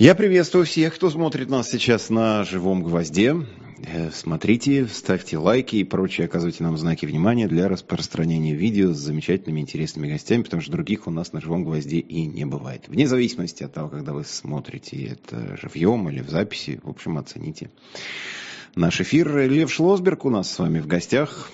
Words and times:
Я 0.00 0.14
приветствую 0.14 0.64
всех, 0.64 0.94
кто 0.94 1.10
смотрит 1.10 1.50
нас 1.50 1.68
сейчас 1.68 2.08
на 2.08 2.42
живом 2.44 2.82
гвозде. 2.82 3.36
Э, 3.86 4.10
смотрите, 4.10 4.86
ставьте 4.86 5.36
лайки 5.36 5.76
и 5.76 5.84
прочее, 5.84 6.24
оказывайте 6.24 6.62
нам 6.62 6.78
знаки 6.78 7.04
внимания 7.04 7.48
для 7.48 7.68
распространения 7.68 8.54
видео 8.54 8.94
с 8.94 8.96
замечательными 8.96 9.60
интересными 9.60 10.10
гостями, 10.10 10.42
потому 10.42 10.62
что 10.62 10.72
других 10.72 11.06
у 11.06 11.10
нас 11.10 11.34
на 11.34 11.42
живом 11.42 11.64
гвозде 11.64 11.98
и 11.98 12.24
не 12.24 12.46
бывает. 12.46 12.84
Вне 12.88 13.06
зависимости 13.06 13.62
от 13.62 13.74
того, 13.74 13.90
когда 13.90 14.14
вы 14.14 14.24
смотрите 14.24 15.04
это 15.04 15.58
живьем 15.58 16.08
или 16.08 16.22
в 16.22 16.30
записи, 16.30 16.80
в 16.82 16.88
общем, 16.88 17.18
оцените 17.18 17.70
наш 18.76 19.02
эфир. 19.02 19.36
Лев 19.50 19.70
Шлосберг 19.70 20.24
у 20.24 20.30
нас 20.30 20.50
с 20.50 20.58
вами 20.58 20.80
в 20.80 20.86
гостях. 20.86 21.50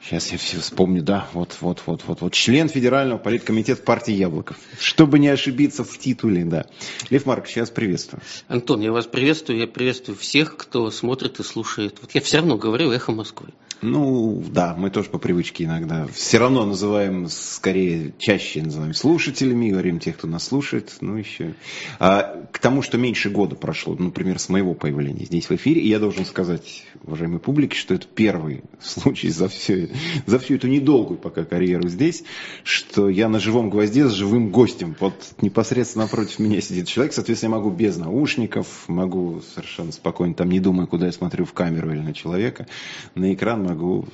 Сейчас 0.00 0.30
я 0.32 0.38
все 0.38 0.58
вспомню, 0.58 1.02
да, 1.02 1.28
вот, 1.32 1.56
вот, 1.60 1.82
вот, 1.86 2.04
вот, 2.06 2.20
вот, 2.20 2.32
член 2.32 2.68
Федерального 2.68 3.18
политкомитета 3.18 3.82
партии 3.82 4.14
Яблоков. 4.14 4.56
Чтобы 4.78 5.18
не 5.18 5.28
ошибиться 5.28 5.84
в 5.84 5.98
титуле, 5.98 6.44
да. 6.44 6.66
Лев 7.10 7.26
Марк, 7.26 7.46
сейчас 7.48 7.70
приветствую. 7.70 8.22
Антон, 8.46 8.80
я 8.80 8.92
вас 8.92 9.06
приветствую, 9.06 9.58
я 9.58 9.66
приветствую 9.66 10.16
всех, 10.16 10.56
кто 10.56 10.90
смотрит 10.90 11.40
и 11.40 11.42
слушает. 11.42 11.98
Вот 12.00 12.12
я 12.14 12.20
все 12.20 12.38
равно 12.38 12.56
говорю 12.56 12.90
«Эхо 12.92 13.12
Москвы». 13.12 13.48
Ну, 13.80 14.42
да, 14.50 14.74
мы 14.76 14.90
тоже 14.90 15.08
по 15.08 15.18
привычке 15.18 15.64
иногда 15.64 16.08
все 16.12 16.38
равно 16.38 16.64
называем, 16.64 17.28
скорее, 17.28 18.12
чаще 18.18 18.62
называем 18.62 18.92
слушателями, 18.92 19.70
говорим 19.70 20.00
тех, 20.00 20.16
кто 20.16 20.26
нас 20.26 20.48
слушает, 20.48 20.96
ну, 21.00 21.16
еще. 21.16 21.54
А, 22.00 22.44
к 22.50 22.58
тому, 22.58 22.82
что 22.82 22.98
меньше 22.98 23.30
года 23.30 23.54
прошло, 23.54 23.94
например, 23.94 24.40
с 24.40 24.48
моего 24.48 24.74
появления 24.74 25.26
здесь 25.26 25.48
в 25.48 25.52
эфире, 25.52 25.80
и 25.80 25.88
я 25.88 26.00
должен 26.00 26.24
сказать, 26.24 26.84
уважаемой 27.04 27.38
публике, 27.38 27.76
что 27.76 27.94
это 27.94 28.06
первый 28.12 28.64
случай 28.80 29.28
за, 29.28 29.48
все, 29.48 29.87
за 30.26 30.38
всю 30.38 30.54
эту 30.54 30.68
недолгую 30.68 31.18
пока 31.18 31.44
карьеру 31.44 31.88
здесь, 31.88 32.24
что 32.64 33.08
я 33.08 33.28
на 33.28 33.40
живом 33.40 33.70
гвозде 33.70 34.08
с 34.08 34.12
живым 34.12 34.50
гостем. 34.50 34.96
Вот 35.00 35.14
непосредственно 35.40 36.04
напротив 36.04 36.38
меня 36.38 36.60
сидит 36.60 36.86
человек, 36.88 37.12
соответственно, 37.12 37.54
я 37.54 37.56
могу 37.58 37.70
без 37.70 37.96
наушников, 37.96 38.66
могу 38.88 39.42
совершенно 39.54 39.92
спокойно, 39.92 40.34
там 40.34 40.50
не 40.50 40.60
думая, 40.60 40.86
куда 40.86 41.06
я 41.06 41.12
смотрю, 41.12 41.44
в 41.44 41.52
камеру 41.52 41.92
или 41.92 42.00
на 42.00 42.14
человека, 42.14 42.66
на 43.14 43.32
экран 43.32 43.64
могу 43.64 44.06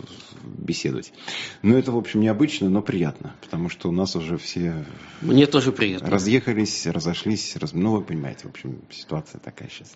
беседовать. 0.42 1.12
Ну, 1.62 1.77
это, 1.77 1.92
в 1.92 1.96
общем, 1.96 2.20
необычно, 2.20 2.68
но 2.68 2.82
приятно, 2.82 3.34
потому 3.40 3.68
что 3.68 3.88
у 3.88 3.92
нас 3.92 4.16
уже 4.16 4.36
все... 4.38 4.84
Мне 5.20 5.46
тоже 5.46 5.72
приятно. 5.72 6.10
Разъехались, 6.10 6.86
разошлись, 6.86 7.56
раз... 7.56 7.72
ну, 7.72 7.92
вы 7.92 8.02
понимаете, 8.02 8.46
в 8.46 8.50
общем, 8.50 8.80
ситуация 8.90 9.38
такая 9.38 9.68
сейчас. 9.68 9.92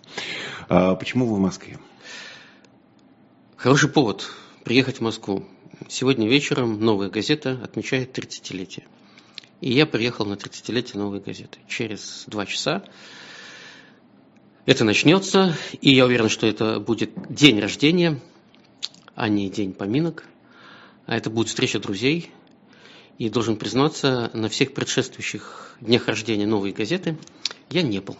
А 0.67 0.95
почему 0.95 1.25
вы 1.25 1.35
в 1.35 1.39
Москве? 1.39 1.77
Хороший 3.55 3.89
повод 3.89 4.29
приехать 4.63 4.97
в 4.97 5.01
Москву. 5.01 5.45
Сегодня 5.87 6.27
вечером 6.27 6.79
«Новая 6.79 7.09
газета» 7.09 7.59
отмечает 7.63 8.17
30-летие. 8.17 8.85
И 9.61 9.71
я 9.71 9.85
приехал 9.85 10.25
на 10.25 10.33
30-летие 10.33 10.97
«Новой 10.97 11.19
газеты». 11.19 11.59
Через 11.67 12.25
два 12.27 12.45
часа 12.45 12.83
это 14.65 14.83
начнется, 14.83 15.55
и 15.81 15.93
я 15.93 16.05
уверен, 16.05 16.29
что 16.29 16.47
это 16.47 16.79
будет 16.79 17.11
день 17.33 17.59
рождения 17.59 18.19
а 19.19 19.27
не 19.27 19.49
день 19.49 19.73
поминок. 19.73 20.23
А 21.05 21.17
это 21.17 21.29
будет 21.29 21.49
встреча 21.49 21.77
друзей. 21.77 22.31
И 23.17 23.29
должен 23.29 23.57
признаться, 23.57 24.31
на 24.33 24.47
всех 24.47 24.73
предшествующих 24.73 25.75
днях 25.81 26.07
рождения 26.07 26.47
новой 26.47 26.71
газеты 26.71 27.17
я 27.69 27.81
не 27.81 27.99
был. 27.99 28.15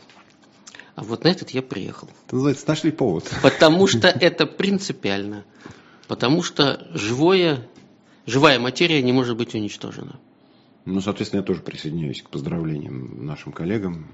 А 0.95 1.03
вот 1.03 1.23
на 1.23 1.29
этот 1.29 1.51
я 1.51 1.61
приехал. 1.61 2.09
Это 2.25 2.35
называется, 2.35 2.67
нашли 2.67 2.91
повод. 2.91 3.31
Потому 3.41 3.87
что 3.87 4.09
это 4.09 4.45
принципиально. 4.45 5.45
Потому 6.09 6.41
что 6.41 6.87
живое, 6.91 7.67
живая 8.25 8.59
материя 8.59 9.01
не 9.03 9.13
может 9.13 9.37
быть 9.37 9.53
уничтожена. 9.53 10.19
Ну, 10.85 11.01
соответственно, 11.01 11.41
я 11.41 11.45
тоже 11.45 11.61
присоединяюсь 11.61 12.23
к 12.23 12.29
поздравлениям 12.29 13.25
нашим 13.25 13.53
коллегам 13.53 14.07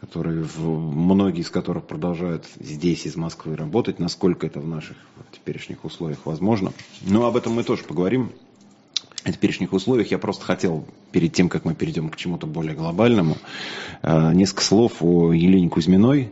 которые 0.00 0.44
в, 0.44 0.66
многие 0.66 1.42
из 1.42 1.50
которых 1.50 1.86
продолжают 1.86 2.46
здесь, 2.58 3.04
из 3.04 3.16
Москвы, 3.16 3.54
работать, 3.54 3.98
насколько 3.98 4.46
это 4.46 4.58
в 4.58 4.66
наших 4.66 4.96
теперешних 5.30 5.84
условиях 5.84 6.20
возможно. 6.24 6.72
Но 7.02 7.26
об 7.26 7.36
этом 7.36 7.52
мы 7.52 7.64
тоже 7.64 7.82
поговорим. 7.82 8.32
В 9.22 9.30
теперешних 9.30 9.74
условиях 9.74 10.10
я 10.10 10.16
просто 10.16 10.46
хотел, 10.46 10.86
перед 11.12 11.34
тем, 11.34 11.50
как 11.50 11.66
мы 11.66 11.74
перейдем 11.74 12.08
к 12.08 12.16
чему-то 12.16 12.46
более 12.46 12.74
глобальному, 12.74 13.36
э, 14.00 14.32
несколько 14.32 14.62
слов 14.62 15.02
о 15.02 15.34
Елене 15.34 15.68
Кузьминой, 15.68 16.30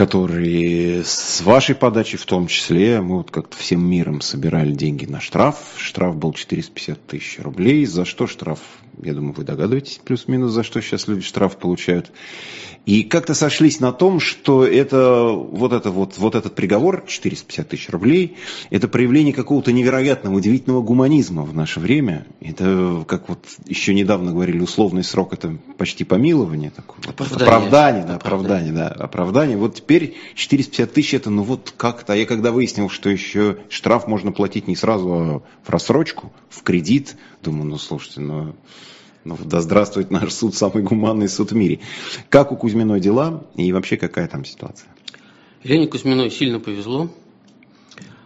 который 0.00 1.02
с 1.04 1.42
вашей 1.42 1.74
подачи 1.74 2.16
в 2.16 2.24
том 2.24 2.46
числе, 2.46 3.02
мы 3.02 3.18
вот 3.18 3.30
как-то 3.30 3.54
всем 3.58 3.86
миром 3.86 4.22
собирали 4.22 4.72
деньги 4.72 5.04
на 5.04 5.20
штраф. 5.20 5.74
Штраф 5.76 6.16
был 6.16 6.32
450 6.32 7.06
тысяч 7.06 7.38
рублей. 7.38 7.84
За 7.84 8.06
что 8.06 8.26
штраф? 8.26 8.60
Я 9.02 9.14
думаю, 9.14 9.34
вы 9.34 9.44
догадываетесь 9.44 10.00
плюс-минус, 10.04 10.52
за 10.52 10.62
что 10.62 10.80
сейчас 10.80 11.08
люди 11.08 11.22
штраф 11.22 11.56
получают. 11.56 12.10
И 12.86 13.02
как-то 13.02 13.34
сошлись 13.34 13.78
на 13.78 13.92
том, 13.92 14.20
что 14.20 14.64
это, 14.64 15.26
вот, 15.26 15.72
это 15.72 15.90
вот, 15.90 16.16
вот 16.16 16.34
этот 16.34 16.54
приговор, 16.54 17.04
450 17.06 17.68
тысяч 17.68 17.90
рублей, 17.90 18.36
это 18.70 18.88
проявление 18.88 19.34
какого-то 19.34 19.70
невероятного, 19.70 20.36
удивительного 20.36 20.80
гуманизма 20.80 21.42
в 21.42 21.54
наше 21.54 21.78
время. 21.78 22.26
Это, 22.40 23.04
как 23.06 23.28
вот 23.28 23.44
еще 23.66 23.92
недавно 23.92 24.32
говорили, 24.32 24.60
условный 24.60 25.04
срок, 25.04 25.34
это 25.34 25.58
почти 25.76 26.04
помилование. 26.04 26.70
Такое, 26.70 26.98
оправдание. 27.06 27.44
Оправдание, 27.44 28.04
да, 28.06 28.14
оправдание, 28.16 28.72
да, 28.72 28.88
оправдание. 28.88 29.56
Вот 29.58 29.74
теперь 29.76 30.16
450 30.34 30.92
тысяч, 30.92 31.14
это 31.14 31.28
ну 31.28 31.42
вот 31.42 31.74
как-то. 31.76 32.14
А 32.14 32.16
я 32.16 32.24
когда 32.24 32.50
выяснил, 32.50 32.88
что 32.88 33.10
еще 33.10 33.58
штраф 33.68 34.06
можно 34.06 34.32
платить 34.32 34.68
не 34.68 34.76
сразу, 34.76 35.12
а 35.12 35.42
в 35.62 35.70
рассрочку, 35.70 36.32
в 36.48 36.62
кредит, 36.62 37.16
думаю, 37.42 37.66
ну 37.66 37.78
слушайте, 37.78 38.20
ну 38.20 38.54
ну, 39.22 39.36
да 39.44 39.60
здравствует 39.60 40.10
наш 40.10 40.32
суд, 40.32 40.54
самый 40.54 40.82
гуманный 40.82 41.28
суд 41.28 41.52
в 41.52 41.54
мире. 41.54 41.80
Как 42.30 42.52
у 42.52 42.56
Кузьминой 42.56 43.00
дела 43.00 43.44
и 43.54 43.70
вообще 43.70 43.98
какая 43.98 44.26
там 44.28 44.46
ситуация? 44.46 44.88
Елене 45.62 45.88
Кузьминой 45.88 46.30
сильно 46.30 46.58
повезло 46.58 47.10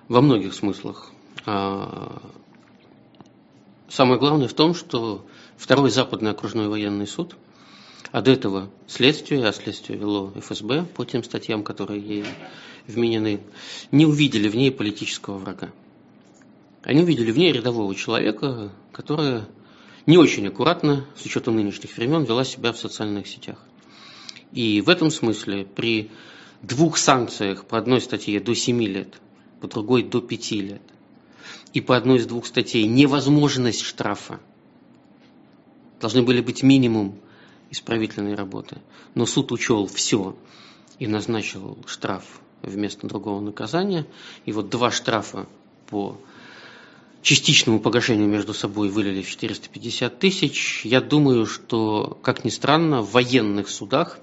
во 0.06 0.20
многих 0.20 0.54
смыслах. 0.54 1.10
А, 1.46 2.22
самое 3.88 4.20
главное 4.20 4.46
в 4.46 4.54
том, 4.54 4.72
что 4.74 5.26
второй 5.56 5.90
западный 5.90 6.30
окружной 6.30 6.68
военный 6.68 7.08
суд, 7.08 7.36
а 8.12 8.22
до 8.22 8.30
этого 8.30 8.70
следствие, 8.86 9.44
а 9.44 9.52
следствие 9.52 9.98
вело 9.98 10.32
ФСБ 10.36 10.84
по 10.94 11.04
тем 11.04 11.24
статьям, 11.24 11.64
которые 11.64 12.00
ей 12.00 12.24
вменены, 12.86 13.40
не 13.90 14.06
увидели 14.06 14.48
в 14.48 14.54
ней 14.54 14.70
политического 14.70 15.38
врага. 15.38 15.70
Они 16.84 17.02
увидели 17.02 17.32
в 17.32 17.38
ней 17.38 17.50
рядового 17.50 17.94
человека, 17.94 18.70
который 18.92 19.42
не 20.06 20.18
очень 20.18 20.46
аккуратно, 20.46 21.06
с 21.16 21.24
учетом 21.24 21.56
нынешних 21.56 21.96
времен, 21.96 22.24
вела 22.24 22.44
себя 22.44 22.72
в 22.72 22.78
социальных 22.78 23.26
сетях. 23.26 23.58
И 24.52 24.82
в 24.82 24.90
этом 24.90 25.10
смысле 25.10 25.64
при 25.64 26.10
двух 26.60 26.98
санкциях 26.98 27.64
по 27.64 27.78
одной 27.78 28.02
статье 28.02 28.38
до 28.38 28.54
7 28.54 28.82
лет, 28.82 29.20
по 29.60 29.66
другой 29.66 30.02
до 30.02 30.20
5 30.20 30.50
лет, 30.52 30.82
и 31.72 31.80
по 31.80 31.96
одной 31.96 32.18
из 32.18 32.26
двух 32.26 32.44
статей 32.46 32.86
невозможность 32.86 33.80
штрафа, 33.80 34.38
должны 36.00 36.22
были 36.22 36.42
быть 36.42 36.62
минимум 36.62 37.18
исправительной 37.70 38.34
работы. 38.34 38.76
Но 39.14 39.24
суд 39.24 39.52
учел 39.52 39.86
все 39.86 40.36
и 40.98 41.06
назначил 41.06 41.78
штраф 41.86 42.24
вместо 42.60 43.06
другого 43.06 43.40
наказания. 43.40 44.06
И 44.44 44.52
вот 44.52 44.68
два 44.68 44.90
штрафа 44.90 45.46
по 45.88 46.18
частичному 47.24 47.80
погашению 47.80 48.28
между 48.28 48.52
собой 48.52 48.90
вылили 48.90 49.22
в 49.22 49.30
450 49.30 50.18
тысяч. 50.18 50.82
Я 50.84 51.00
думаю, 51.00 51.46
что, 51.46 52.18
как 52.22 52.44
ни 52.44 52.50
странно, 52.50 53.00
в 53.00 53.12
военных 53.12 53.70
судах 53.70 54.18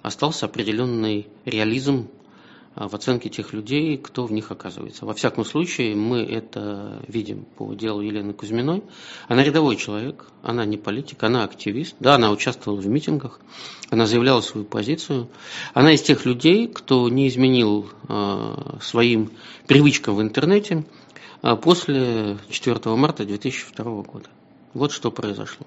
остался 0.00 0.46
определенный 0.46 1.28
реализм 1.44 2.08
а, 2.74 2.88
в 2.88 2.94
оценке 2.94 3.28
тех 3.28 3.52
людей, 3.52 3.98
кто 3.98 4.24
в 4.24 4.32
них 4.32 4.50
оказывается. 4.50 5.04
Во 5.04 5.12
всяком 5.12 5.44
случае, 5.44 5.94
мы 5.94 6.22
это 6.22 7.04
видим 7.06 7.44
по 7.44 7.74
делу 7.74 8.00
Елены 8.00 8.32
Кузьминой. 8.32 8.82
Она 9.28 9.44
рядовой 9.44 9.76
человек, 9.76 10.24
она 10.42 10.64
не 10.64 10.78
политик, 10.78 11.22
она 11.22 11.44
активист. 11.44 11.96
Да, 12.00 12.14
она 12.14 12.30
участвовала 12.30 12.80
в 12.80 12.86
митингах, 12.86 13.40
она 13.90 14.06
заявляла 14.06 14.40
свою 14.40 14.64
позицию. 14.64 15.28
Она 15.74 15.92
из 15.92 16.00
тех 16.00 16.24
людей, 16.24 16.66
кто 16.66 17.10
не 17.10 17.28
изменил 17.28 17.90
э, 18.08 18.78
своим 18.80 19.32
привычкам 19.66 20.14
в 20.16 20.22
интернете, 20.22 20.86
после 21.54 22.38
4 22.48 22.96
марта 22.96 23.24
2002 23.24 23.84
года. 24.02 24.28
Вот 24.74 24.90
что 24.90 25.12
произошло. 25.12 25.66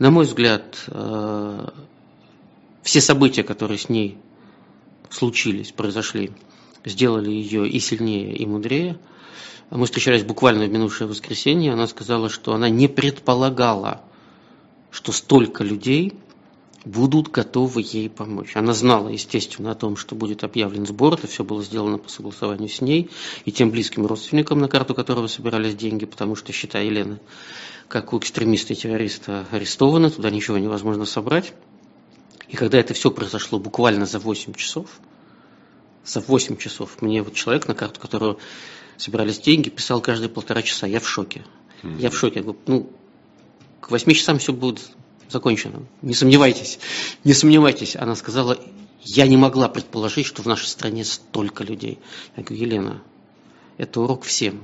На 0.00 0.10
мой 0.10 0.24
взгляд, 0.24 0.84
э, 0.88 1.68
все 2.82 3.00
события, 3.00 3.44
которые 3.44 3.78
с 3.78 3.88
ней 3.88 4.18
случились, 5.10 5.70
произошли, 5.72 6.32
сделали 6.84 7.30
ее 7.30 7.68
и 7.68 7.78
сильнее, 7.78 8.34
и 8.34 8.46
мудрее. 8.46 8.98
Мы 9.70 9.86
встречались 9.86 10.24
буквально 10.24 10.64
в 10.64 10.70
минувшее 10.70 11.06
воскресенье. 11.06 11.72
Она 11.72 11.86
сказала, 11.86 12.28
что 12.28 12.54
она 12.54 12.68
не 12.68 12.88
предполагала, 12.88 14.02
что 14.90 15.12
столько 15.12 15.62
людей 15.62 16.14
будут 16.84 17.30
готовы 17.30 17.82
ей 17.82 18.08
помочь. 18.08 18.56
Она 18.56 18.72
знала, 18.72 19.08
естественно, 19.08 19.72
о 19.72 19.74
том, 19.74 19.96
что 19.96 20.14
будет 20.14 20.44
объявлен 20.44 20.86
сбор, 20.86 21.14
это 21.14 21.26
все 21.26 21.44
было 21.44 21.62
сделано 21.62 21.98
по 21.98 22.08
согласованию 22.08 22.68
с 22.68 22.80
ней 22.80 23.10
и 23.44 23.52
тем 23.52 23.70
близким 23.70 24.06
родственникам, 24.06 24.60
на 24.60 24.68
карту 24.68 24.94
которого 24.94 25.26
собирались 25.26 25.74
деньги, 25.74 26.06
потому 26.06 26.36
что, 26.36 26.52
считая 26.52 26.84
Елены, 26.84 27.20
как 27.88 28.12
у 28.12 28.18
экстремиста 28.18 28.72
и 28.72 28.76
террориста 28.76 29.46
арестованы, 29.50 30.10
туда 30.10 30.30
ничего 30.30 30.56
невозможно 30.58 31.04
собрать. 31.04 31.52
И 32.48 32.56
когда 32.56 32.78
это 32.78 32.94
все 32.94 33.10
произошло 33.10 33.58
буквально 33.58 34.06
за 34.06 34.18
8 34.18 34.54
часов, 34.54 34.88
за 36.04 36.20
8 36.20 36.56
часов, 36.56 37.02
мне 37.02 37.22
вот 37.22 37.34
человек, 37.34 37.68
на 37.68 37.74
карту 37.74 38.00
которого 38.00 38.38
собирались 38.96 39.38
деньги, 39.38 39.68
писал 39.68 40.00
каждые 40.00 40.30
полтора 40.30 40.62
часа, 40.62 40.86
я 40.86 40.98
в 41.00 41.08
шоке. 41.08 41.44
Mm-hmm. 41.82 42.00
Я 42.00 42.10
в 42.10 42.16
шоке. 42.16 42.44
Ну, 42.66 42.90
к 43.80 43.90
8 43.90 44.12
часам 44.12 44.38
все 44.38 44.52
будет 44.52 44.90
закончено. 45.30 45.86
Не 46.02 46.14
сомневайтесь, 46.14 46.78
не 47.24 47.32
сомневайтесь. 47.32 47.96
Она 47.96 48.16
сказала, 48.16 48.58
я 49.02 49.26
не 49.26 49.36
могла 49.36 49.68
предположить, 49.68 50.26
что 50.26 50.42
в 50.42 50.46
нашей 50.46 50.66
стране 50.66 51.04
столько 51.04 51.64
людей. 51.64 51.98
Я 52.36 52.42
говорю, 52.42 52.64
Елена, 52.64 53.02
это 53.78 54.00
урок 54.00 54.24
всем 54.24 54.62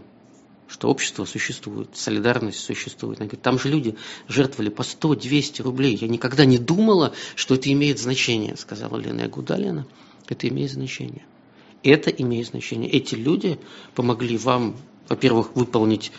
что 0.68 0.88
общество 0.88 1.24
существует, 1.24 1.90
солидарность 1.94 2.58
существует. 2.58 3.18
Она 3.18 3.26
говорит, 3.26 3.42
там 3.42 3.58
же 3.58 3.68
люди 3.68 3.96
жертвовали 4.28 4.68
по 4.68 4.82
100-200 4.82 5.62
рублей. 5.62 5.96
Я 5.96 6.08
никогда 6.08 6.44
не 6.44 6.58
думала, 6.58 7.12
что 7.34 7.54
это 7.54 7.70
имеет 7.72 7.98
значение, 7.98 8.56
сказала 8.56 8.96
Лена. 8.96 9.22
Я 9.22 9.28
говорю, 9.28 9.46
да, 9.46 9.56
Лена, 9.56 9.86
это 10.28 10.48
имеет 10.48 10.72
значение. 10.72 11.24
Это 11.82 12.10
имеет 12.10 12.48
значение. 12.48 12.90
Эти 12.90 13.14
люди 13.14 13.60
помогли 13.94 14.36
вам, 14.36 14.76
во-первых, 15.08 15.54
выполнить 15.54 16.10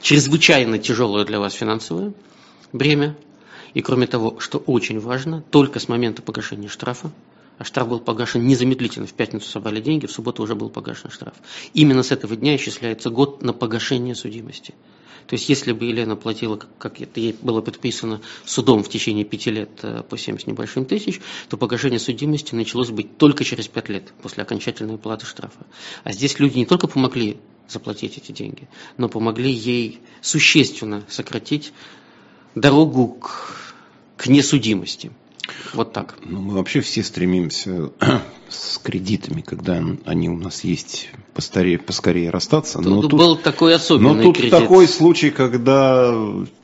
чрезвычайно 0.00 0.78
тяжелое 0.78 1.24
для 1.24 1.40
вас 1.40 1.52
финансовое 1.52 2.14
бремя. 2.72 3.16
И 3.74 3.82
кроме 3.82 4.06
того, 4.06 4.40
что 4.40 4.58
очень 4.58 4.98
важно, 4.98 5.42
только 5.50 5.78
с 5.78 5.88
момента 5.88 6.22
погашения 6.22 6.68
штрафа 6.68 7.12
а 7.60 7.64
штраф 7.64 7.88
был 7.88 8.00
погашен 8.00 8.46
незамедлительно. 8.46 9.06
В 9.06 9.12
пятницу 9.12 9.46
собрали 9.46 9.82
деньги, 9.82 10.06
в 10.06 10.10
субботу 10.10 10.42
уже 10.42 10.54
был 10.54 10.70
погашен 10.70 11.10
штраф. 11.10 11.34
Именно 11.74 12.02
с 12.02 12.10
этого 12.10 12.34
дня 12.34 12.56
исчисляется 12.56 13.10
год 13.10 13.42
на 13.42 13.52
погашение 13.52 14.14
судимости. 14.14 14.74
То 15.26 15.34
есть, 15.34 15.50
если 15.50 15.72
бы 15.72 15.84
Елена 15.84 16.16
платила, 16.16 16.56
как 16.56 17.02
это 17.02 17.20
ей 17.20 17.36
было 17.42 17.60
предписано 17.60 18.22
судом 18.46 18.82
в 18.82 18.88
течение 18.88 19.26
пяти 19.26 19.50
лет 19.50 19.68
э, 19.82 20.02
по 20.08 20.16
7 20.16 20.38
с 20.38 20.46
небольшим 20.46 20.86
тысяч, 20.86 21.20
то 21.50 21.58
погашение 21.58 22.00
судимости 22.00 22.54
началось 22.54 22.88
быть 22.88 23.18
только 23.18 23.44
через 23.44 23.68
пять 23.68 23.90
лет 23.90 24.10
после 24.22 24.42
окончательной 24.42 24.94
уплаты 24.94 25.26
штрафа. 25.26 25.66
А 26.02 26.12
здесь 26.12 26.38
люди 26.40 26.56
не 26.56 26.64
только 26.64 26.88
помогли 26.88 27.36
заплатить 27.68 28.16
эти 28.16 28.32
деньги, 28.32 28.68
но 28.96 29.10
помогли 29.10 29.52
ей 29.52 30.00
существенно 30.22 31.04
сократить 31.10 31.74
дорогу 32.54 33.08
к, 33.08 33.74
к 34.16 34.26
несудимости. 34.26 35.10
Вот 35.74 35.92
так. 35.92 36.16
Ну, 36.24 36.40
мы 36.40 36.54
вообще 36.54 36.80
все 36.80 37.02
стремимся 37.02 37.90
с 38.48 38.78
кредитами, 38.78 39.40
когда 39.40 39.82
они 40.04 40.28
у 40.28 40.36
нас 40.36 40.64
есть, 40.64 41.10
поскорее, 41.34 41.78
поскорее 41.78 42.30
расстаться. 42.30 42.78
Тут 42.78 42.86
но 42.86 43.02
был 43.16 43.34
тут, 43.36 43.42
такой 43.42 43.74
особенный 43.74 44.14
Но 44.14 44.22
тут 44.22 44.36
кредит. 44.36 44.50
такой 44.50 44.88
случай, 44.88 45.30
когда 45.30 46.14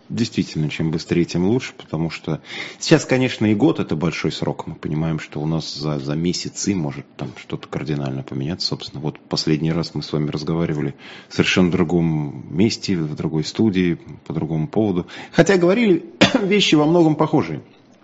действительно, 0.09 0.69
чем 0.71 0.91
быстрее, 0.91 1.25
тем 1.25 1.47
лучше, 1.47 1.73
потому 1.77 2.11
что 2.11 2.41
сейчас, 2.79 3.05
конечно, 3.05 3.47
и 3.47 3.55
год 3.55 3.81
это 3.81 3.97
большой 3.97 4.33
срок. 4.33 4.67
Мы 4.67 4.75
понимаем, 4.75 5.19
что 5.19 5.41
у 5.41 5.47
нас 5.47 5.75
за, 5.75 5.99
за 5.99 6.15
месяцы 6.15 6.75
может 6.75 7.07
там 7.17 7.33
что-то 7.37 7.69
кардинально 7.69 8.23
поменяться. 8.23 8.69
Собственно, 8.69 9.01
вот 9.01 9.19
последний 9.19 9.73
раз 9.73 9.95
мы 9.95 10.03
с 10.03 10.13
вами 10.13 10.31
разговаривали 10.31 10.95
в 11.29 11.33
совершенно 11.33 11.71
другом 11.71 12.47
месте, 12.51 12.97
в 12.97 13.15
другой 13.15 13.45
студии, 13.45 13.99
по 14.27 14.33
другому 14.33 14.69
поводу. 14.69 15.07
Хотя 15.33 15.57
говорили 15.57 16.07
вещи 16.43 16.75
во 16.75 16.87
многом 16.87 17.17
похожие 17.17 17.63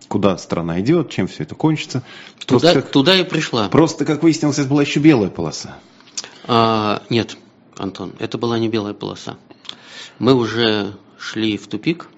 куда 0.08 0.36
страна 0.36 0.78
идет, 0.80 1.08
чем 1.08 1.26
все 1.26 1.44
это 1.44 1.54
кончится. 1.54 2.02
Туда, 2.44 2.74
как, 2.74 2.90
туда 2.90 3.18
и 3.18 3.24
пришла. 3.24 3.70
Просто, 3.70 4.04
как 4.04 4.22
выяснилось, 4.22 4.58
это 4.58 4.68
была 4.68 4.82
еще 4.82 5.00
белая 5.00 5.30
полоса. 5.30 5.78
А, 6.44 7.02
нет, 7.08 7.38
Антон, 7.78 8.12
это 8.18 8.36
была 8.36 8.58
не 8.58 8.68
белая 8.68 8.92
полоса. 8.92 9.38
Мы 10.18 10.34
уже 10.34 10.92
шли 11.22 11.56
в 11.56 11.68
тупик, 11.68 12.08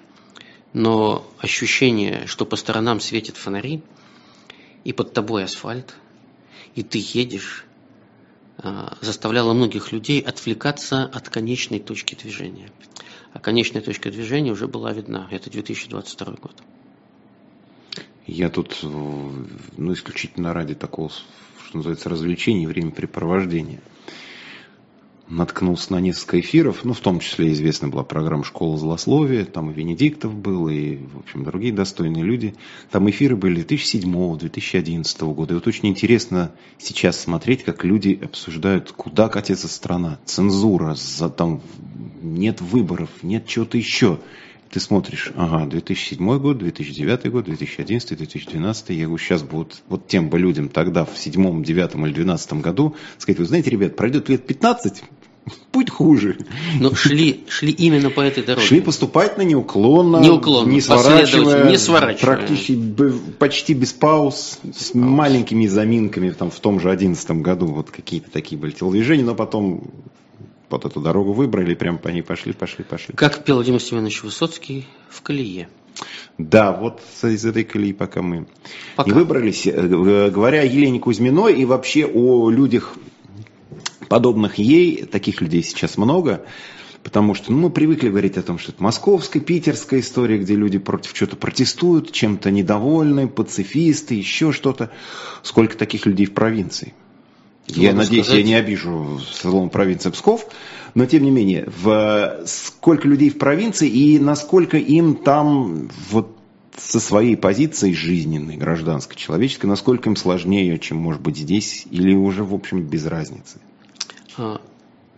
но 0.73 1.31
ощущение, 1.39 2.27
что 2.27 2.47
по 2.47 2.57
сторонам 2.57 3.01
светят 3.01 3.37
фонари, 3.37 3.83
и 4.85 4.93
под 4.93 5.13
тобой 5.13 5.45
асфальт, 5.45 5.95
и 6.75 6.83
ты 6.83 6.99
едешь, 7.03 7.67
а, 8.59 8.97
заставляло 9.03 9.53
многих 9.53 9.93
людей 9.93 10.21
отвлекаться 10.21 11.05
от 11.05 11.29
конечной 11.29 11.81
точки 11.81 12.15
движения. 12.15 12.71
А 13.33 13.41
конечная 13.41 13.83
точка 13.83 14.11
движения 14.11 14.53
уже 14.53 14.69
была 14.69 14.93
видна. 14.93 15.29
Это 15.31 15.51
2022 15.51 16.35
год. 16.41 16.63
Я 18.27 18.49
тут, 18.49 18.79
ну, 18.83 19.93
исключительно 19.93 20.55
ради 20.55 20.75
такого, 20.75 21.11
что 21.67 21.77
называется, 21.77 22.09
развлечения, 22.09 22.67
времяпрепровождения, 22.67 23.81
наткнулся 25.29 25.93
на 25.93 26.01
несколько 26.01 26.41
эфиров, 26.41 26.85
ну, 26.85 26.93
в 26.93 27.01
том 27.01 27.21
числе 27.21 27.53
известна 27.53 27.89
была 27.89 28.05
программа 28.05 28.45
«Школа 28.45 28.77
злословия», 28.77 29.45
там 29.45 29.71
и 29.71 29.75
Венедиктов 29.75 30.35
был, 30.35 30.69
и, 30.69 30.97
в 30.97 31.19
общем, 31.21 31.45
другие 31.45 31.73
достойные 31.73 32.25
люди. 32.25 32.55
Там 32.91 33.09
эфиры 33.09 33.37
были 33.37 33.65
2007-2011 33.65 35.35
года. 35.35 35.55
И 35.55 35.57
вот 35.57 35.67
очень 35.67 35.89
интересно 35.89 36.53
сейчас 36.79 37.21
смотреть, 37.21 37.65
как 37.65 37.85
люди 37.85 38.19
обсуждают, 38.23 38.93
куда 38.93 39.29
катится 39.29 39.69
страна. 39.69 40.19
Цензура, 40.25 40.95
за, 40.95 41.31
там 41.31 41.63
нет 42.23 42.61
выборов, 42.61 43.11
нет 43.23 43.47
чего-то 43.47 43.79
еще 43.79 44.21
ты 44.75 44.81
смотришь, 44.81 45.31
ага, 45.37 45.67
2007 45.67 46.39
год, 46.41 46.59
2009 46.59 47.31
год, 47.31 47.45
2011, 47.45 48.19
2012, 48.19 48.91
я 48.91 49.05
говорю, 49.05 49.19
сейчас 49.19 49.45
будут 49.45 49.85
вот 49.89 50.09
тем 50.09 50.29
бы 50.29 50.37
людям 50.37 50.69
тогда 50.69 51.05
в 51.05 51.17
седьмом, 51.17 51.63
девятом 51.63 52.05
или 52.05 52.13
двенадцатом 52.13 52.61
году 52.61 52.97
сказать, 53.19 53.39
вы 53.39 53.45
знаете, 53.45 53.71
ребят, 53.71 53.95
пройдет 53.95 54.29
лет 54.29 54.45
15, 54.45 55.05
путь 55.71 55.91
хуже. 55.91 56.39
Но 56.81 56.93
шли, 56.93 57.45
шли 57.49 57.71
именно 57.71 58.11
по 58.11 58.21
этой 58.21 58.43
дороге. 58.43 58.67
Шли 58.67 58.81
поступательно, 58.81 59.45
неуклонно, 59.45 60.17
неуклонно 60.17 60.73
не 60.73 60.81
сворачивая, 60.81 61.71
не 61.71 61.79
сворачивая. 61.79 62.35
Практически, 62.35 62.77
почти 63.39 63.75
без 63.75 63.93
пауз, 63.93 64.59
без 64.65 64.77
с 64.77 64.91
пауз. 64.91 65.05
маленькими 65.05 65.69
заминками 65.69 66.31
там, 66.31 66.51
в 66.51 66.59
том 66.59 66.81
же 66.81 66.91
одиннадцатом 66.91 67.43
году. 67.43 67.67
Вот 67.67 67.93
какие-то 67.93 68.29
такие 68.29 68.61
были 68.61 68.73
телодвижения, 68.73 69.25
но 69.25 69.37
потом 69.37 69.85
вот 70.71 70.85
эту 70.85 71.01
дорогу 71.01 71.33
выбрали, 71.33 71.75
прям 71.75 71.99
по 71.99 72.09
ней 72.09 72.23
пошли, 72.23 72.53
пошли, 72.53 72.85
пошли. 72.85 73.15
Как 73.15 73.45
пел 73.45 73.57
Владимир 73.57 73.81
Семенович 73.81 74.23
Высоцкий 74.23 74.87
в 75.09 75.23
колее. 75.23 75.69
Да, 76.39 76.73
вот 76.73 77.01
из 77.23 77.45
этой 77.45 77.65
колеи 77.65 77.93
пока 77.93 78.23
мы 78.23 78.47
пока. 78.97 79.09
не 79.09 79.15
выбрались. 79.15 79.67
Э, 79.67 80.31
говоря 80.31 80.61
о 80.61 80.65
Елене 80.65 80.99
Кузьминой 80.99 81.55
и 81.55 81.65
вообще 81.65 82.07
о 82.07 82.51
людях, 82.51 82.95
подобных 84.09 84.59
ей, 84.59 85.05
таких 85.05 85.41
людей 85.41 85.63
сейчас 85.63 85.97
много, 85.97 86.45
потому 87.05 87.35
что 87.35 87.53
ну, 87.53 87.59
мы 87.59 87.71
привыкли 87.71 88.09
говорить 88.09 88.37
о 88.37 88.43
том, 88.43 88.59
что 88.59 88.73
это 88.73 88.83
московская, 88.83 89.41
питерская 89.41 90.01
история, 90.01 90.39
где 90.39 90.57
люди 90.57 90.79
против 90.79 91.13
чего-то 91.13 91.37
протестуют, 91.37 92.11
чем-то 92.11 92.51
недовольны, 92.51 93.29
пацифисты, 93.29 94.15
еще 94.15 94.53
что-то. 94.53 94.91
Сколько 95.43 95.77
таких 95.77 96.07
людей 96.07 96.27
в 96.27 96.35
провинции? 96.35 96.95
Я 97.67 97.91
Могу 97.91 98.03
надеюсь, 98.03 98.27
сказать... 98.27 98.43
я 98.43 98.47
не 98.47 98.55
обижу 98.55 99.21
салон 99.33 99.71
провинции 99.71 100.11
Псков, 100.11 100.47
но 100.95 101.07
тем 101.07 101.23
не 101.23 101.31
менее, 101.31 101.67
в, 101.67 102.43
сколько 102.47 103.09
людей 103.09 103.31
в 103.31 103.39
провинции 103.39 103.89
и 103.89 104.19
насколько 104.19 104.77
им 104.77 105.17
там 105.17 105.89
вот 106.11 106.37
со 106.77 107.01
своей 107.01 107.37
позицией 107.37 107.95
жизненной, 107.95 108.57
гражданской, 108.57 109.17
человеческой, 109.17 109.67
насколько 109.67 110.11
им 110.11 110.17
сложнее, 110.17 110.79
чем 110.79 110.99
может 110.99 111.23
быть 111.23 111.37
здесь, 111.37 111.87
или 111.91 112.15
уже, 112.15 112.45
в 112.45 112.53
общем, 112.53 112.83
без 112.83 113.07
разницы? 113.07 113.61
А, 114.37 114.61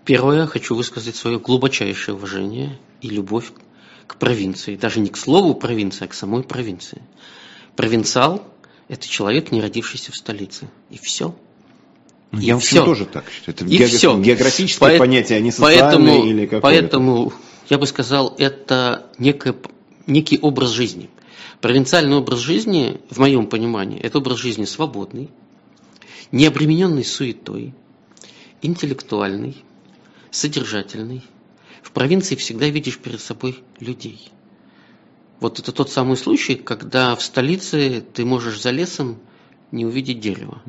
первое, 0.05 0.47
хочу 0.47 0.75
высказать 0.77 1.17
свое 1.17 1.41
глубочайшее 1.41 2.15
уважение 2.15 2.79
и 3.01 3.09
любовь 3.09 3.53
к 4.07 4.17
провинции. 4.17 4.77
Даже 4.77 5.01
не 5.01 5.09
к 5.09 5.17
слову 5.17 5.55
провинция, 5.55 6.07
а 6.07 6.09
к 6.09 6.15
самой 6.15 6.45
провинции. 6.45 7.03
Провинциал– 7.75 8.47
это 8.89 9.09
человек, 9.09 9.51
не 9.51 9.61
родившийся 9.61 10.13
в 10.13 10.17
столице. 10.17 10.69
И 10.91 10.99
все– 10.99 11.35
ну, 12.37 12.43
я 12.43 12.59
все. 12.59 12.85
тоже 12.85 13.07
так 13.07 13.25
считаю. 13.31 13.57
Это 13.57 13.65
и 13.65 13.87
все. 13.87 14.19
географическое 14.21 14.93
По- 14.93 14.99
понятие, 14.99 15.39
а 15.39 15.41
не 15.41 15.51
социальное 15.51 15.83
поэтому, 15.83 16.25
или 16.27 16.47
какое-то. 16.47 16.61
Поэтому 16.63 17.33
я 17.69 17.79
бы 17.79 17.87
сказал, 17.87 18.35
это 18.39 19.07
некое, 19.19 19.55
некий 20.07 20.39
образ 20.39 20.71
жизни. 20.71 21.11
Провинциальный 21.61 22.17
образ 22.17 22.41
жизни, 22.41 23.01
в 23.11 23.19
моем 23.19 23.47
понимании, 23.47 23.99
это 24.01 24.19
образ 24.19 24.39
жизни 24.39 24.67
свободный, 24.67 25.31
не 26.31 26.47
обремененный 26.47 27.05
суетой, 27.05 27.75
интеллектуальный, 28.63 29.57
содержательный. 30.31 31.23
В 31.83 31.93
провинции 31.93 32.35
всегда 32.35 32.69
видишь 32.69 32.99
перед 32.99 33.21
собой 33.21 33.63
людей. 33.81 34.31
Вот 35.41 35.59
это 35.59 35.73
тот 35.73 35.91
самый 35.91 36.17
случай, 36.17 36.55
когда 36.55 37.15
в 37.15 37.23
столице 37.23 38.05
ты 38.13 38.25
можешь 38.25 38.61
за 38.61 38.71
лесом 38.71 39.19
не 39.71 39.85
увидеть 39.85 40.21
дерева. 40.21 40.63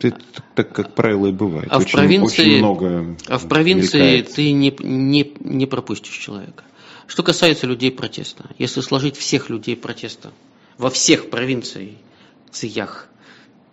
Это 0.00 0.20
так, 0.54 0.72
как 0.72 0.94
правило, 0.94 1.26
и 1.26 1.32
бывает. 1.32 1.68
А 1.70 1.78
очень, 1.78 1.88
в 1.88 1.92
провинции, 1.92 2.42
очень 2.42 2.58
много 2.58 3.16
а 3.26 3.38
в 3.38 3.48
провинции 3.48 4.22
ты 4.22 4.52
не, 4.52 4.74
не, 4.80 5.32
не 5.40 5.66
пропустишь 5.66 6.16
человека. 6.16 6.64
Что 7.06 7.22
касается 7.22 7.66
людей 7.66 7.90
протеста, 7.90 8.50
если 8.58 8.80
сложить 8.80 9.16
всех 9.16 9.50
людей 9.50 9.76
протеста 9.76 10.32
во 10.78 10.90
всех 10.90 11.28
провинциях 11.28 13.08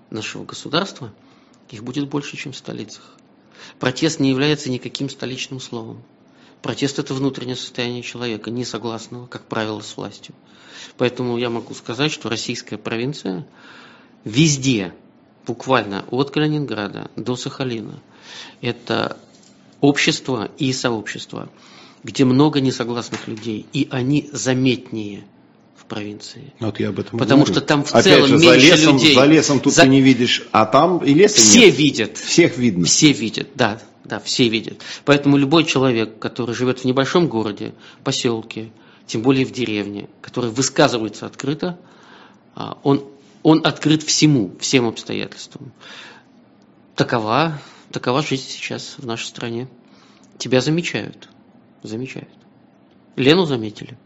нашего 0.10 0.44
государства, 0.44 1.14
их 1.70 1.84
будет 1.84 2.10
больше, 2.10 2.38
чем 2.38 2.52
в 2.52 2.58
столицах. 2.58 3.16
Протест 3.80 4.20
не 4.20 4.30
является 4.30 4.70
никаким 4.70 5.10
столичным 5.10 5.60
словом. 5.60 6.02
Протест– 6.62 7.00
это 7.00 7.14
внутреннее 7.14 7.56
состояние 7.56 8.02
человека, 8.02 8.50
не 8.50 8.66
согласного, 8.66 9.28
как 9.28 9.46
правило, 9.46 9.82
с 9.82 9.96
властью. 9.96 10.34
Поэтому 10.98 11.38
я 11.38 11.50
могу 11.50 11.74
сказать, 11.74 12.12
что 12.12 12.30
российская 12.30 12.78
провинция 12.78 13.48
везде, 14.24 14.94
буквально 15.48 16.06
от 16.12 16.32
Калининграда 16.32 17.10
до 17.16 17.36
Сахалина, 17.36 18.00
это 18.62 19.18
общество 19.82 20.50
и 20.58 20.74
сообщество, 20.74 21.50
где 22.04 22.26
много 22.26 22.60
несогласных 22.62 23.28
людей, 23.28 23.66
и 23.74 23.88
они 23.92 24.30
заметнее 24.32 25.24
в 25.76 25.86
провинции. 25.86 26.54
Вот 26.60 26.80
я 26.80 26.90
об 26.90 27.00
этом 27.00 27.18
Потому 27.18 27.44
говорю. 27.44 27.54
что 27.54 27.62
там 27.66 27.84
в 27.84 27.92
Опять 27.92 28.04
целом 28.04 28.28
же, 28.28 28.38
меньше 28.38 28.48
за 28.48 28.76
лесом, 28.76 28.94
людей. 28.96 29.16
За 29.16 29.26
лесом 29.26 29.60
тут 29.60 29.74
За- 29.74 29.82
ты 29.84 29.88
не 29.88 30.02
видишь, 30.02 30.48
а 30.52 30.66
там 30.66 30.98
и 31.00 31.14
леса 31.14 31.36
Все 31.40 31.68
нет. 31.68 31.78
видят. 31.78 32.18
Всех 32.18 32.58
видно. 32.58 32.86
Все 32.86 33.12
видят, 33.14 33.50
да, 33.56 33.80
да, 34.04 34.20
все 34.20 34.50
видят. 34.50 34.82
Поэтому 35.06 35.38
любой 35.38 35.64
человек, 35.64 36.20
который 36.20 36.54
живет 36.56 36.80
в 36.80 36.86
небольшом 36.86 37.28
городе, 37.28 37.74
поселке, 38.04 38.70
тем 39.06 39.22
более 39.22 39.46
в 39.46 39.52
деревне, 39.52 40.10
который 40.22 40.50
высказывается 40.50 41.26
открыто, 41.26 41.78
а, 42.56 42.78
он, 42.84 43.04
он 43.48 43.62
открыт 43.66 44.04
всему, 44.04 44.52
всем 44.60 44.86
обстоятельствам. 44.90 45.72
Такова, 46.98 47.62
такова 47.94 48.22
жизнь 48.22 48.50
сейчас 48.50 48.96
в 48.98 49.06
нашей 49.06 49.24
стране. 49.24 49.70
Тебя 50.38 50.60
замечают, 50.60 51.30
замечают. 51.82 52.28
Лену 53.16 53.46
заметили. 53.46 53.98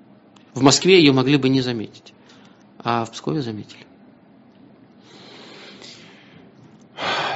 В 0.53 0.61
Москве 0.61 0.99
ее 0.99 1.11
могли 1.11 1.37
бы 1.37 1.49
не 1.49 1.61
заметить, 1.61 2.13
а 2.77 3.03
в 3.03 3.13
Пскове 3.13 3.41
заметили. 3.41 3.83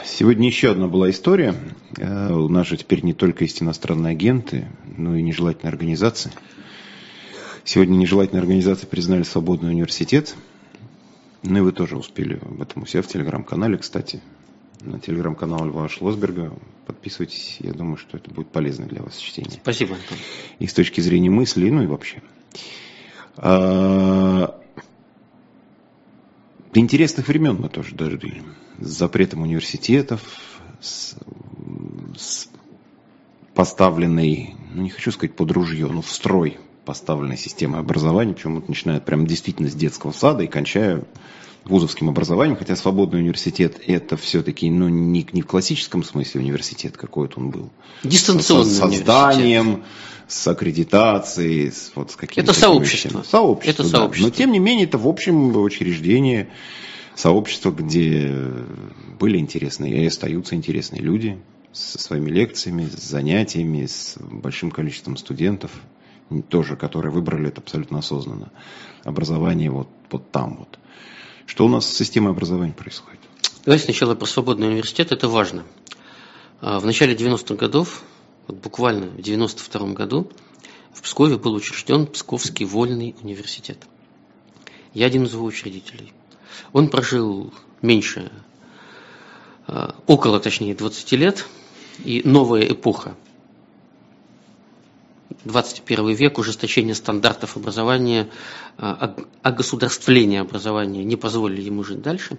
Сегодня 0.05 0.45
еще 0.45 0.69
одна 0.69 0.87
была 0.87 1.09
история. 1.09 1.55
Э, 1.97 2.31
У 2.31 2.49
нас 2.49 2.67
же 2.67 2.77
теперь 2.77 3.03
не 3.03 3.15
только 3.15 3.45
есть 3.45 3.63
иностранные 3.63 4.11
агенты, 4.11 4.67
но 4.95 5.15
и 5.15 5.23
нежелательные 5.23 5.71
организации. 5.71 6.31
Сегодня 7.63 7.95
нежелательные 7.95 8.41
организации 8.41 8.85
признали 8.85 9.23
свободный 9.23 9.71
университет. 9.71 10.35
Ну 11.47 11.59
и 11.59 11.61
вы 11.61 11.71
тоже 11.71 11.95
успели 11.95 12.39
об 12.41 12.61
этом 12.61 12.83
у 12.83 12.85
себя 12.85 13.03
в 13.03 13.07
телеграм-канале, 13.07 13.77
кстати. 13.77 14.21
На 14.81 14.99
телеграм-канал 14.99 15.65
Льва 15.67 15.87
Шлосберга. 15.89 16.53
Подписывайтесь. 16.87 17.57
Я 17.59 17.73
думаю, 17.73 17.97
что 17.97 18.17
это 18.17 18.31
будет 18.31 18.47
полезно 18.47 18.85
для 18.87 19.01
вас 19.01 19.17
чтение. 19.17 19.59
Спасибо, 19.61 19.95
Антон. 19.95 20.17
И 20.59 20.67
с 20.67 20.73
точки 20.73 21.01
зрения 21.01 21.29
мысли, 21.29 21.69
ну 21.69 21.83
и 21.83 21.87
вообще. 21.87 22.21
А, 23.37 24.59
До 26.73 26.79
интересных 26.79 27.27
времен 27.27 27.57
мы 27.59 27.69
тоже 27.69 27.95
дожили. 27.95 28.43
С 28.79 28.87
запретом 28.87 29.43
университетов, 29.43 30.21
с, 30.81 31.15
с 32.17 32.49
поставленной, 33.53 34.55
ну 34.73 34.81
не 34.81 34.89
хочу 34.89 35.11
сказать 35.11 35.35
под 35.35 35.51
ружье, 35.51 35.87
но 35.87 36.01
в 36.01 36.11
строй 36.11 36.57
поставленной 36.85 37.37
системой 37.37 37.79
образования, 37.79 38.33
причем 38.33 38.55
вот 38.55 38.69
начиная 38.69 38.99
прям 38.99 39.25
действительно 39.27 39.69
с 39.69 39.73
детского 39.73 40.11
сада 40.11 40.43
и 40.43 40.47
кончая 40.47 41.03
вузовским 41.65 42.09
образованием, 42.09 42.57
хотя 42.57 42.75
свободный 42.75 43.19
университет 43.19 43.81
это 43.87 44.17
все-таки 44.17 44.69
ну, 44.69 44.87
не, 44.87 45.27
не 45.31 45.41
в 45.41 45.47
классическом 45.47 46.03
смысле 46.03 46.41
университет 46.41 46.95
какой-то 46.95 47.39
он 47.39 47.49
был. 47.49 47.69
Дистанционный 48.03 48.65
С 48.65 48.79
университет. 48.79 49.07
созданием, 49.07 49.83
с 50.27 50.47
аккредитацией, 50.47 51.71
с, 51.71 51.91
вот, 51.95 52.11
с 52.11 52.15
какими-то 52.15 52.51
Это 52.51 52.59
сообщество. 52.59 53.09
вещами. 53.09 53.23
Сообщество, 53.23 53.81
Это 53.83 53.91
да. 53.91 53.97
сообщество. 53.97 54.29
Но 54.29 54.35
тем 54.35 54.51
не 54.51 54.59
менее, 54.59 54.85
это 54.85 54.97
в 54.99 55.07
общем 55.07 55.55
учреждение, 55.57 56.49
сообщество, 57.15 57.71
где 57.71 58.31
были 59.19 59.37
интересные 59.37 60.03
и 60.03 60.05
остаются 60.05 60.55
интересные 60.55 61.01
люди 61.01 61.39
со 61.73 61.99
своими 61.99 62.29
лекциями, 62.29 62.87
с 62.95 63.03
занятиями, 63.03 63.85
с 63.85 64.17
большим 64.19 64.69
количеством 64.71 65.17
студентов, 65.17 65.71
тоже, 66.49 66.75
которые 66.75 67.11
выбрали 67.11 67.49
это 67.49 67.61
абсолютно 67.61 67.99
осознанно. 67.99 68.51
Образование 69.03 69.69
вот, 69.69 69.87
вот 70.11 70.31
там 70.31 70.57
вот. 70.57 70.79
Что 71.45 71.65
у 71.65 71.69
нас 71.69 71.85
с 71.85 71.95
системой 71.95 72.31
образования 72.31 72.73
происходит? 72.73 73.19
Давайте 73.65 73.85
сначала 73.85 74.15
про 74.15 74.25
свободный 74.25 74.67
университет, 74.67 75.11
это 75.11 75.27
важно. 75.27 75.63
А, 76.61 76.79
В 76.79 76.85
начале 76.85 77.15
90-х 77.15 77.55
годов, 77.55 78.03
вот 78.47 78.57
буквально 78.57 79.07
в 79.07 79.21
92 79.21 79.93
году, 79.93 80.31
в 80.93 81.01
Пскове 81.01 81.37
был 81.37 81.53
учрежден 81.53 82.07
Псковский 82.07 82.65
вольный 82.65 83.15
университет. 83.21 83.85
Я 84.93 85.07
один 85.07 85.25
из 85.25 85.33
его 85.33 85.45
учредителей. 85.45 86.13
Он 86.73 86.89
прожил 86.89 87.53
меньше, 87.81 88.31
а, 89.67 89.95
около, 90.07 90.39
точнее, 90.39 90.73
20 90.73 91.11
лет, 91.13 91.45
и 92.03 92.21
новая 92.25 92.63
эпоха 92.63 93.15
21 95.43 96.13
век, 96.13 96.37
ужесточение 96.37 96.95
стандартов 96.95 97.57
образования, 97.57 98.29
а, 98.77 99.15
огосударствление 99.41 100.41
образования 100.41 101.03
не 101.03 101.15
позволили 101.15 101.61
ему 101.61 101.83
жить 101.83 102.01
дальше. 102.01 102.37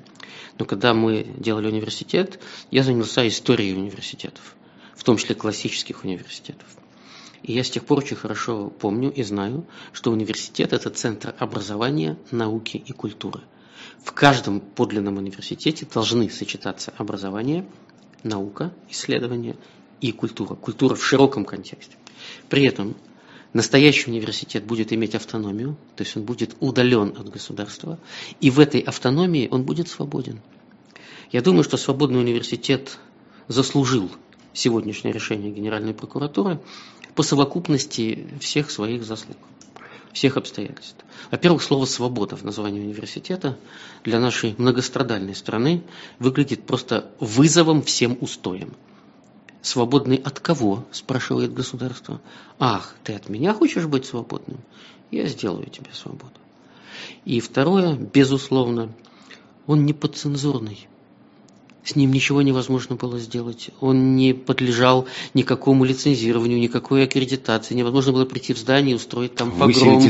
Но 0.59 0.65
когда 0.65 0.95
мы 0.95 1.27
делали 1.37 1.69
университет, 1.69 2.41
я 2.71 2.83
занялся 2.83 3.27
историей 3.29 3.75
университетов, 3.75 4.57
в 4.95 5.05
том 5.05 5.17
числе 5.19 5.35
классических 5.35 6.05
университетов. 6.05 6.67
И 7.43 7.53
я 7.53 7.63
с 7.63 7.71
тех 7.71 7.85
пор 7.85 7.99
очень 7.99 8.17
хорошо 8.17 8.71
помню 8.71 9.13
и 9.13 9.23
знаю, 9.23 9.67
что 9.93 10.11
университет– 10.11 10.73
это 10.75 10.91
центр 10.91 11.35
образования, 11.39 12.19
науки 12.31 12.77
и 12.77 12.93
культуры. 12.93 13.43
В 14.03 14.13
каждом 14.13 14.61
подлинном 14.61 15.19
университете 15.19 15.87
должны 15.93 16.29
сочетаться 16.31 16.93
образование, 16.97 17.67
наука, 18.23 18.73
исследование 18.89 19.57
и 20.01 20.13
культура. 20.13 20.55
Культура 20.55 20.95
в 20.95 21.05
широком 21.05 21.45
контексте. 21.45 21.97
При 22.49 22.65
этом 22.65 22.97
настоящий 23.53 24.11
университет 24.11 24.65
будет 24.65 24.93
иметь 24.93 25.15
автономию, 25.15 25.77
то 25.97 26.05
есть 26.05 26.17
он 26.17 26.25
будет 26.25 26.57
удален 26.61 27.15
от 27.19 27.31
государства, 27.31 27.99
и 28.41 28.51
в 28.51 28.61
этой 28.61 28.81
автономии 28.81 29.49
он 29.51 29.65
будет 29.65 29.89
свободен. 29.89 30.41
Я 31.33 31.43
думаю, 31.43 31.65
что 31.65 31.77
свободный 31.77 32.21
университет 32.21 32.99
заслужил 33.49 34.11
сегодняшнее 34.53 35.13
решение 35.13 35.51
Генеральной 35.51 35.95
прокуратуры 35.95 36.61
по 37.15 37.23
совокупности 37.23 38.29
всех 38.41 38.71
своих 38.71 39.05
заслуг, 39.05 39.37
всех 40.13 40.37
обстоятельств. 40.37 41.05
Во-первых, 41.31 41.63
слово 41.63 41.87
«свобода» 41.87 42.37
в 42.37 42.45
названии 42.45 42.81
университета 42.81 43.59
для 44.05 44.21
нашей 44.21 44.55
многострадальной 44.59 45.35
страны 45.35 45.83
выглядит 46.19 46.65
просто 46.65 47.11
вызовом 47.21 47.83
всем 47.83 48.17
устоям. 48.21 48.77
Свободный 49.67 50.19
от 50.19 50.39
кого? 50.39 50.85
спрашивает 50.93 51.53
государство. 51.53 52.21
Ах, 52.61 52.95
ты 53.03 53.15
от 53.15 53.29
меня 53.29 53.53
хочешь 53.53 53.87
быть 53.87 54.07
свободным? 54.07 54.59
Я 55.11 55.27
сделаю 55.27 55.67
тебе 55.67 55.91
свободу. 55.93 56.39
И 57.25 57.41
второе, 57.41 57.97
безусловно, 57.97 58.93
он 59.67 59.85
не 59.85 59.93
подцензурный. 59.93 60.87
С 61.87 61.95
ним 61.95 62.13
ничего 62.13 62.43
невозможно 62.43 62.97
было 62.97 63.19
сделать. 63.21 63.71
Он 63.81 64.17
не 64.17 64.35
подлежал 64.35 65.07
никакому 65.35 65.85
лицензированию, 65.85 66.59
никакой 66.59 67.05
аккредитации. 67.05 67.75
Невозможно 67.75 68.13
было 68.13 68.25
прийти 68.25 68.55
в 68.55 68.59
здание 68.59 68.93
и 68.93 68.97
устроить 68.97 69.37
там 69.37 69.53
погром. 69.53 70.03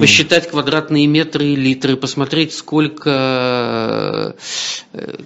Посчитать 0.00 0.50
квадратные 0.50 1.06
метры 1.06 1.46
и 1.46 1.56
литры, 1.56 1.96
посмотреть, 1.96 2.54
сколько, 2.54 4.34
э, 4.36 4.75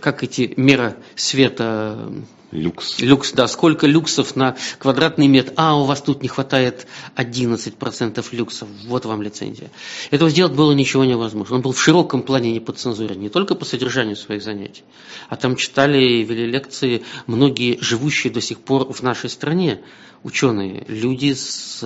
как 0.00 0.22
эти 0.22 0.54
мера 0.56 0.96
света 1.16 2.12
Люкс. 2.52 2.98
Люкс, 2.98 3.32
да, 3.32 3.46
сколько 3.46 3.86
люксов 3.86 4.34
на 4.34 4.56
квадратный 4.78 5.28
метр. 5.28 5.52
А, 5.56 5.80
у 5.80 5.84
вас 5.84 6.02
тут 6.02 6.20
не 6.22 6.28
хватает 6.28 6.88
11% 7.14 8.26
люксов. 8.32 8.68
Вот 8.86 9.04
вам 9.04 9.22
лицензия. 9.22 9.70
Этого 10.10 10.30
сделать 10.30 10.52
было 10.52 10.72
ничего 10.72 11.04
невозможно. 11.04 11.56
Он 11.56 11.62
был 11.62 11.72
в 11.72 11.80
широком 11.80 12.22
плане 12.22 12.50
не 12.50 12.58
под 12.58 12.78
цензурой, 12.78 13.16
не 13.16 13.28
только 13.28 13.54
по 13.54 13.64
содержанию 13.64 14.16
своих 14.16 14.42
занятий, 14.42 14.82
а 15.28 15.36
там 15.36 15.54
читали 15.54 16.02
и 16.02 16.24
вели 16.24 16.46
лекции 16.46 17.04
многие 17.28 17.78
живущие 17.80 18.32
до 18.32 18.40
сих 18.40 18.58
пор 18.58 18.92
в 18.92 19.00
нашей 19.02 19.30
стране 19.30 19.80
ученые, 20.24 20.84
люди 20.88 21.34
с 21.34 21.84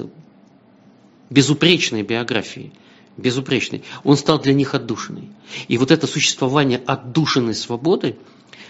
безупречной 1.29 2.03
биографией. 2.03 2.73
Безупречной. 3.17 3.85
Он 4.03 4.17
стал 4.17 4.41
для 4.41 4.53
них 4.53 4.75
отдушиной. 4.75 5.31
И 5.69 5.79
вот 5.79 5.91
это 5.91 6.07
существование 6.07 6.79
отдушенной 6.79 7.55
свободы 7.55 8.17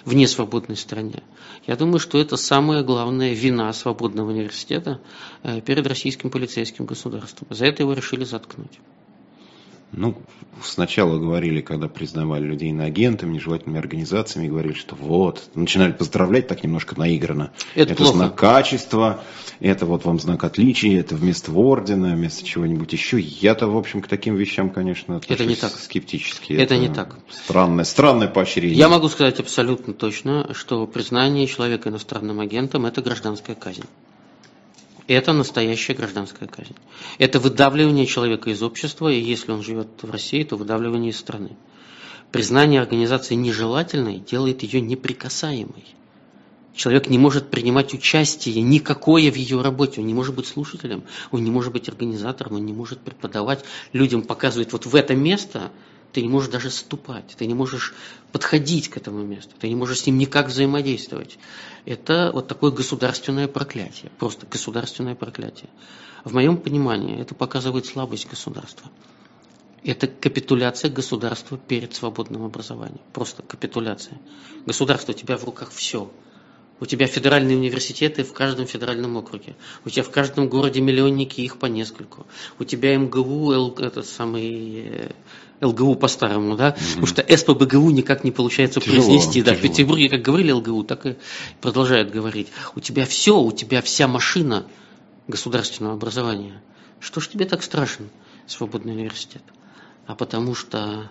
в 0.05 0.15
несвободной 0.15 0.77
стране, 0.77 1.23
я 1.67 1.77
думаю, 1.77 1.99
что 1.99 2.19
это 2.19 2.37
самая 2.37 2.83
главная 2.83 3.33
вина 3.33 3.73
свободного 3.73 4.31
университета 4.31 5.01
э, 5.43 5.63
перед 5.63 5.87
российским 5.87 6.29
полицейским 6.29 6.85
государством. 6.85 7.49
За 7.51 7.65
это 7.65 7.83
его 7.83 7.95
решили 7.95 8.25
заткнуть. 8.25 8.81
Ну, 9.97 10.17
сначала 10.63 11.19
говорили, 11.19 11.61
когда 11.61 11.89
признавали 11.89 12.45
людей 12.45 12.71
иноагентами, 12.71 13.35
нежелательными 13.35 13.79
организациями, 13.79 14.49
говорили, 14.49 14.75
что 14.75 14.95
вот, 14.95 15.51
начинали 15.55 15.93
поздравлять 15.93 16.49
так 16.49 16.65
немножко 16.65 16.99
наигранно. 16.99 17.53
Это 17.75 17.95
плохо. 17.95 18.17
знак 18.17 18.35
качества, 18.35 19.23
это 19.61 19.87
вот 19.87 20.05
вам 20.05 20.19
знак 20.19 20.45
отличия, 20.45 21.01
это 21.01 21.15
вместо 21.15 21.53
ордена, 21.53 22.15
вместо 22.15 22.45
чего-нибудь 22.45 22.93
еще. 22.93 23.21
Я-то, 23.21 23.69
в 23.69 23.77
общем, 23.77 24.03
к 24.03 24.09
таким 24.09 24.35
вещам, 24.37 24.71
конечно, 24.71 25.21
Это 25.29 25.45
не 25.45 25.55
так. 25.55 25.73
скептически. 25.73 26.55
Это 26.55 26.77
не 26.77 26.89
так. 26.89 27.19
Странное, 27.31 27.85
странное 27.85 28.29
поощрение. 28.29 28.77
Я 28.77 28.89
могу 28.89 29.09
сказать 29.09 29.41
абсолютно 29.41 29.95
точно, 29.95 30.53
что 30.55 30.87
признание 30.87 31.47
человека 31.47 31.89
иностранным 31.89 32.41
агентом– 32.41 32.87
это 32.87 33.01
гражданская 33.03 33.55
казнь. 33.55 33.85
Это 35.07 35.33
настоящая 35.35 35.95
гражданская 35.95 36.49
казнь. 36.49 36.75
Это 37.19 37.39
выдавливание 37.39 38.07
человека 38.07 38.51
из 38.51 38.63
общества, 38.63 39.09
и 39.09 39.21
если 39.21 39.53
он 39.53 39.63
живет 39.63 39.89
в 40.03 40.11
России, 40.11 40.43
то 40.45 40.57
выдавливание 40.57 41.11
из 41.11 41.19
страны. 41.19 41.57
Признание 42.33 42.81
организации 42.81 43.35
нежелательной 43.35 44.19
делает 44.19 44.63
ее 44.63 44.81
неприкасаемой. 44.81 45.85
Человек 46.75 47.09
не 47.09 47.19
может 47.19 47.51
принимать 47.51 47.95
участие 47.95 48.61
никакое 48.63 49.31
в 49.31 49.37
ее 49.37 49.61
работе, 49.61 50.01
он 50.01 50.07
не 50.09 50.15
может 50.15 50.35
быть 50.35 50.47
слушателем, 50.47 51.05
он 51.31 51.45
не 51.45 51.51
может 51.51 51.73
быть 51.73 51.89
организатором, 51.89 52.55
он 52.55 52.67
не 52.67 52.73
может 52.73 52.99
преподавать, 52.99 53.65
людям 53.93 54.23
показывать 54.23 54.73
вот 54.73 54.87
в 54.87 54.97
это 54.97 55.15
место 55.15 55.71
ты 56.15 56.23
не 56.23 56.29
можешь 56.29 56.51
даже 56.51 56.71
ступать, 56.71 57.35
ты 57.37 57.45
не 57.47 57.55
можешь 57.55 57.93
подходить 58.31 58.89
к 58.89 58.97
этому 58.97 59.25
месту, 59.25 59.51
ты 59.59 59.69
не 59.69 59.75
можешь 59.75 60.01
с 60.01 60.07
ним 60.07 60.17
никак 60.17 60.47
взаимодействовать. 60.47 61.39
Это 61.87 62.31
вот 62.33 62.47
такое 62.47 62.71
государственное 62.71 63.49
проклятие, 63.49 64.13
просто 64.19 64.47
государственное 64.47 65.17
проклятие. 65.17 65.69
В 66.23 66.33
моем 66.33 66.57
понимании 66.57 67.21
это 67.21 67.35
показывает 67.35 67.87
слабость 67.87 68.31
государства. 68.31 68.91
Это 69.83 70.07
капитуляция 70.07 70.91
государства 70.91 71.59
перед 71.59 71.95
свободным 71.95 72.45
образованием. 72.45 73.01
Просто 73.13 73.43
капитуляция. 73.43 74.19
Государство, 74.65 75.13
у 75.13 75.15
тебя 75.17 75.37
в 75.37 75.45
руках 75.45 75.73
все. 75.73 76.11
У 76.81 76.87
тебя 76.87 77.07
федеральные 77.07 77.57
университеты 77.57 78.25
в 78.25 78.33
каждом 78.33 78.67
федеральном 78.67 79.17
округе. 79.17 79.55
У 79.85 79.91
тебя 79.91 80.03
в 80.03 80.11
каждом 80.11 80.49
городе 80.49 80.81
миллионники, 80.81 81.41
их 81.41 81.59
по 81.59 81.67
нескольку. 81.67 82.27
У 82.59 82.65
тебя 82.65 82.97
МГУ, 82.97 83.53
этот 83.53 84.07
самый 84.07 84.89
э, 84.89 85.11
ЛГУ 85.61 85.95
по-старому, 85.95 86.57
да, 86.57 86.71
mm 86.71 86.89
потому 86.89 87.07
что 87.07 87.25
СПБГУ 87.37 87.91
никак 87.91 88.25
не 88.25 88.33
получается 88.33 88.81
тяжело, 88.81 89.03
произнести, 89.03 89.43
да, 89.43 89.53
тяжело. 89.53 89.69
в 89.69 89.71
Петербурге 89.71 90.09
как 90.09 90.23
говорили 90.23 90.51
ЛГУ, 90.51 90.85
так 90.85 91.07
и 91.07 91.17
продолжают 91.61 92.11
говорить. 92.11 92.49
У 92.75 92.81
тебя 92.81 93.07
все, 93.07 93.39
у 93.39 93.53
тебя 93.53 93.81
вся 93.81 94.09
машина 94.09 94.67
государственного 95.29 95.95
образования. 95.95 96.61
Что 97.01 97.21
ж 97.21 97.29
тебе 97.29 97.45
так 97.45 97.63
страшен 97.63 98.11
свободный 98.47 98.93
университет? 98.93 99.43
А 100.07 100.15
потому 100.15 100.55
что 100.55 101.11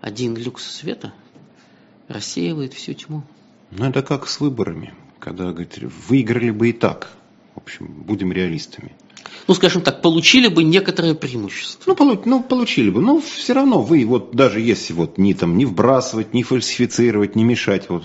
один 0.00 0.36
люкс 0.36 0.64
света 0.64 1.12
рассеивает 2.08 2.74
всю 2.74 2.94
тьму. 2.94 3.22
Ну, 3.70 3.84
это 3.84 4.02
как 4.02 4.28
с 4.28 4.40
выборами, 4.40 4.94
когда, 5.18 5.52
говорит, 5.52 5.78
выиграли 6.08 6.50
бы 6.50 6.70
и 6.70 6.72
так. 6.72 7.10
В 7.54 7.58
общем, 7.58 7.86
будем 7.86 8.32
реалистами 8.32 8.92
ну, 9.48 9.54
скажем 9.54 9.80
так, 9.80 10.02
получили 10.02 10.48
бы 10.48 10.62
некоторое 10.62 11.14
преимущество. 11.14 11.82
Ну, 11.86 11.96
получ, 11.96 12.20
ну, 12.26 12.42
получили 12.42 12.90
бы. 12.90 13.00
Но 13.00 13.18
все 13.20 13.54
равно 13.54 13.80
вы, 13.80 14.04
вот 14.04 14.34
даже 14.34 14.60
если 14.60 14.92
вот 14.92 15.16
не, 15.16 15.32
там, 15.32 15.56
не 15.56 15.64
вбрасывать, 15.64 16.34
не 16.34 16.42
фальсифицировать, 16.42 17.34
не 17.34 17.44
мешать, 17.44 17.88
вот, 17.88 18.04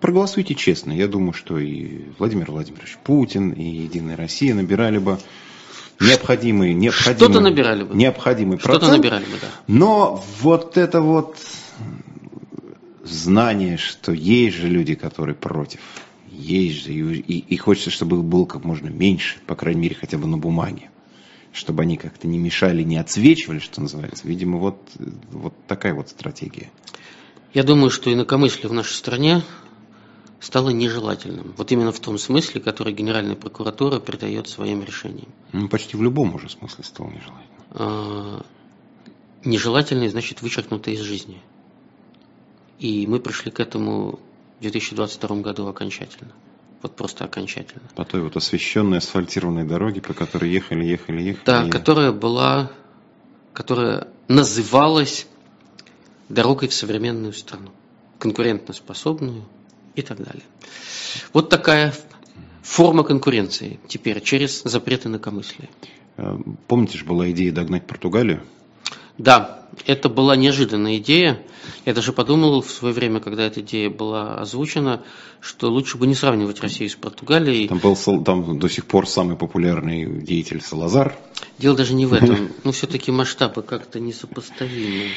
проголосуйте 0.00 0.54
честно. 0.54 0.92
Я 0.92 1.06
думаю, 1.06 1.34
что 1.34 1.58
и 1.58 2.04
Владимир 2.18 2.50
Владимирович 2.50 2.96
Путин, 3.04 3.50
и 3.50 3.62
Единая 3.62 4.16
Россия 4.16 4.54
набирали 4.54 4.96
бы 4.96 5.18
необходимый, 6.00 6.72
необходимый, 6.72 7.16
Что-то 7.18 7.40
набирали 7.40 7.84
бы. 7.84 7.94
необходимый 7.94 8.56
процент. 8.56 8.84
Что-то 8.84 8.96
набирали 8.96 9.24
бы, 9.24 9.38
да. 9.40 9.48
Но 9.66 10.24
вот 10.40 10.78
это 10.78 11.02
вот 11.02 11.36
знание, 13.04 13.76
что 13.76 14.12
есть 14.12 14.56
же 14.56 14.68
люди, 14.68 14.94
которые 14.94 15.34
против– 15.34 15.80
есть 16.34 16.84
же, 16.84 16.92
и, 16.92 17.38
и, 17.38 17.56
хочется, 17.56 17.90
чтобы 17.90 18.16
их 18.16 18.24
было 18.24 18.44
как 18.44 18.64
можно 18.64 18.88
меньше, 18.88 19.38
по 19.46 19.54
крайней 19.54 19.80
мере, 19.80 19.94
хотя 19.94 20.18
бы 20.18 20.26
на 20.26 20.36
бумаге. 20.36 20.90
Чтобы 21.52 21.84
они 21.84 21.96
как-то 21.96 22.26
не 22.26 22.38
мешали, 22.38 22.82
не 22.82 22.96
отсвечивали, 22.96 23.60
что 23.60 23.80
называется. 23.80 24.26
Видимо, 24.26 24.58
вот, 24.58 24.76
вот 25.30 25.54
такая 25.68 25.94
вот 25.94 26.08
стратегия. 26.08 26.70
Я 27.52 27.62
думаю, 27.62 27.90
что 27.90 28.12
инакомыслие 28.12 28.68
в 28.68 28.72
нашей 28.72 28.94
стране 28.94 29.42
стало 30.40 30.70
нежелательным. 30.70 31.54
Вот 31.56 31.70
именно 31.70 31.92
в 31.92 32.00
том 32.00 32.18
смысле, 32.18 32.60
который 32.60 32.92
Генеральная 32.92 33.36
прокуратура 33.36 34.00
придает 34.00 34.48
своим 34.48 34.82
решениям. 34.82 35.28
Ну, 35.52 35.68
почти 35.68 35.96
в 35.96 36.02
любом 36.02 36.34
уже 36.34 36.50
смысле 36.50 36.82
стало 36.82 37.08
нежелательным. 37.10 37.44
А, 37.70 38.44
нежелательное 39.44 40.10
значит 40.10 40.42
вычеркнутое 40.42 40.96
из 40.96 41.00
жизни. 41.00 41.40
И 42.78 43.06
мы 43.06 43.20
пришли 43.20 43.50
к 43.50 43.60
этому 43.60 44.18
в 44.58 44.62
2022 44.62 45.36
году 45.36 45.66
окончательно. 45.66 46.32
Вот 46.82 46.96
просто 46.96 47.24
окончательно. 47.24 47.82
По 47.94 48.04
той 48.04 48.20
вот 48.20 48.36
освещенной 48.36 48.98
асфальтированной 48.98 49.64
дороге, 49.64 50.00
по 50.00 50.12
которой 50.12 50.50
ехали, 50.50 50.84
ехали, 50.84 51.22
ехали. 51.22 51.44
Да, 51.46 51.66
и... 51.66 51.70
которая 51.70 52.12
была, 52.12 52.70
которая 53.54 54.08
называлась 54.28 55.26
дорогой 56.28 56.68
в 56.68 56.74
современную 56.74 57.32
страну, 57.32 57.70
конкурентоспособную 58.18 59.44
и 59.94 60.02
так 60.02 60.18
далее. 60.18 60.42
Вот 61.32 61.48
такая 61.48 61.94
форма 62.62 63.04
конкуренции 63.04 63.78
теперь 63.88 64.20
через 64.20 64.62
запреты 64.62 65.08
инакомыслия. 65.08 65.68
Э, 66.16 66.36
помните 66.66 66.98
же, 66.98 67.04
была 67.04 67.30
идея 67.30 67.52
догнать 67.52 67.86
Португалию? 67.86 68.42
Да, 69.18 69.64
это 69.86 70.08
была 70.08 70.36
неожиданная 70.36 70.98
идея. 70.98 71.40
Я 71.84 71.94
даже 71.94 72.12
подумал 72.12 72.62
в 72.62 72.70
свое 72.70 72.94
время, 72.94 73.20
когда 73.20 73.44
эта 73.44 73.60
идея 73.60 73.90
была 73.90 74.36
озвучена, 74.36 75.02
что 75.40 75.70
лучше 75.70 75.98
бы 75.98 76.06
не 76.06 76.14
сравнивать 76.14 76.60
Россию 76.60 76.90
с 76.90 76.94
Португалией. 76.94 77.68
Там 77.68 77.78
был 77.78 77.96
там 78.24 78.58
до 78.58 78.68
сих 78.68 78.86
пор 78.86 79.08
самый 79.08 79.36
популярный 79.36 80.22
деятель 80.22 80.60
Салазар. 80.60 81.16
Дело 81.58 81.76
даже 81.76 81.94
не 81.94 82.06
в 82.06 82.14
этом. 82.14 82.50
Ну, 82.64 82.72
все-таки 82.72 83.12
масштабы 83.12 83.62
как-то 83.62 84.00
несопоставимы. 84.00 85.08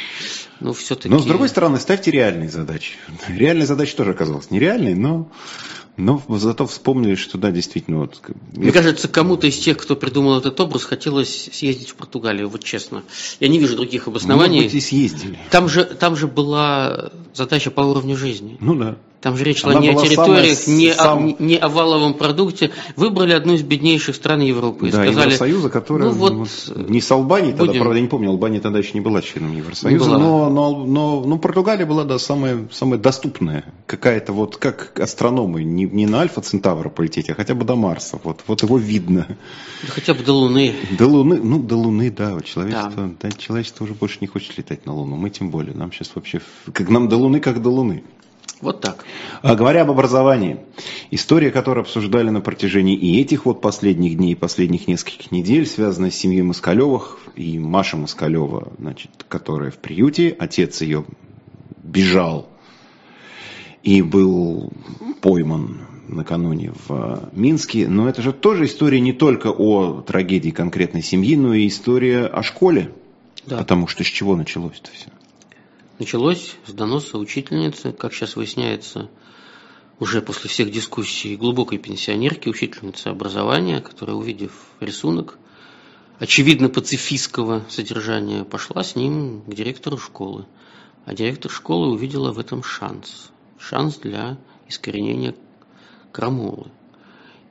Но 0.59 0.73
все-таки... 0.73 1.09
Но, 1.09 1.19
с 1.19 1.25
другой 1.25 1.49
стороны, 1.49 1.79
ставьте 1.79 2.11
реальные 2.11 2.49
задачи. 2.49 2.93
Реальная 3.27 3.65
задача 3.65 3.95
тоже 3.95 4.11
оказалась 4.11 4.51
нереальной, 4.51 4.95
но 4.95 5.31
но 5.97 6.21
зато 6.29 6.67
вспомнили, 6.67 7.15
что 7.15 7.37
да, 7.37 7.51
действительно. 7.51 7.99
Вот, 7.99 8.21
Мне 8.55 8.71
кажется, 8.71 9.07
кому-то 9.07 9.47
из 9.47 9.57
тех, 9.57 9.77
кто 9.77 9.95
придумал 9.95 10.37
этот 10.37 10.59
образ, 10.59 10.83
хотелось 10.83 11.49
съездить 11.51 11.89
в 11.89 11.95
Португалию, 11.95 12.49
вот 12.49 12.63
честно. 12.63 13.03
Я 13.39 13.47
не 13.47 13.57
вижу 13.57 13.75
других 13.75 14.07
обоснований. 14.07 14.61
Может 14.61 14.73
быть, 14.73 14.75
и 14.75 14.85
съездили. 14.85 15.39
Там 15.49 15.67
же, 15.67 15.85
там 15.85 16.15
же 16.15 16.27
была 16.27 17.11
задача 17.33 17.71
по 17.71 17.81
уровню 17.81 18.15
жизни. 18.15 18.57
Ну 18.59 18.75
да. 18.75 18.97
Там 19.21 19.35
же 19.35 19.43
речь 19.43 19.61
шла 19.61 19.73
не 19.75 19.89
о 19.89 19.95
территориях, 19.95 20.57
самая, 20.57 20.79
не, 20.79 20.93
сам... 20.93 21.35
о, 21.39 21.43
не 21.43 21.55
о 21.55 21.69
валовом 21.69 22.13
продукте. 22.13 22.71
Выбрали 22.95 23.33
одну 23.33 23.55
из 23.55 23.63
беднейших 23.63 24.15
стран 24.15 24.41
Европы. 24.41 24.89
И 24.89 24.91
да, 24.91 25.03
сказали, 25.03 25.25
Евросоюза, 25.25 25.69
которая 25.69 26.09
ну, 26.09 26.15
вот, 26.15 26.33
вот, 26.33 26.89
не 26.89 27.01
с 27.01 27.11
Албанией 27.11 27.53
будем... 27.53 27.65
тогда, 27.65 27.79
правда, 27.79 27.95
я 27.95 28.01
не 28.01 28.07
помню, 28.07 28.29
Албания 28.29 28.59
тогда 28.59 28.77
еще 28.77 28.91
не 28.93 29.01
была 29.01 29.23
членом 29.23 29.57
Евросоюза, 29.57 30.05
была. 30.05 30.19
Но, 30.19 30.49
но, 30.49 30.85
но, 30.85 31.21
но 31.25 31.37
Португалия 31.39 31.87
была 31.87 32.03
да, 32.03 32.19
самая, 32.19 32.67
самая 32.71 32.99
доступная. 32.99 33.65
Какая-то 33.87 34.33
вот, 34.33 34.57
как 34.57 34.99
астрономы, 34.99 35.63
не, 35.63 35.85
не 35.85 36.05
на 36.05 36.21
Альфа 36.21 36.41
Центавра 36.41 36.89
полететь, 36.89 37.29
а 37.31 37.33
хотя 37.33 37.55
бы 37.55 37.65
до 37.65 37.75
Марса. 37.75 38.19
Вот, 38.23 38.41
вот 38.45 38.61
его 38.61 38.77
видно. 38.77 39.25
Да 39.81 39.89
хотя 39.89 40.13
бы 40.13 40.23
до 40.23 40.33
Луны. 40.33 40.75
До 40.91 41.07
Луны, 41.07 41.39
ну, 41.43 41.57
до 41.59 41.75
Луны, 41.75 42.11
да. 42.11 42.39
Человечество, 42.41 42.91
да. 42.95 43.09
Да, 43.19 43.31
человечество 43.31 43.83
уже 43.83 43.95
больше 43.95 44.17
не 44.21 44.27
хочет 44.27 44.55
летать 44.59 44.85
на 44.85 44.93
Луну. 44.93 45.15
Мы 45.15 45.31
тем 45.31 45.49
более. 45.49 45.73
Нам 45.73 45.91
сейчас 45.91 46.11
вообще, 46.13 46.39
как 46.71 46.89
нам 46.89 47.09
до 47.09 47.17
Луны, 47.17 47.39
как 47.39 47.63
до 47.63 47.69
Луны. 47.69 48.03
Вот 48.59 48.81
так. 48.81 49.05
А 49.43 49.55
говоря 49.55 49.83
об 49.83 49.91
образовании, 49.91 50.57
история, 51.11 51.51
которую 51.51 51.83
обсуждали 51.83 52.29
на 52.29 52.41
протяжении 52.41 52.95
и 52.95 53.21
этих 53.21 53.45
вот 53.45 53.61
последних 53.61 54.17
дней, 54.17 54.35
последних 54.35 54.87
нескольких 54.87 55.31
недель, 55.31 55.67
связана 55.67 56.09
с 56.09 56.15
семьей 56.15 56.41
Москалевых 56.41 57.19
и 57.35 57.59
Маша 57.59 57.97
Москалева, 57.97 58.73
значит, 58.79 59.11
которая 59.27 59.69
в 59.69 59.77
приюте, 59.77 60.35
отец 60.39 60.81
ее 60.81 61.05
бежал 61.83 62.49
и 63.83 64.01
был 64.01 64.71
пойман 65.21 65.81
накануне 66.07 66.73
в 66.87 67.29
Минске. 67.33 67.87
Но 67.87 68.09
это 68.09 68.21
же 68.21 68.33
тоже 68.33 68.65
история 68.65 68.99
не 68.99 69.13
только 69.13 69.47
о 69.47 70.01
трагедии 70.01 70.49
конкретной 70.49 71.03
семьи, 71.03 71.35
но 71.35 71.53
и 71.53 71.67
история 71.67 72.25
о 72.25 72.43
школе. 72.43 72.91
Да. 73.45 73.57
Потому 73.57 73.87
что 73.87 74.03
с 74.03 74.07
чего 74.07 74.35
началось-то 74.35 74.89
все? 74.91 75.09
Началось 75.99 76.55
с 76.67 76.73
доноса 76.73 77.17
учительницы, 77.17 77.91
как 77.91 78.13
сейчас 78.13 78.35
выясняется, 78.35 79.09
уже 79.99 80.21
после 80.21 80.47
всех 80.47 80.71
дискуссий 80.71 81.35
глубокой 81.35 81.79
пенсионерки, 81.79 82.49
учительницы 82.49 83.07
образования, 83.07 83.81
которая, 83.81 84.15
увидев 84.15 84.51
рисунок, 84.79 85.39
очевидно 86.19 86.69
пацифистского 86.69 87.65
содержания, 87.69 88.43
пошла 88.43 88.83
с 88.83 88.95
ним 88.95 89.41
к 89.41 89.53
директору 89.55 89.97
школы. 89.97 90.45
А 91.05 91.15
директор 91.15 91.49
школы 91.49 91.87
увидела 91.87 92.31
в 92.31 92.37
этом 92.37 92.61
шанс. 92.61 93.31
Шанс 93.57 93.95
для 93.97 94.37
искоренения 94.67 95.33
крамолы. 96.11 96.69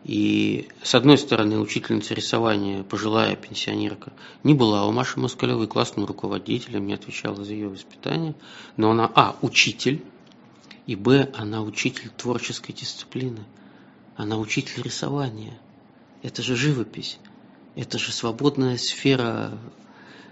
И, 0.07 0.69
с 0.85 0.95
одной 0.95 1.19
стороны, 1.19 1.59
учительница 1.59 2.14
рисования, 2.14 2.85
пожилая 2.85 3.35
пенсионерка, 3.35 4.12
не 4.45 4.55
была 4.55 4.87
у 4.87 4.92
Маши 4.92 5.19
Москалевой 5.19 5.66
классным 5.66 6.05
руководителем, 6.05 6.87
не 6.87 6.95
отвечала 6.95 7.45
за 7.45 7.53
ее 7.53 7.69
воспитание, 7.69 8.37
но 8.77 8.92
она, 8.92 9.11
а, 9.16 9.35
учитель, 9.42 10.05
и, 10.87 10.95
б, 10.95 11.29
она 11.35 11.61
учитель 11.61 12.09
творческой 12.16 12.73
дисциплины, 12.73 13.42
она 14.14 14.38
учитель 14.38 14.81
рисования. 14.81 15.59
Это 16.23 16.40
же 16.40 16.55
живопись, 16.55 17.19
это 17.75 17.99
же 17.99 18.12
свободная 18.12 18.77
сфера 18.77 19.59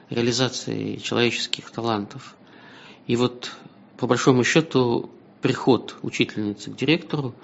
реализации 0.08 0.98
человеческих 0.98 1.68
талантов. 1.72 2.36
И 3.08 3.16
вот, 3.16 3.50
по 3.96 4.06
большому 4.06 4.44
счету, 4.44 5.10
приход 5.42 5.96
учительницы 6.02 6.70
к 6.70 6.76
директору 6.76 7.34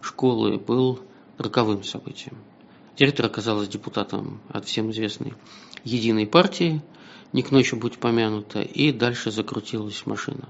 школы 0.00 0.56
был 0.56 1.00
роковым 1.40 1.82
событием. 1.82 2.36
Директор 2.96 3.26
оказалась 3.26 3.68
депутатом 3.68 4.40
от 4.50 4.66
всем 4.66 4.90
известной 4.90 5.32
единой 5.84 6.26
партии, 6.26 6.82
не 7.32 7.42
к 7.42 7.50
ночи 7.50 7.74
будь 7.74 7.98
помянута, 7.98 8.60
и 8.60 8.92
дальше 8.92 9.30
закрутилась 9.30 10.04
машина. 10.04 10.48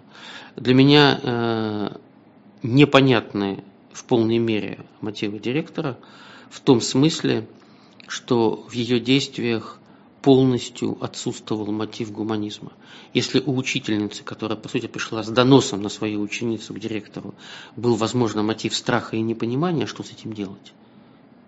Для 0.56 0.74
меня 0.74 1.20
э, 1.22 1.96
непонятны 2.62 3.62
в 3.92 4.04
полной 4.04 4.38
мере 4.38 4.84
мотивы 5.00 5.38
директора 5.38 5.98
в 6.48 6.60
том 6.60 6.80
смысле, 6.80 7.46
что 8.08 8.64
в 8.68 8.72
ее 8.72 8.98
действиях 8.98 9.79
полностью 10.22 10.98
отсутствовал 11.02 11.72
мотив 11.72 12.12
гуманизма. 12.12 12.72
Если 13.14 13.40
у 13.40 13.56
учительницы, 13.56 14.22
которая, 14.22 14.58
по 14.58 14.68
сути, 14.68 14.86
пришла 14.86 15.22
с 15.22 15.28
доносом 15.28 15.82
на 15.82 15.88
свою 15.88 16.20
ученицу 16.20 16.74
к 16.74 16.78
директору, 16.78 17.34
был, 17.76 17.96
возможно, 17.96 18.42
мотив 18.42 18.74
страха 18.74 19.16
и 19.16 19.20
непонимания, 19.20 19.86
что 19.86 20.02
с 20.02 20.10
этим 20.10 20.32
делать? 20.32 20.72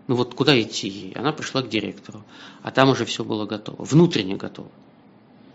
Ну 0.09 0.17
вот 0.17 0.35
куда 0.35 0.61
идти 0.61 0.89
ей? 0.89 1.13
Она 1.13 1.33
пришла 1.33 1.63
к 1.63 1.69
директору, 1.69 2.25
а 2.63 2.71
там 2.71 2.89
уже 2.89 3.05
все 3.05 3.25
было 3.25 3.47
готово, 3.47 3.85
внутренне 3.85 4.37
готово, 4.37 4.71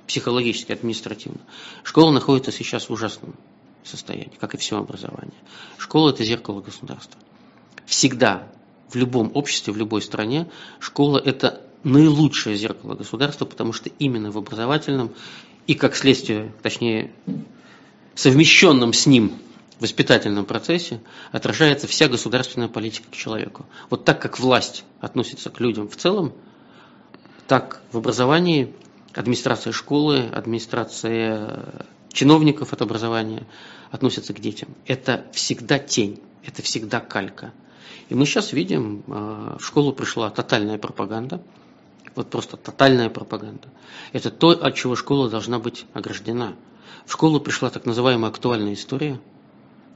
психологически, 0.06 0.72
административно. 0.72 1.42
Школа 1.84 2.12
находится 2.12 2.52
сейчас 2.52 2.88
в 2.88 2.94
ужасном 2.94 3.36
состоянии, 3.84 4.38
как 4.40 4.54
и 4.54 4.58
все 4.58 4.78
образование. 4.78 5.34
Школа– 5.78 6.10
это 6.12 6.24
зеркало 6.24 6.62
государства. 6.62 7.20
Всегда, 7.86 8.48
в 8.90 8.96
любом 8.96 9.32
обществе, 9.34 9.74
в 9.74 9.78
любой 9.78 10.02
стране, 10.02 10.50
школа– 10.80 11.22
это 11.26 11.67
наилучшее 11.84 12.56
зеркало 12.56 12.96
государства, 12.96 13.46
потому 13.46 13.74
что 13.74 13.90
именно 14.00 14.32
в 14.32 14.38
образовательном 14.38 15.14
и, 15.68 15.76
как 15.76 15.96
следствие, 15.96 16.54
точнее, 16.62 17.12
совмещенном 18.16 18.94
с 18.94 19.06
ним 19.06 19.34
воспитательном 19.80 20.46
процессе 20.46 21.02
отражается 21.32 21.88
вся 21.88 22.08
государственная 22.08 22.68
политика 22.68 23.10
к 23.12 23.16
человеку. 23.16 23.66
Вот 23.90 24.06
так 24.06 24.22
как 24.22 24.40
власть 24.40 24.84
относится 25.00 25.50
к 25.50 25.60
людям 25.60 25.88
в 25.88 25.96
целом, 25.96 26.34
так 27.48 27.82
в 27.92 27.98
образовании 27.98 28.74
администрация 29.14 29.72
школы, 29.72 30.22
администрация 30.34 31.86
чиновников 32.12 32.74
от 32.74 32.82
образования 32.82 33.46
относятся 33.92 34.34
к 34.34 34.40
детям. 34.40 34.70
Это 34.86 35.28
всегда 35.34 35.80
тень, 35.80 36.20
это 36.44 36.62
всегда 36.62 37.00
калька. 37.00 37.54
И 38.10 38.16
мы 38.16 38.26
сейчас 38.26 38.54
видим, 38.54 39.04
а, 39.08 39.58
в 39.60 39.66
школу 39.66 39.94
пришла 39.94 40.30
тотальная 40.30 40.78
пропаганда, 40.78 41.42
вот 42.18 42.30
просто 42.30 42.58
тотальная 42.58 43.10
пропаганда. 43.10 43.70
Это 44.12 44.30
то, 44.30 44.50
от 44.50 44.76
чего 44.76 44.96
школа 44.96 45.30
должна 45.30 45.60
быть 45.60 45.86
ограждена. 45.94 46.56
В 47.06 47.14
школу 47.14 47.40
пришла 47.40 47.70
так 47.70 47.86
называемая 47.86 48.30
актуальная 48.30 48.74
история– 48.74 49.20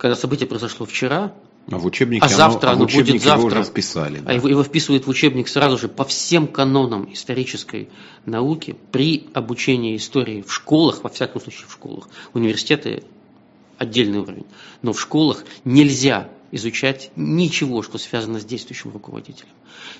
когда 0.01 0.15
событие 0.15 0.47
произошло 0.47 0.87
вчера, 0.87 1.31
а, 1.69 1.77
в 1.77 1.85
учебнике 1.85 2.25
а 2.25 2.27
завтра 2.27 2.71
оно, 2.71 2.85
а 2.85 2.87
будет 2.87 3.21
завтра. 3.21 3.45
уже 3.45 3.63
списали. 3.65 4.17
Да. 4.17 4.31
А 4.31 4.33
его, 4.33 4.47
его 4.49 4.63
вписывают 4.63 5.05
в 5.05 5.09
учебник 5.09 5.47
сразу 5.47 5.77
же 5.77 5.89
по 5.89 6.05
всем 6.05 6.47
канонам 6.47 7.13
исторической 7.13 7.87
науки 8.25 8.75
при 8.91 9.27
обучении 9.35 9.95
истории 9.95 10.41
в 10.41 10.51
школах, 10.51 11.03
во 11.03 11.11
всяком 11.11 11.39
случае 11.39 11.67
в 11.67 11.73
школах. 11.73 12.09
Университеты 12.33 13.03
отдельный 13.77 14.17
уровень. 14.17 14.47
Но 14.81 14.91
в 14.91 14.99
школах 14.99 15.45
нельзя 15.65 16.29
изучать 16.51 17.11
ничего, 17.15 17.81
что 17.81 17.97
связано 17.97 18.39
с 18.39 18.45
действующим 18.45 18.91
руководителем. 18.91 19.49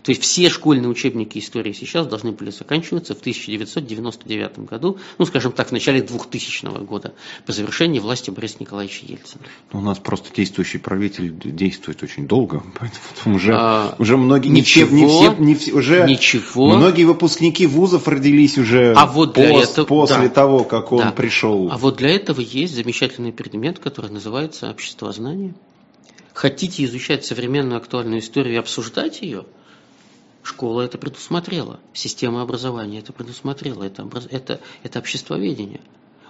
То 0.04 0.12
есть 0.12 0.22
все 0.22 0.50
школьные 0.50 0.90
учебники 0.90 1.38
истории 1.38 1.74
сейчас 1.74 2.08
должны 2.08 2.32
были 2.32 2.50
заканчиваться 2.50 3.16
в 3.16 3.20
1999 3.20 4.60
году, 4.60 4.98
ну, 5.18 5.26
скажем 5.26 5.52
так, 5.52 5.70
в 5.70 5.72
начале 5.72 6.02
2000 6.02 6.84
года, 6.86 7.14
по 7.46 7.54
завершении 7.54 8.00
власти 8.00 8.30
Бориса 8.30 8.58
Николаевича 8.60 9.06
Ельцина. 9.08 9.44
У 9.72 9.82
нас 9.82 10.00
просто 10.00 10.34
действующий 10.36 10.80
правитель 10.80 11.34
действует 11.34 12.04
очень 12.04 12.28
долго, 12.28 12.64
поэтому 12.80 13.36
уже, 13.36 13.54
а, 13.56 13.96
уже 14.00 14.18
многие, 14.18 14.50
ничего, 14.50 14.96
не 14.96 15.06
все, 15.08 15.34
не 15.34 15.34
все, 15.34 15.44
не 15.44 15.56
все, 15.56 15.72
уже 15.74 16.06
ничего. 16.08 16.76
многие 16.76 17.04
выпускники 17.04 17.66
вузов 17.66 18.08
родились 18.08 18.58
уже 18.58 18.94
а 18.94 19.06
вот 19.06 19.34
для 19.34 19.50
пост, 19.50 19.74
этого, 19.74 19.86
после 19.86 20.28
да, 20.28 20.30
того, 20.30 20.64
как 20.64 20.92
он 20.92 21.00
да. 21.00 21.12
пришел. 21.12 21.70
А 21.72 21.78
вот 21.78 21.98
для 21.98 22.10
этого 22.10 22.42
есть 22.42 22.76
замечательный 22.76 23.32
предмет, 23.32 23.80
который 23.80 24.12
называется 24.12 24.70
обществознание. 24.70 25.54
Хотите 26.42 26.84
изучать 26.86 27.24
современную 27.24 27.78
актуальную 27.78 28.20
историю 28.20 28.56
и 28.56 28.58
обсуждать 28.58 29.22
ее? 29.22 29.46
Школа 30.42 30.82
это 30.82 30.98
предусмотрела, 30.98 31.80
система 31.94 32.42
образования 32.42 32.98
это 32.98 33.14
предусмотрела, 33.14 33.84
это, 33.84 34.10
это, 34.32 34.60
это 34.82 34.98
обществоведение. 34.98 35.82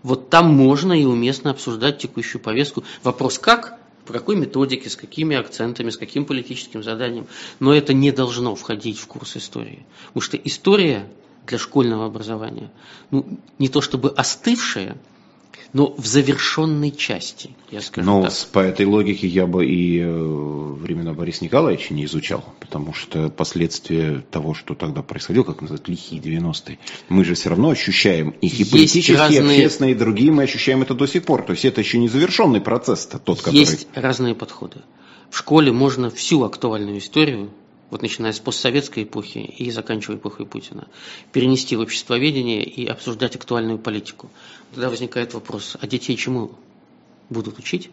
Вот 0.03 0.29
там 0.29 0.53
можно 0.53 0.91
и 0.91 1.05
уместно 1.05 1.51
обсуждать 1.51 1.99
текущую 1.99 2.41
повестку. 2.41 2.83
Вопрос 3.03 3.39
как, 3.39 3.79
по 4.05 4.11
какой 4.11 4.35
методике, 4.35 4.89
с 4.89 4.97
какими 4.97 5.37
акцентами, 5.37 5.89
с 5.89 5.95
каким 5.97 6.25
политическим 6.25 6.83
заданием. 6.83 7.27
Но 7.61 7.73
это 7.73 7.93
не 7.93 8.11
должно 8.11 8.53
входить 8.55 8.99
в 8.99 9.07
курс 9.07 9.37
истории. 9.37 9.85
Потому 10.07 10.21
что 10.23 10.35
история 10.35 11.07
для 11.47 11.57
школьного 11.57 12.05
образования, 12.05 12.69
ну, 13.11 13.39
не 13.59 13.69
то 13.69 13.79
чтобы 13.79 14.09
остывшая, 14.09 14.97
но 15.73 15.93
в 15.97 16.05
завершенной 16.05 16.91
части, 16.91 17.51
я 17.71 17.81
скажу 17.81 18.05
Но 18.05 18.23
так. 18.23 18.33
по 18.51 18.59
этой 18.59 18.85
логике 18.85 19.27
я 19.27 19.45
бы 19.45 19.65
и 19.65 19.99
э, 19.99 20.11
времена 20.11 21.13
Бориса 21.13 21.43
Николаевича 21.43 21.93
не 21.93 22.05
изучал, 22.05 22.43
потому 22.59 22.93
что 22.93 23.29
последствия 23.29 24.23
того, 24.31 24.53
что 24.53 24.75
тогда 24.75 25.01
происходило, 25.01 25.43
как 25.43 25.61
называют, 25.61 25.87
лихие 25.87 26.21
90-е, 26.21 26.77
мы 27.09 27.23
же 27.23 27.35
все 27.35 27.49
равно 27.49 27.69
ощущаем 27.69 28.31
их 28.41 28.59
и 28.59 28.65
политические, 28.65 29.17
разные... 29.17 29.41
общественные, 29.41 29.91
и 29.93 29.95
другие, 29.95 30.31
мы 30.31 30.43
ощущаем 30.43 30.81
это 30.81 30.93
до 30.93 31.07
сих 31.07 31.23
пор. 31.23 31.43
То 31.43 31.51
есть 31.53 31.63
это 31.63 31.79
еще 31.81 31.97
не 31.97 32.09
завершенный 32.09 32.61
процесс, 32.61 33.05
тот, 33.05 33.41
который... 33.41 33.59
Есть 33.59 33.87
разные 33.95 34.35
подходы. 34.35 34.81
В 35.29 35.37
школе 35.37 35.71
можно 35.71 36.09
всю 36.09 36.43
актуальную 36.43 36.97
историю 36.97 37.49
вот 37.91 38.01
начиная 38.01 38.31
с 38.31 38.39
постсоветской 38.39 39.03
эпохи 39.03 39.37
и 39.37 39.69
заканчивая 39.69 40.17
эпохой 40.17 40.45
Путина, 40.47 40.87
перенести 41.31 41.75
в 41.75 41.81
обществоведение 41.81 42.63
и 42.63 42.87
обсуждать 42.87 43.35
актуальную 43.35 43.77
политику. 43.77 44.29
Тогда 44.71 44.89
возникает 44.89 45.33
вопрос, 45.33 45.77
а 45.79 45.85
детей 45.85 46.15
чему 46.15 46.53
будут 47.29 47.59
учить 47.59 47.91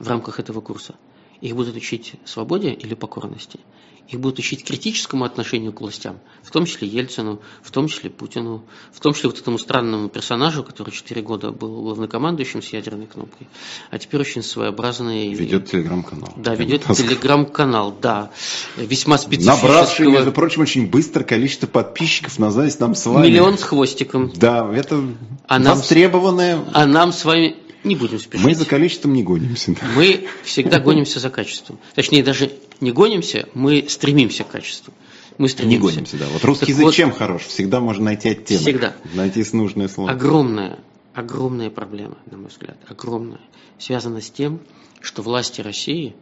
в 0.00 0.08
рамках 0.08 0.40
этого 0.40 0.60
курса? 0.60 0.96
Их 1.42 1.54
будут 1.54 1.76
учить 1.76 2.14
свободе 2.24 2.72
или 2.72 2.94
покорности? 2.94 3.60
Их 4.08 4.20
будут 4.20 4.38
учить 4.38 4.64
критическому 4.64 5.24
отношению 5.24 5.72
к 5.72 5.80
властям, 5.80 6.18
в 6.42 6.50
том 6.50 6.66
числе 6.66 6.86
Ельцину, 6.86 7.40
в 7.62 7.70
том 7.70 7.88
числе 7.88 8.10
Путину, 8.10 8.64
в 8.92 9.00
том 9.00 9.14
числе 9.14 9.30
вот 9.30 9.38
этому 9.38 9.58
странному 9.58 10.10
персонажу, 10.10 10.62
который 10.62 10.90
4 10.90 11.22
года 11.22 11.52
был 11.52 11.82
главнокомандующим 11.82 12.62
с 12.62 12.68
ядерной 12.68 13.06
кнопкой, 13.06 13.46
а 13.90 13.98
теперь 13.98 14.20
очень 14.20 14.42
своеобразный... 14.42 15.32
Ведет 15.32 15.70
телеграм-канал. 15.70 16.34
Да, 16.36 16.54
ведет 16.54 16.84
телеграм-канал, 16.84 17.96
да. 18.00 18.30
Весьма 18.76 19.16
специфического... 19.16 19.68
Набравший, 19.68 20.06
между 20.08 20.32
прочим, 20.32 20.62
очень 20.62 20.86
быстро 20.90 21.24
количество 21.24 21.66
подписчиков, 21.66 22.38
назвались 22.38 22.78
нам 22.78 22.94
с 22.94 23.06
вами. 23.06 23.26
Миллион 23.26 23.56
с 23.56 23.62
хвостиком. 23.62 24.30
Да, 24.36 24.70
это 24.74 25.02
а 25.48 25.58
востребованное... 25.58 26.56
Нам, 26.56 26.70
а 26.74 26.86
нам 26.86 27.12
с 27.12 27.24
вами 27.24 27.56
не 27.84 27.96
будем 27.96 28.18
спешить. 28.18 28.44
Мы 28.44 28.54
за 28.54 28.64
количеством 28.64 29.12
не 29.12 29.22
гонимся. 29.22 29.74
Мы 29.94 30.26
всегда 30.42 30.78
гонимся 30.80 31.20
за 31.20 31.30
качеством. 31.30 31.78
Точнее, 31.94 32.22
даже 32.22 32.50
не 32.84 32.92
гонимся, 32.92 33.48
мы 33.54 33.86
стремимся 33.88 34.44
к 34.44 34.50
качеству. 34.50 34.92
Мы 35.38 35.48
стремимся. 35.48 35.76
Не 35.76 35.82
гонимся, 35.82 36.16
да. 36.16 36.26
Вот 36.32 36.44
русский 36.44 36.66
так 36.66 36.68
язык 36.68 36.84
вот, 36.84 36.94
чем 36.94 37.10
хорош? 37.10 37.42
Всегда 37.42 37.80
можно 37.80 38.04
найти 38.04 38.28
оттенок. 38.28 38.62
Всегда. 38.62 38.96
Найти 39.14 39.44
нужное 39.52 39.88
слово. 39.88 40.12
Огромная, 40.12 40.78
огромная 41.12 41.70
проблема, 41.70 42.18
на 42.30 42.36
мой 42.38 42.48
взгляд, 42.48 42.76
огромная, 42.88 43.40
связана 43.78 44.20
с 44.20 44.30
тем, 44.30 44.60
что 45.00 45.22
власти 45.22 45.60
России 45.60 46.14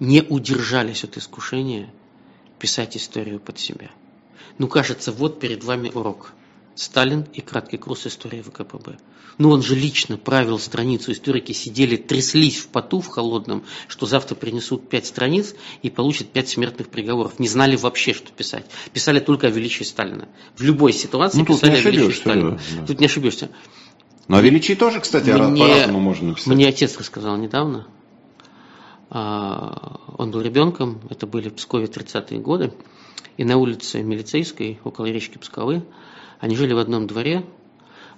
не 0.00 0.22
удержались 0.22 1.04
от 1.04 1.16
искушения 1.16 1.90
писать 2.58 2.96
историю 2.96 3.38
под 3.38 3.58
себя. 3.58 3.90
Ну, 4.58 4.66
кажется, 4.66 5.12
вот 5.12 5.38
перед 5.38 5.62
вами 5.62 5.90
урок. 5.94 6.32
Сталин 6.80 7.26
и 7.34 7.42
краткий 7.42 7.76
курс 7.76 8.06
истории 8.06 8.40
ВКПБ. 8.40 8.96
Ну, 9.36 9.50
он 9.50 9.62
же 9.62 9.74
лично 9.74 10.16
правил 10.16 10.58
страницу. 10.58 11.12
Историки 11.12 11.52
сидели, 11.52 11.96
тряслись 11.96 12.56
в 12.56 12.68
поту 12.68 13.02
в 13.02 13.06
холодном, 13.08 13.64
что 13.86 14.06
завтра 14.06 14.34
принесут 14.34 14.88
пять 14.88 15.04
страниц 15.04 15.54
и 15.82 15.90
получат 15.90 16.28
пять 16.28 16.48
смертных 16.48 16.88
приговоров. 16.88 17.38
Не 17.38 17.48
знали 17.48 17.76
вообще, 17.76 18.14
что 18.14 18.32
писать. 18.32 18.64
Писали 18.94 19.20
только 19.20 19.48
о 19.48 19.50
величии 19.50 19.84
Сталина. 19.84 20.26
В 20.56 20.62
любой 20.62 20.94
ситуации 20.94 21.40
ну, 21.40 21.44
писали 21.44 21.76
о 21.76 21.80
величии 21.82 22.16
Сталина. 22.16 22.58
Да. 22.78 22.86
Тут 22.86 22.98
не 22.98 23.06
ошибешься. 23.06 23.50
Но 24.28 24.38
о 24.38 24.40
величии 24.40 24.72
тоже, 24.72 25.00
кстати, 25.00 25.28
мне, 25.28 25.62
по-разному 25.62 26.00
можно 26.00 26.28
написать. 26.28 26.46
Мне 26.46 26.66
отец 26.66 26.96
рассказал 26.96 27.36
недавно. 27.36 27.88
А, 29.10 30.00
он 30.16 30.30
был 30.30 30.40
ребенком, 30.40 31.02
это 31.10 31.26
были 31.26 31.50
в 31.50 31.56
Пскове 31.56 31.86
30-е 31.88 32.40
годы. 32.40 32.72
И 33.36 33.44
на 33.44 33.58
улице 33.58 34.02
Милицейской, 34.02 34.80
около 34.82 35.06
речки 35.06 35.36
Псковы, 35.36 35.82
они 36.40 36.56
жили 36.56 36.72
в 36.72 36.78
одном 36.78 37.06
дворе, 37.06 37.44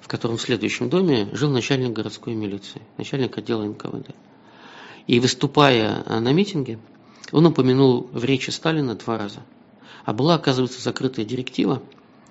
в 0.00 0.08
котором 0.08 0.36
в 0.36 0.42
следующем 0.42 0.88
доме 0.88 1.28
жил 1.32 1.50
начальник 1.50 1.92
городской 1.92 2.34
милиции, 2.34 2.82
начальник 2.96 3.36
отдела 3.36 3.64
НКВД. 3.64 4.14
И 5.06 5.20
выступая 5.20 6.04
на 6.08 6.32
митинге, 6.32 6.78
он 7.32 7.46
упомянул 7.46 8.08
в 8.12 8.24
речи 8.24 8.50
Сталина 8.50 8.94
два 8.94 9.18
раза. 9.18 9.40
А 10.04 10.12
была, 10.12 10.34
оказывается, 10.34 10.80
закрытая 10.80 11.24
директива, 11.24 11.82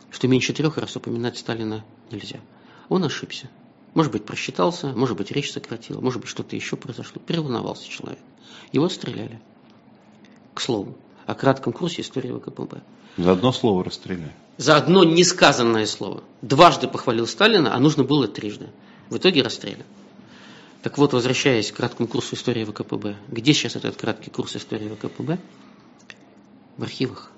что 0.10 0.27
меньше 0.27 0.54
трех 0.54 0.77
раз 0.77 0.95
упоминать 0.95 1.38
Сталина 1.38 1.84
нельзя. 2.12 2.39
Он 2.89 3.04
ошибся. 3.04 3.49
Может 3.93 4.12
быть, 4.12 4.25
просчитался, 4.25 4.93
может 4.93 5.17
быть, 5.17 5.32
речь 5.32 5.51
сократила, 5.51 5.99
может 5.99 6.21
быть, 6.21 6.30
что-то 6.30 6.56
еще 6.56 6.77
произошло. 6.77 7.21
Переволновался 7.25 7.89
человек. 7.89 8.19
Его 8.71 8.88
стреляли. 8.88 9.41
К 10.54 10.62
слову, 10.62 10.97
о 11.25 11.36
кратком 11.36 11.73
курсе 11.73 12.01
истории 12.01 12.32
ВКПБ. 12.32 12.82
За 13.17 13.32
одно 13.34 13.51
слово 13.51 13.84
расстреляли. 13.84 14.34
За 14.62 14.78
одно 14.78 15.04
несказанное 15.04 15.88
слово. 15.88 16.24
Дважды 16.43 16.88
похвалил 16.88 17.26
Сталина, 17.26 17.74
а 17.74 17.80
нужно 17.80 18.04
было 18.04 18.28
трижды. 18.28 18.69
В 19.10 19.17
итоге 19.17 19.41
расстрелян. 19.41 19.88
Так 20.84 21.00
вот, 21.00 21.13
возвращаясь 21.13 21.71
к 21.71 21.78
краткому 21.78 22.08
курсу 22.08 22.36
истории 22.36 22.63
ВКПБ. 22.65 23.15
Где 23.28 23.56
сейчас 23.56 23.76
этот 23.76 23.95
краткий 23.95 24.30
курс 24.30 24.56
истории 24.56 24.88
ВКПБ? 24.89 25.39
В 26.78 26.84
архивах. 26.84 27.32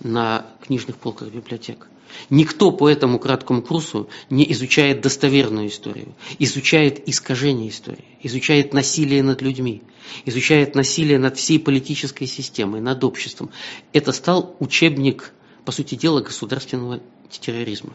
На 0.00 0.44
книжных 0.66 0.96
полках 0.96 1.28
библиотек. 1.28 1.86
Никто 2.28 2.72
по 2.72 2.88
этому 2.88 3.20
краткому 3.20 3.62
курсу 3.62 4.08
не 4.28 4.50
изучает 4.50 5.00
достоверную 5.00 5.68
историю, 5.68 6.12
изучает 6.40 7.08
искажение 7.08 7.68
истории, 7.68 8.18
изучает 8.20 8.74
насилие 8.74 9.22
над 9.22 9.42
людьми, 9.42 9.84
изучает 10.24 10.74
насилие 10.74 11.20
над 11.20 11.38
всей 11.38 11.60
политической 11.60 12.26
системой, 12.26 12.80
над 12.80 13.04
обществом. 13.04 13.50
Это 13.92 14.10
стал 14.10 14.56
учебник, 14.58 15.32
по 15.64 15.72
сути 15.72 15.94
дела, 15.94 16.20
государственного 16.20 17.00
терроризма. 17.30 17.92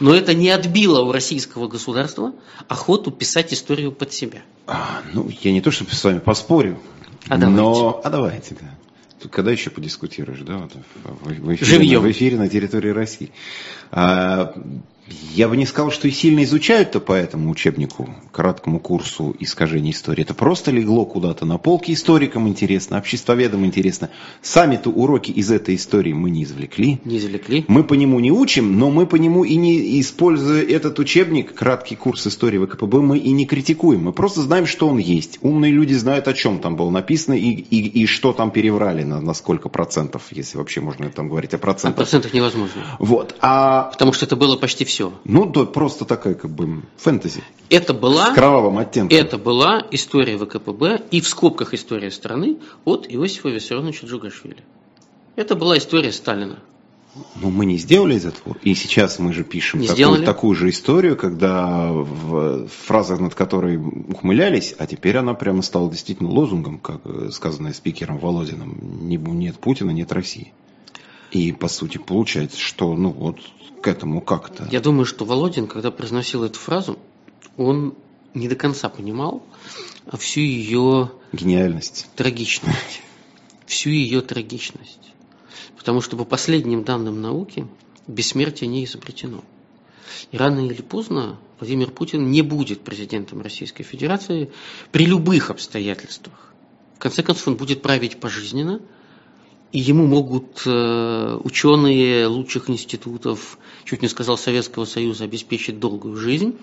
Но 0.00 0.14
это 0.14 0.34
не 0.34 0.50
отбило 0.50 1.02
у 1.02 1.12
российского 1.12 1.68
государства 1.68 2.32
охоту 2.68 3.10
писать 3.10 3.52
историю 3.52 3.92
под 3.92 4.12
себя. 4.12 4.42
А, 4.66 5.02
ну, 5.12 5.30
я 5.42 5.52
не 5.52 5.60
то, 5.60 5.70
чтобы 5.70 5.92
с 5.92 6.02
вами 6.02 6.18
поспорю, 6.18 6.78
а 7.28 7.36
давайте. 7.36 7.62
но... 7.62 8.00
А 8.02 8.10
давайте, 8.10 8.56
да. 8.60 9.28
Когда 9.28 9.50
еще 9.50 9.68
подискутируешь, 9.68 10.40
да, 10.40 10.56
вот, 10.56 10.72
в, 11.04 11.54
эфире, 11.54 11.66
Живьем. 11.66 12.00
в 12.00 12.10
эфире 12.10 12.38
на 12.38 12.48
территории 12.48 12.88
России. 12.88 13.30
А, 13.90 14.54
я 15.34 15.48
бы 15.48 15.56
не 15.56 15.66
сказал, 15.66 15.90
что 15.90 16.08
и 16.08 16.10
сильно 16.10 16.44
изучают-то 16.44 17.00
по 17.00 17.12
этому 17.12 17.50
учебнику, 17.50 18.14
краткому 18.32 18.80
курсу 18.80 19.34
искажения 19.38 19.92
истории. 19.92 20.22
Это 20.22 20.34
просто 20.34 20.70
легло 20.70 21.04
куда-то 21.04 21.44
на 21.46 21.58
полке. 21.58 21.92
Историкам 21.92 22.48
интересно, 22.48 22.98
обществоведам 22.98 23.64
интересно. 23.64 24.10
Сами-то 24.42 24.90
уроки 24.90 25.30
из 25.30 25.50
этой 25.50 25.74
истории 25.76 26.12
мы 26.12 26.30
не 26.30 26.44
извлекли. 26.44 27.00
Не 27.04 27.18
извлекли. 27.18 27.64
Мы 27.68 27.84
по 27.84 27.94
нему 27.94 28.20
не 28.20 28.30
учим, 28.32 28.78
но 28.78 28.90
мы 28.90 29.06
по 29.06 29.16
нему 29.16 29.44
и 29.44 29.56
не, 29.56 30.00
используя 30.00 30.62
этот 30.62 30.98
учебник, 30.98 31.54
краткий 31.54 31.96
курс 31.96 32.26
истории 32.26 32.58
ВКПБ, 32.64 32.98
мы 33.00 33.18
и 33.18 33.30
не 33.32 33.46
критикуем. 33.46 34.04
Мы 34.04 34.12
просто 34.12 34.42
знаем, 34.42 34.66
что 34.66 34.88
он 34.88 34.98
есть. 34.98 35.38
Умные 35.42 35.72
люди 35.72 35.94
знают, 35.94 36.28
о 36.28 36.32
чем 36.32 36.58
там 36.60 36.76
было 36.76 36.90
написано 36.90 37.34
и, 37.34 37.50
и, 37.50 38.02
и 38.02 38.06
что 38.06 38.32
там 38.32 38.50
переврали, 38.50 39.02
на, 39.02 39.20
на 39.20 39.34
сколько 39.34 39.68
процентов, 39.68 40.22
если 40.30 40.58
вообще 40.58 40.80
можно 40.80 41.08
там 41.10 41.28
говорить 41.28 41.54
о 41.54 41.56
О 41.56 41.58
процентах. 41.58 41.96
процентах 41.96 42.34
невозможно. 42.34 42.82
Вот. 42.98 43.34
А 43.40 43.90
Потому 43.92 44.12
что 44.12 44.24
это 44.26 44.36
было 44.36 44.56
почти 44.56 44.84
все. 44.84 44.99
Ну, 45.24 45.46
да, 45.46 45.64
просто 45.64 46.04
такая 46.04 46.34
как 46.34 46.50
бы 46.50 46.82
фэнтези. 46.96 47.42
Это 47.68 47.94
была, 47.94 48.32
С 48.32 48.34
кровавым 48.34 48.78
оттенком. 48.78 49.16
это 49.16 49.38
была 49.38 49.82
история 49.90 50.36
ВКПБ 50.38 51.02
и 51.10 51.20
в 51.20 51.28
скобках 51.28 51.74
история 51.74 52.10
страны 52.10 52.58
от 52.84 53.06
Иосифа 53.08 53.48
Виссарионовича 53.48 54.06
Джугашвили. 54.06 54.64
Это 55.36 55.54
была 55.54 55.78
история 55.78 56.12
Сталина. 56.12 56.58
Но 57.42 57.50
мы 57.50 57.66
не 57.66 57.76
сделали 57.76 58.14
из 58.14 58.24
этого. 58.24 58.56
И 58.62 58.74
сейчас 58.74 59.18
мы 59.18 59.32
же 59.32 59.42
пишем 59.42 59.80
Не 59.80 59.88
такую, 59.88 59.96
сделали. 59.96 60.24
такую 60.24 60.54
же 60.54 60.70
историю, 60.70 61.16
когда 61.16 61.90
в 61.92 62.68
фразах, 62.68 63.18
над 63.18 63.34
которой 63.34 63.78
ухмылялись, 63.78 64.74
а 64.78 64.86
теперь 64.86 65.16
она 65.16 65.34
прямо 65.34 65.62
стала 65.62 65.90
действительно 65.90 66.30
лозунгом, 66.30 66.78
как 66.78 67.00
э, 67.04 67.30
сказанное 67.32 67.72
спикером 67.72 68.18
Володиным. 68.18 69.08
Нет 69.08 69.58
Путина, 69.58 69.90
нет 69.90 70.12
России. 70.12 70.52
И, 71.30 71.52
по 71.52 71.68
сути, 71.68 71.98
получается, 71.98 72.58
что, 72.58 72.94
ну, 72.96 73.10
вот 73.10 73.38
к 73.82 73.86
этому 73.86 74.20
как-то... 74.20 74.68
Я 74.70 74.80
думаю, 74.80 75.04
что 75.04 75.24
Володин, 75.24 75.66
когда 75.66 75.90
произносил 75.90 76.44
эту 76.44 76.58
фразу, 76.58 76.98
он 77.56 77.94
не 78.34 78.48
до 78.48 78.56
конца 78.56 78.88
понимал 78.88 79.42
всю 80.18 80.40
ее 80.40 81.12
Гениальность. 81.32 82.08
трагичность. 82.16 83.02
Всю 83.66 83.90
ее 83.90 84.20
трагичность. 84.20 85.12
Потому 85.76 86.00
что 86.00 86.16
по 86.16 86.24
последним 86.24 86.84
данным 86.84 87.20
науки 87.20 87.66
бессмертие 88.06 88.68
не 88.68 88.84
изобретено. 88.84 89.44
И 90.32 90.36
рано 90.36 90.60
или 90.60 90.82
поздно 90.82 91.38
Владимир 91.58 91.90
Путин 91.90 92.30
не 92.30 92.42
будет 92.42 92.82
президентом 92.82 93.40
Российской 93.40 93.84
Федерации 93.84 94.50
при 94.92 95.06
любых 95.06 95.50
обстоятельствах. 95.50 96.52
В 96.96 96.98
конце 96.98 97.22
концов, 97.22 97.48
он 97.48 97.56
будет 97.56 97.82
править 97.82 98.20
пожизненно, 98.20 98.80
и 99.72 99.78
ему 99.78 100.06
могут 100.06 100.62
э, 100.66 101.38
ученые 101.44 102.26
лучших 102.26 102.68
институтов, 102.70 103.58
чуть 103.84 104.02
не 104.02 104.08
сказал 104.08 104.36
Советского 104.36 104.84
Союза, 104.84 105.24
обеспечить 105.24 105.78
долгую 105.78 106.16
жизнь, 106.16 106.56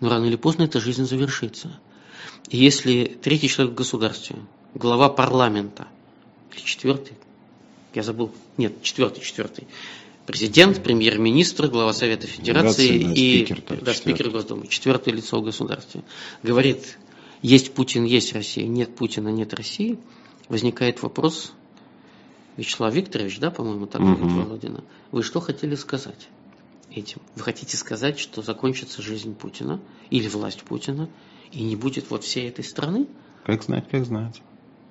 но 0.00 0.08
рано 0.08 0.24
или 0.26 0.36
поздно 0.36 0.64
эта 0.64 0.80
жизнь 0.80 1.06
завершится. 1.06 1.78
И 2.50 2.56
если 2.56 3.04
третий 3.04 3.48
человек 3.48 3.74
в 3.74 3.76
государстве, 3.76 4.36
глава 4.74 5.08
парламента, 5.08 5.86
или 6.52 6.62
четвертый, 6.62 7.16
я 7.94 8.02
забыл, 8.02 8.32
нет, 8.56 8.82
четвертый, 8.82 9.20
четвертый, 9.20 9.66
президент, 10.26 10.82
премьер-министр, 10.82 11.68
глава 11.68 11.92
Совета 11.92 12.26
Федерации 12.26 13.04
да, 13.04 13.12
и 13.12 13.44
спикер, 13.44 13.62
да, 13.68 13.76
да, 13.82 13.94
спикер. 13.94 14.30
Госдумы, 14.30 14.66
четвертое 14.66 15.12
лицо 15.12 15.40
в 15.40 15.44
государстве, 15.44 16.02
говорит, 16.42 16.98
есть 17.40 17.72
Путин, 17.72 18.04
есть 18.04 18.32
Россия, 18.32 18.66
нет 18.66 18.96
Путина, 18.96 19.28
нет 19.28 19.54
России, 19.54 19.98
возникает 20.48 21.02
вопрос, 21.02 21.52
Вячеслав 22.58 22.92
Викторович, 22.92 23.38
да, 23.38 23.50
по-моему, 23.52 23.86
так 23.86 24.00
Мгм. 24.00 24.42
Володина, 24.42 24.82
вы 25.12 25.22
что 25.22 25.38
хотели 25.38 25.76
сказать 25.76 26.28
этим? 26.90 27.20
Вы 27.36 27.42
хотите 27.42 27.76
сказать, 27.76 28.18
что 28.18 28.42
закончится 28.42 29.00
жизнь 29.00 29.36
Путина 29.36 29.80
или 30.10 30.26
власть 30.26 30.64
Путина, 30.64 31.08
и 31.52 31.62
не 31.62 31.76
будет 31.76 32.10
вот 32.10 32.24
всей 32.24 32.48
этой 32.48 32.64
страны? 32.64 33.06
Как 33.44 33.62
знать, 33.62 33.88
как 33.88 34.04
знать. 34.04 34.42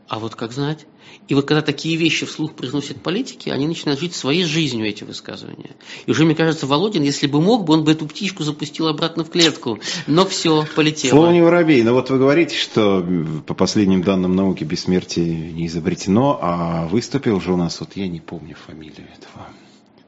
А 0.08 0.20
вот 0.20 0.36
как 0.36 0.52
знать? 0.54 0.86
И 1.28 1.34
вот 1.34 1.46
когда 1.46 1.62
такие 1.62 1.98
вещи 1.98 2.26
вслух 2.26 2.54
произносят 2.54 3.02
политики, 3.02 3.50
они 3.50 3.68
начинают 3.68 4.00
жить 4.00 4.16
своей 4.16 4.46
жизнью, 4.46 4.88
эти 4.88 5.04
высказывания. 5.04 5.72
И 6.06 6.12
уже, 6.12 6.24
мне 6.24 6.36
кажется, 6.36 6.68
Володин, 6.68 7.04
если 7.04 7.28
бы 7.28 7.42
мог 7.42 7.66
бы, 7.66 7.74
он 7.74 7.84
бы 7.84 7.92
эту 7.92 8.08
птичку 8.08 8.44
запустил 8.44 8.88
обратно 8.88 9.26
в 9.26 9.30
клетку. 9.30 9.80
Но 10.06 10.26
все, 10.26 10.66
полетело. 10.76 11.12
Слово 11.12 11.32
не 11.32 11.42
воробей. 11.42 11.84
Но 11.84 11.94
вот 11.94 12.10
вы 12.10 12.18
говорите, 12.18 12.56
что 12.56 13.06
по 13.46 13.54
последним 13.54 14.04
данным 14.04 14.36
науки 14.36 14.64
бессмертие 14.64 15.52
не 15.52 15.68
изобретено, 15.68 16.40
а 16.42 16.88
выступил 16.88 17.42
же 17.42 17.52
у 17.52 17.58
нас, 17.58 17.80
вот 17.82 17.96
я 17.96 18.08
не 18.08 18.22
помню 18.22 18.56
фамилию 18.56 19.08
этого 19.18 19.48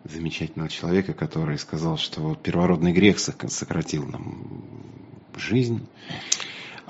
замечательного 0.05 0.69
человека, 0.69 1.13
который 1.13 1.57
сказал, 1.57 1.97
что 1.97 2.35
первородный 2.41 2.93
грех 2.93 3.19
сок- 3.19 3.49
сократил 3.49 4.05
нам 4.05 4.63
жизнь. 5.35 5.85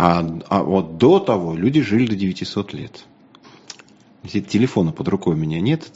А, 0.01 0.25
а 0.47 0.63
вот 0.63 0.97
до 0.97 1.19
того 1.19 1.53
люди 1.55 1.81
жили 1.81 2.05
до 2.07 2.15
900 2.15 2.73
лет. 2.73 3.03
Телефона 4.23 4.93
под 4.93 5.09
рукой 5.09 5.33
у 5.35 5.37
меня 5.37 5.59
нет. 5.59 5.89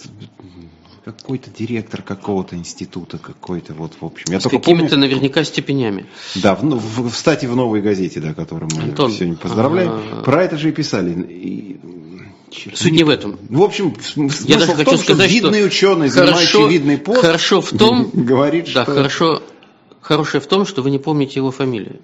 Какой-то 1.06 1.50
директор 1.50 2.02
какого-то 2.02 2.58
института, 2.58 3.18
какой-то 3.18 3.74
вот, 3.74 3.94
в 4.02 4.06
общем. 4.06 4.26
Я 4.34 4.42
С 4.42 4.44
какими-то 4.44 4.90
помню- 4.90 4.98
наверняка 4.98 5.44
степенями. 5.46 6.06
да, 6.36 6.54
в, 6.56 6.64
ну, 6.66 6.78
в- 6.78 7.12
кстати, 7.12 7.46
в 7.46 7.56
новой 7.56 7.82
газете, 7.82 8.20
да, 8.20 8.34
которую 8.34 8.70
мы 8.76 8.84
Антон, 8.84 9.12
сегодня 9.12 9.36
поздравляем, 9.38 9.92
а- 9.92 10.22
про 10.24 10.44
это 10.44 10.58
же 10.58 10.70
и 10.70 10.72
писали. 10.74 11.22
И, 11.24 11.78
черт, 12.52 12.78
Суть 12.78 12.92
не 12.92 13.04
в 13.06 13.10
этом. 13.10 13.38
В 13.50 13.62
общем, 13.62 13.94
Я 14.46 14.58
даже 14.60 14.74
в 14.74 14.76
хочу 14.76 14.92
том, 14.92 15.00
сказать, 15.00 15.30
что 15.30 15.34
видный 15.42 15.60
что 15.60 15.68
ученый, 15.68 16.10
хорошо- 16.10 16.26
занимающий 16.26 16.68
видный 16.70 16.98
пост, 16.98 17.22
хорошо 17.22 17.62
в 17.62 17.70
том- 17.72 18.10
говорит, 18.14 18.66
Да, 18.74 18.84
что 18.84 18.94
хорошо, 18.94 19.44
хорошее 20.02 20.40
в 20.42 20.48
том, 20.48 20.66
что 20.66 20.82
вы 20.82 20.92
не 20.92 21.00
помните 21.00 21.40
его 21.40 21.52
фамилию. 21.52 22.00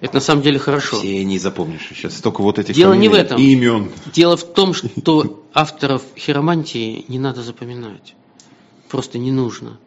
Это 0.00 0.14
на 0.14 0.20
самом 0.20 0.42
деле 0.42 0.58
хорошо. 0.58 0.98
все 0.98 1.24
не 1.24 1.38
запомнишь 1.38 1.86
сейчас. 1.88 2.16
Столько 2.16 2.42
вот 2.42 2.58
этих 2.58 2.74
Дело 2.74 2.92
не 2.94 3.08
в 3.08 3.14
этом. 3.14 3.40
и 3.40 3.52
имен. 3.52 3.90
Дело 4.14 4.36
в 4.36 4.44
том, 4.44 4.72
что 4.74 5.44
авторов 5.52 6.02
хиромантии 6.16 7.04
не 7.08 7.18
надо 7.18 7.42
запоминать. 7.42 8.14
Просто 8.88 9.18
не 9.18 9.32
нужно. 9.32 9.78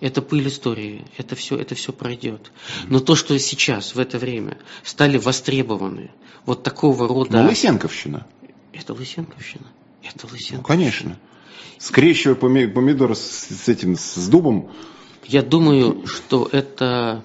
Это 0.00 0.22
пыль 0.22 0.48
истории, 0.48 1.04
это 1.18 1.36
все, 1.36 1.56
это 1.56 1.74
все 1.74 1.92
пройдет. 1.92 2.52
Но 2.88 3.00
то, 3.00 3.14
что 3.16 3.38
сейчас, 3.38 3.94
в 3.94 3.98
это 3.98 4.18
время, 4.18 4.56
стали 4.82 5.18
востребованы 5.18 6.10
вот 6.46 6.62
такого 6.62 7.06
рода... 7.06 7.42
Ну, 7.42 7.48
Лысенковщина. 7.50 8.26
Это 8.72 8.94
Лысенковщина. 8.94 9.66
Это 10.02 10.20
Ну, 10.26 10.28
Лысенковщина. 10.32 10.62
конечно. 10.62 11.18
Скрещивая 11.76 12.34
поми- 12.36 12.66
помидоры 12.68 13.14
с, 13.14 13.20
с 13.48 13.68
этим, 13.68 13.96
с 13.96 14.26
дубом, 14.28 14.70
Я 15.26 15.42
думаю, 15.42 16.06
что 16.06 16.48
это 16.50 17.22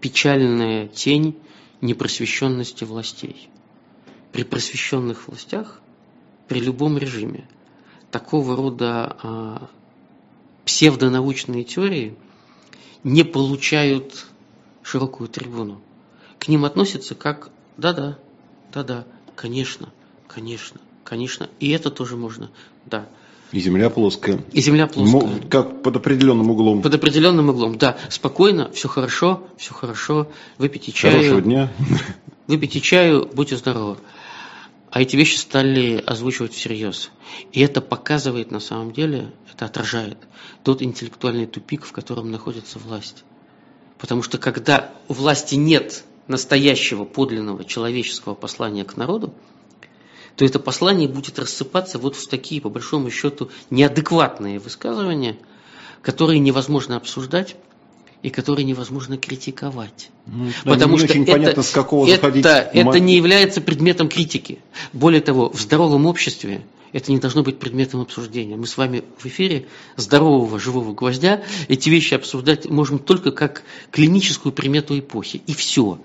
печальная 0.00 0.86
тень 0.86 1.34
непросвещенности 1.80 2.84
властей. 2.84 3.48
При 4.32 4.42
просвещенных 4.44 5.28
властях, 5.28 5.80
при 6.48 6.60
любом 6.60 6.98
режиме, 6.98 7.48
такого 8.10 8.56
рода 8.56 9.16
а, 9.22 9.70
псевдонаучные 10.64 11.64
теории 11.64 12.16
не 13.02 13.24
получают 13.24 14.26
широкую 14.82 15.28
трибуну. 15.28 15.80
К 16.38 16.48
ним 16.48 16.64
относятся 16.64 17.14
как 17.14 17.50
«да-да, 17.76 18.18
да-да, 18.72 19.06
конечно, 19.34 19.92
конечно, 20.28 20.80
конечно». 21.04 21.48
И 21.60 21.70
это 21.70 21.90
тоже 21.90 22.16
можно, 22.16 22.50
да. 22.84 23.08
И 23.52 23.60
земля 23.60 23.90
плоская. 23.90 24.40
И 24.52 24.60
земля 24.60 24.86
плоская. 24.86 25.20
Мо- 25.20 25.40
Как 25.48 25.82
под 25.82 25.96
определенным 25.96 26.50
углом. 26.50 26.82
Под 26.82 26.94
определенным 26.94 27.48
углом, 27.48 27.78
да. 27.78 27.96
Спокойно, 28.08 28.70
все 28.72 28.88
хорошо, 28.88 29.46
все 29.56 29.72
хорошо. 29.74 30.28
Выпейте 30.58 30.92
чаю. 30.92 31.12
Хорошего 31.14 31.40
дня. 31.42 31.72
Выпейте 32.46 32.80
чаю, 32.80 33.28
будьте 33.32 33.56
здоровы. 33.56 33.96
а 34.90 35.02
эти 35.02 35.16
вещи 35.16 35.36
стали 35.36 36.02
озвучивать 36.06 36.54
всерьез. 36.54 37.10
И 37.52 37.60
это 37.60 37.80
показывает 37.80 38.50
на 38.50 38.60
самом 38.60 38.92
деле, 38.92 39.32
это 39.52 39.66
отражает 39.66 40.16
тот 40.62 40.80
интеллектуальный 40.82 41.46
тупик, 41.46 41.84
в 41.84 41.92
котором 41.92 42.30
находится 42.30 42.78
власть. 42.78 43.24
Потому 43.98 44.22
что 44.22 44.38
когда 44.38 44.92
у 45.08 45.12
власти 45.14 45.54
нет 45.54 46.04
настоящего 46.28 47.04
подлинного 47.04 47.64
человеческого 47.64 48.34
послания 48.34 48.84
к 48.84 48.96
народу, 48.96 49.32
то 50.36 50.44
это 50.44 50.58
послание 50.58 51.08
будет 51.08 51.38
рассыпаться 51.38 51.98
вот 51.98 52.14
в 52.14 52.28
такие, 52.28 52.60
по 52.60 52.68
большому 52.68 53.10
счету, 53.10 53.50
неадекватные 53.70 54.58
высказывания, 54.58 55.38
которые 56.02 56.38
невозможно 56.38 56.96
обсуждать 56.96 57.56
и 58.22 58.30
которые 58.30 58.64
невозможно 58.64 59.16
критиковать. 59.16 60.10
Ну, 60.26 60.50
Потому 60.64 60.98
что 60.98 61.08
очень 61.08 61.22
это, 61.22 61.32
понятно, 61.32 61.62
с 61.62 61.70
какого 61.70 62.06
это, 62.08 62.28
это 62.28 63.00
не 63.00 63.16
является 63.16 63.60
предметом 63.60 64.08
критики. 64.08 64.58
Более 64.92 65.20
того, 65.20 65.50
в 65.50 65.60
здоровом 65.60 66.06
обществе 66.06 66.62
это 66.92 67.12
не 67.12 67.18
должно 67.18 67.42
быть 67.42 67.58
предметом 67.58 68.00
обсуждения. 68.00 68.56
Мы 68.56 68.66
с 68.66 68.76
вами 68.76 69.04
в 69.18 69.26
эфире 69.26 69.66
здорового 69.96 70.58
живого 70.58 70.92
гвоздя 70.92 71.42
эти 71.68 71.88
вещи 71.88 72.14
обсуждать 72.14 72.68
можем 72.68 72.98
только 72.98 73.32
как 73.32 73.62
клиническую 73.90 74.52
примету 74.52 74.98
эпохи. 74.98 75.42
И 75.46 75.54
все. 75.54 75.98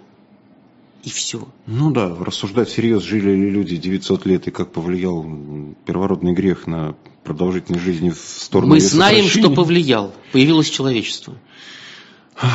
И 1.03 1.09
все. 1.09 1.47
Ну 1.65 1.91
да, 1.91 2.15
рассуждать 2.15 2.69
всерьез, 2.69 3.01
жили 3.01 3.31
ли 3.31 3.49
люди 3.49 3.75
900 3.77 4.25
лет 4.25 4.47
и 4.47 4.51
как 4.51 4.71
повлиял 4.71 5.25
первородный 5.85 6.33
грех 6.33 6.67
на 6.67 6.95
продолжительность 7.23 7.83
жизни 7.83 8.11
в 8.11 8.17
сторону 8.17 8.69
Мы 8.73 8.79
знаем, 8.79 9.25
что 9.27 9.49
повлиял. 9.49 10.13
Появилось 10.31 10.69
человечество. 10.69 11.35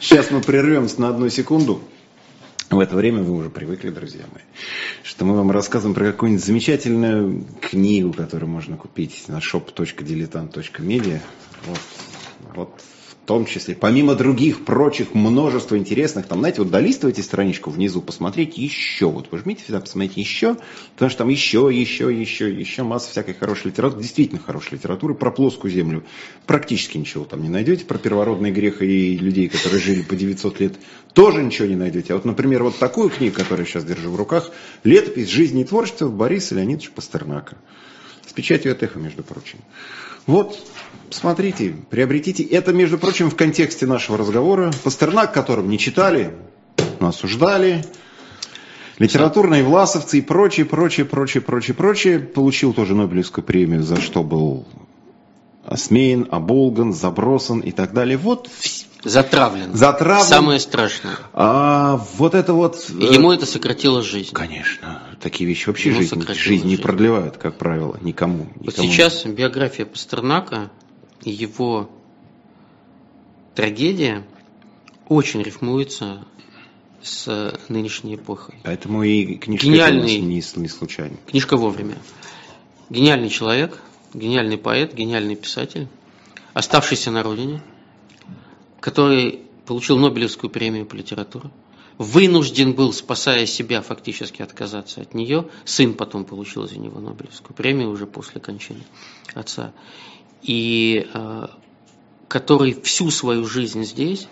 Сейчас 0.00 0.30
мы 0.30 0.40
прервемся 0.40 1.00
на 1.00 1.08
одну 1.08 1.28
секунду. 1.30 1.80
В 2.70 2.78
это 2.78 2.94
время 2.94 3.22
вы 3.22 3.34
уже 3.34 3.50
привыкли, 3.50 3.90
друзья 3.90 4.22
мои, 4.32 4.44
что 5.02 5.24
мы 5.24 5.34
вам 5.34 5.50
рассказываем 5.50 5.94
про 5.94 6.04
какую-нибудь 6.06 6.44
замечательную 6.44 7.44
книгу, 7.60 8.12
которую 8.12 8.48
можно 8.48 8.76
купить 8.76 9.24
на 9.26 9.38
shop.diletant.media. 9.38 11.20
Вот, 11.66 11.80
вот 12.54 12.80
том 13.26 13.46
числе, 13.46 13.74
помимо 13.74 14.14
других 14.14 14.64
прочих 14.64 15.14
множества 15.14 15.76
интересных, 15.76 16.26
там, 16.26 16.40
знаете, 16.40 16.62
вот 16.62 16.70
долистывайте 16.70 17.22
страничку 17.22 17.70
внизу, 17.70 18.02
посмотрите 18.02 18.60
еще, 18.62 19.06
вот 19.06 19.28
вы 19.30 19.38
жмите 19.38 19.64
сюда, 19.64 19.80
посмотрите 19.80 20.20
еще, 20.20 20.56
потому 20.94 21.10
что 21.10 21.18
там 21.18 21.28
еще, 21.28 21.70
еще, 21.72 22.12
еще, 22.12 22.52
еще 22.52 22.82
масса 22.82 23.10
всякой 23.10 23.34
хорошей 23.34 23.68
литературы, 23.68 24.02
действительно 24.02 24.40
хорошей 24.40 24.74
литературы 24.74 25.14
про 25.14 25.30
плоскую 25.30 25.70
землю. 25.70 26.04
Практически 26.46 26.98
ничего 26.98 27.24
там 27.24 27.42
не 27.42 27.48
найдете, 27.48 27.84
про 27.84 27.98
первородный 27.98 28.50
грех 28.50 28.82
и 28.82 29.16
людей, 29.16 29.48
которые 29.48 29.80
жили 29.80 30.02
по 30.02 30.16
900 30.16 30.60
лет, 30.60 30.74
тоже 31.12 31.42
ничего 31.42 31.68
не 31.68 31.76
найдете. 31.76 32.12
А 32.12 32.16
вот, 32.16 32.24
например, 32.24 32.62
вот 32.64 32.78
такую 32.78 33.10
книгу, 33.10 33.36
которую 33.36 33.66
я 33.66 33.70
сейчас 33.70 33.84
держу 33.84 34.10
в 34.10 34.16
руках, 34.16 34.50
«Летопись 34.84 35.28
жизни 35.28 35.62
и 35.62 35.64
творчества» 35.64 36.08
Бориса 36.08 36.54
Леонидовича 36.54 36.90
Пастернака. 36.94 37.56
С 38.30 38.32
печатью 38.32 38.70
от 38.70 38.80
эхо, 38.84 39.00
между 39.00 39.24
прочим. 39.24 39.58
Вот, 40.28 40.56
смотрите, 41.10 41.74
приобретите. 41.90 42.44
Это, 42.44 42.72
между 42.72 42.96
прочим, 42.96 43.28
в 43.28 43.34
контексте 43.34 43.86
нашего 43.86 44.18
разговора. 44.18 44.70
Пастернак, 44.84 45.34
которым 45.34 45.68
не 45.68 45.80
читали, 45.80 46.36
но 47.00 47.08
осуждали. 47.08 47.84
Литературные 49.00 49.64
власовцы 49.64 50.18
и 50.18 50.20
прочее, 50.20 50.64
прочее, 50.64 51.06
прочее, 51.06 51.42
прочее, 51.42 51.74
прочее. 51.74 52.20
Получил 52.20 52.72
тоже 52.72 52.94
Нобелевскую 52.94 53.42
премию, 53.42 53.82
за 53.82 54.00
что 54.00 54.22
был 54.22 54.64
осмеян, 55.64 56.28
оболган, 56.30 56.92
забросан 56.92 57.58
и 57.58 57.72
так 57.72 57.92
далее. 57.92 58.16
Вот 58.16 58.48
Затравлен. 59.02 59.74
Затравлен. 59.74 60.26
Самое 60.26 60.60
страшное. 60.60 61.16
А 61.32 61.96
вот 62.16 62.34
это 62.34 62.52
вот... 62.52 62.90
И 62.90 63.04
ему 63.04 63.32
это 63.32 63.46
сократило 63.46 64.02
жизнь. 64.02 64.32
Конечно. 64.32 65.02
Такие 65.20 65.48
вещи 65.48 65.68
вообще 65.68 65.92
жизнь, 65.92 66.22
жизнь 66.34 66.66
не 66.66 66.76
продлевают, 66.76 67.38
как 67.38 67.56
правило, 67.56 67.98
никому. 68.02 68.44
никому. 68.44 68.64
Вот 68.64 68.76
сейчас 68.76 69.24
биография 69.24 69.86
Пастернака 69.86 70.70
и 71.22 71.30
его 71.30 71.90
трагедия 73.54 74.26
очень 75.08 75.42
рифмуется 75.42 76.24
с 77.02 77.54
нынешней 77.68 78.16
эпохой. 78.16 78.56
Поэтому 78.64 79.02
и 79.02 79.36
книжка 79.36 79.66
Гениальный, 79.66 80.18
не, 80.18 80.42
не 80.56 80.68
случайно. 80.68 81.16
Книжка 81.26 81.56
вовремя. 81.56 81.96
Гениальный 82.90 83.30
человек, 83.30 83.78
гениальный 84.12 84.58
поэт, 84.58 84.92
гениальный 84.92 85.36
писатель, 85.36 85.88
оставшийся 86.52 87.10
на 87.10 87.22
родине– 87.22 87.62
который 88.80 89.42
получил 89.66 89.98
Нобелевскую 89.98 90.50
премию 90.50 90.86
по 90.86 90.94
литературе, 90.94 91.50
вынужден 91.98 92.72
был, 92.72 92.92
спасая 92.92 93.46
себя, 93.46 93.82
фактически 93.82 94.42
отказаться 94.42 95.02
от 95.02 95.14
нее. 95.14 95.48
Сын 95.64 95.94
потом 95.94 96.24
получил 96.24 96.66
за 96.66 96.78
него 96.78 96.98
Нобелевскую 96.98 97.54
премию 97.54 97.90
уже 97.90 98.06
после 98.06 98.40
кончины 98.40 98.82
отца. 99.34 99.72
И 100.42 101.06
э, 101.12 101.46
который 102.26 102.72
всю 102.80 103.10
свою 103.10 103.44
жизнь 103.44 103.84
здесь 103.84 104.26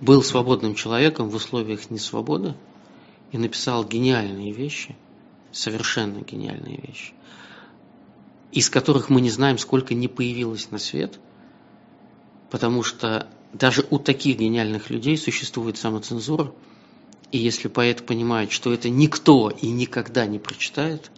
был 0.00 0.24
свободным 0.24 0.74
человеком 0.74 1.28
в 1.28 1.34
условиях 1.36 1.90
несвободы 1.90 2.56
и 3.30 3.38
написал 3.38 3.84
гениальные 3.84 4.52
вещи, 4.52 4.96
совершенно 5.52 6.22
гениальные 6.22 6.80
вещи, 6.84 7.12
из 8.50 8.68
которых 8.68 9.10
мы 9.10 9.20
не 9.20 9.30
знаем, 9.30 9.58
сколько 9.58 9.94
не 9.94 10.08
появилось 10.08 10.72
на 10.72 10.78
свет– 10.78 11.20
потому 12.52 12.82
что 12.82 13.26
даже 13.54 13.86
у 13.88 13.98
таких 13.98 14.36
гениальных 14.36 14.90
людей 14.90 15.16
существует 15.16 15.78
самоцензура, 15.78 16.52
и 17.30 17.38
если 17.38 17.68
поэт 17.68 18.04
понимает, 18.04 18.52
что 18.52 18.74
это 18.74 18.90
никто 18.90 19.48
и 19.48 19.68
никогда 19.68 20.26
не 20.26 20.38
прочитает, 20.38 21.10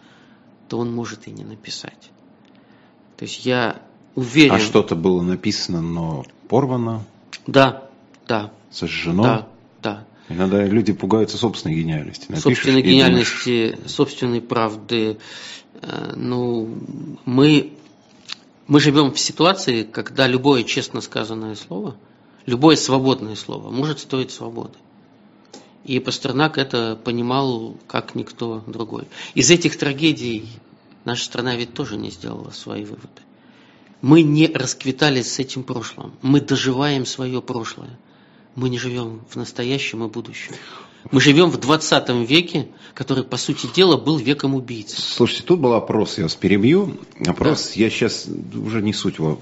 то 0.69 0.77
он 0.77 0.95
может 0.95 1.27
и 1.27 1.31
не 1.31 1.43
написать. 1.43 2.09
То 3.17 3.25
есть 3.25 3.45
я 3.45 3.81
уверен... 4.15 4.53
А 4.53 4.59
что-то 4.59 4.95
было 4.95 5.21
написано, 5.21 5.81
но 5.81 6.25
порвано? 6.47 7.03
Да, 7.47 7.89
да. 8.29 8.53
Сожжено? 8.71 9.23
Да, 9.23 9.47
да. 9.83 10.07
Иногда 10.29 10.63
люди 10.63 10.93
пугаются 10.93 11.35
собственной 11.35 11.75
гениальности. 11.75 12.27
Напишешь, 12.29 12.43
собственной 12.43 12.81
гениальности, 12.81 13.71
думаешь... 13.71 13.91
собственной 13.91 14.41
правды. 14.41 15.17
Э, 15.81 16.13
ну, 16.15 16.77
мы 17.25 17.73
мы 18.67 18.79
живем 18.79 19.11
в 19.11 19.19
ситуации, 19.19 19.83
когда 19.83 20.27
любое 20.27 20.63
честно 20.63 21.01
сказанное 21.01 21.55
слово, 21.55 21.95
любое 22.45 22.75
свободное 22.75 23.35
слово 23.35 23.69
может 23.69 23.99
стоить 23.99 24.31
свободы. 24.31 24.77
И 25.83 25.99
Пастернак 25.99 26.57
это 26.57 26.99
понимал 27.01 27.77
как 27.87 28.15
никто 28.15 28.63
другой. 28.65 29.07
Из 29.35 29.51
этих 29.51 29.77
трагедий 29.77 30.49
наша 31.03 31.25
страна 31.25 31.55
ведь 31.55 31.73
тоже 31.73 31.95
не 31.95 32.09
сделала 32.09 32.49
свои 32.49 32.83
выводы. 32.83 33.21
Мы 34.01 34.23
не 34.23 34.47
расквитались 34.47 35.33
с 35.33 35.39
этим 35.39 35.63
прошлым. 35.63 36.13
Мы 36.21 36.41
доживаем 36.41 37.05
свое 37.05 37.41
прошлое. 37.41 37.97
Мы 38.55 38.69
не 38.69 38.79
живем 38.79 39.21
в 39.29 39.35
настоящем 39.35 40.03
и 40.03 40.07
будущем. 40.07 40.55
Мы 41.11 41.21
живем 41.21 41.49
в 41.49 41.57
20 41.57 42.09
веке, 42.27 42.67
который, 42.93 43.23
по 43.23 43.37
сути 43.37 43.67
дела, 43.73 43.97
был 43.97 44.17
веком 44.17 44.55
убийц. 44.55 44.95
Слушайте, 44.95 45.43
тут 45.43 45.59
был 45.59 45.73
опрос, 45.73 46.17
я 46.17 46.23
вас 46.23 46.35
перебью. 46.35 46.97
Опрос, 47.25 47.73
да. 47.75 47.81
я 47.81 47.89
сейчас 47.89 48.27
уже 48.53 48.81
не 48.81 48.93
суть 48.93 49.17
его 49.17 49.39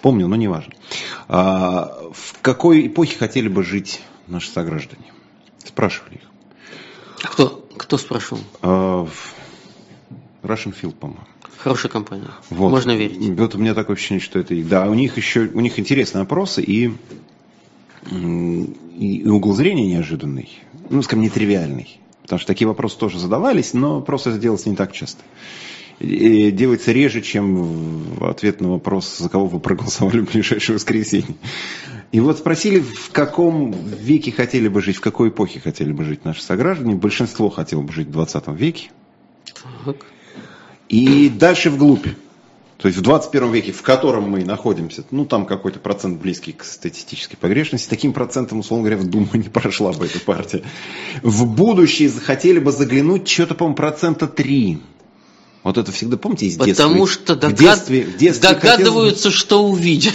вспомнил, 0.00 0.28
но 0.28 0.36
не 0.36 0.48
важно. 0.48 0.72
А, 1.28 2.10
в 2.12 2.40
какой 2.40 2.86
эпохе 2.86 3.18
хотели 3.18 3.48
бы 3.48 3.62
жить 3.62 4.00
наши 4.26 4.48
сограждане? 4.50 5.12
Спрашивали 5.62 6.14
их. 6.14 6.22
А 7.22 7.28
кто, 7.28 7.68
кто 7.76 7.98
спрашивал? 7.98 8.40
А, 8.62 9.06
Russian 10.42 10.74
Field, 10.74 10.94
по-моему. 10.94 11.24
Хорошая 11.58 11.92
компания. 11.92 12.30
Вот. 12.48 12.70
Можно 12.70 12.96
верить. 12.96 13.38
Вот 13.38 13.54
у 13.54 13.58
меня 13.58 13.74
такое 13.74 13.96
ощущение, 13.96 14.22
что 14.22 14.38
это... 14.38 14.54
Да, 14.64 14.86
у 14.86 14.94
них 14.94 15.18
еще 15.18 15.40
у 15.40 15.60
них 15.60 15.78
интересные 15.78 16.22
опросы, 16.22 16.62
и 16.62 16.94
и 18.08 19.28
угол 19.28 19.54
зрения 19.54 19.86
неожиданный, 19.86 20.50
ну, 20.88 21.02
скажем, 21.02 21.22
нетривиальный. 21.22 22.00
Потому 22.22 22.38
что 22.38 22.46
такие 22.46 22.68
вопросы 22.68 22.96
тоже 22.96 23.18
задавались, 23.18 23.74
но 23.74 24.00
просто 24.00 24.30
это 24.30 24.38
делается 24.38 24.70
не 24.70 24.76
так 24.76 24.92
часто. 24.92 25.22
И 25.98 26.50
делается 26.50 26.92
реже, 26.92 27.20
чем 27.20 28.16
ответ 28.20 28.60
на 28.60 28.70
вопрос, 28.70 29.18
за 29.18 29.28
кого 29.28 29.46
вы 29.46 29.60
проголосовали 29.60 30.20
в 30.20 30.32
ближайшее 30.32 30.76
воскресенье. 30.76 31.34
И 32.12 32.20
вот 32.20 32.38
спросили, 32.38 32.80
в 32.80 33.10
каком 33.10 33.72
веке 33.72 34.32
хотели 34.32 34.68
бы 34.68 34.80
жить, 34.80 34.96
в 34.96 35.00
какой 35.00 35.28
эпохе 35.28 35.60
хотели 35.60 35.92
бы 35.92 36.04
жить 36.04 36.24
наши 36.24 36.42
сограждане. 36.42 36.94
Большинство 36.94 37.50
хотело 37.50 37.82
бы 37.82 37.92
жить 37.92 38.08
в 38.08 38.12
20 38.12 38.48
веке. 38.48 38.90
Так. 39.84 40.06
И 40.88 41.28
дальше 41.28 41.70
вглубь. 41.70 42.06
То 42.80 42.88
есть 42.88 42.98
в 42.98 43.02
21 43.02 43.52
веке, 43.52 43.72
в 43.72 43.82
котором 43.82 44.30
мы 44.30 44.42
находимся, 44.42 45.04
ну 45.10 45.26
там 45.26 45.44
какой-то 45.44 45.78
процент 45.78 46.18
близкий 46.18 46.52
к 46.52 46.64
статистической 46.64 47.36
погрешности, 47.38 47.90
таким 47.90 48.14
процентом, 48.14 48.60
условно 48.60 48.88
говоря, 48.88 49.02
в 49.02 49.06
Думу 49.06 49.28
не 49.34 49.50
прошла 49.50 49.92
бы 49.92 50.06
эта 50.06 50.18
партия. 50.18 50.62
В 51.22 51.44
будущее 51.46 52.08
захотели 52.08 52.58
бы 52.58 52.72
заглянуть 52.72 53.28
что-то, 53.28 53.54
по-моему, 53.54 53.76
процента 53.76 54.26
3. 54.26 54.78
Вот 55.62 55.76
это 55.76 55.92
всегда, 55.92 56.16
помните, 56.16 56.46
из 56.46 56.56
детства? 56.56 56.84
Потому 56.84 57.06
что 57.06 57.36
догад... 57.36 57.58
в 57.58 57.60
детстве, 57.60 58.02
в 58.04 58.16
детстве 58.16 58.48
догадываются, 58.48 59.24
хотелось... 59.24 59.36
что 59.36 59.66
увидят. 59.66 60.14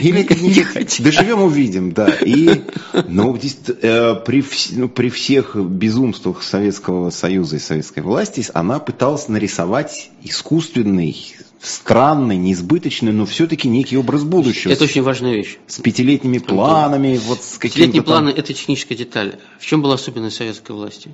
Или 0.00 0.26
не, 0.42 0.64
хотим. 0.64 1.04
Доживем, 1.04 1.42
увидим, 1.42 1.92
да. 1.92 2.08
И, 2.08 2.62
ну, 3.08 3.38
э, 3.38 4.14
при, 4.26 4.44
ну, 4.72 4.88
при 4.88 5.08
всех 5.08 5.54
безумствах 5.54 6.42
Советского 6.42 7.10
Союза 7.10 7.56
и 7.56 7.58
советской 7.60 8.00
власти 8.00 8.44
она 8.52 8.80
пыталась 8.80 9.28
нарисовать 9.28 10.10
искусственный 10.22 11.16
странный, 11.60 12.36
неизбыточный, 12.36 13.12
но 13.12 13.26
все-таки 13.26 13.68
некий 13.68 13.96
образ 13.96 14.24
будущего. 14.24 14.72
Это 14.72 14.84
очень 14.84 15.02
важная 15.02 15.34
вещь. 15.34 15.58
С 15.66 15.80
пятилетними 15.80 16.38
планами, 16.38 17.18
вот 17.18 17.42
с 17.42 17.58
какими-то 17.58 17.68
Пятилетние 17.68 18.02
там... 18.02 18.04
планы– 18.04 18.28
это 18.36 18.52
техническая 18.52 18.96
деталь. 18.96 19.38
В 19.58 19.66
чем 19.66 19.82
была 19.82 19.94
особенность 19.94 20.36
советской 20.36 20.72
власти? 20.72 21.10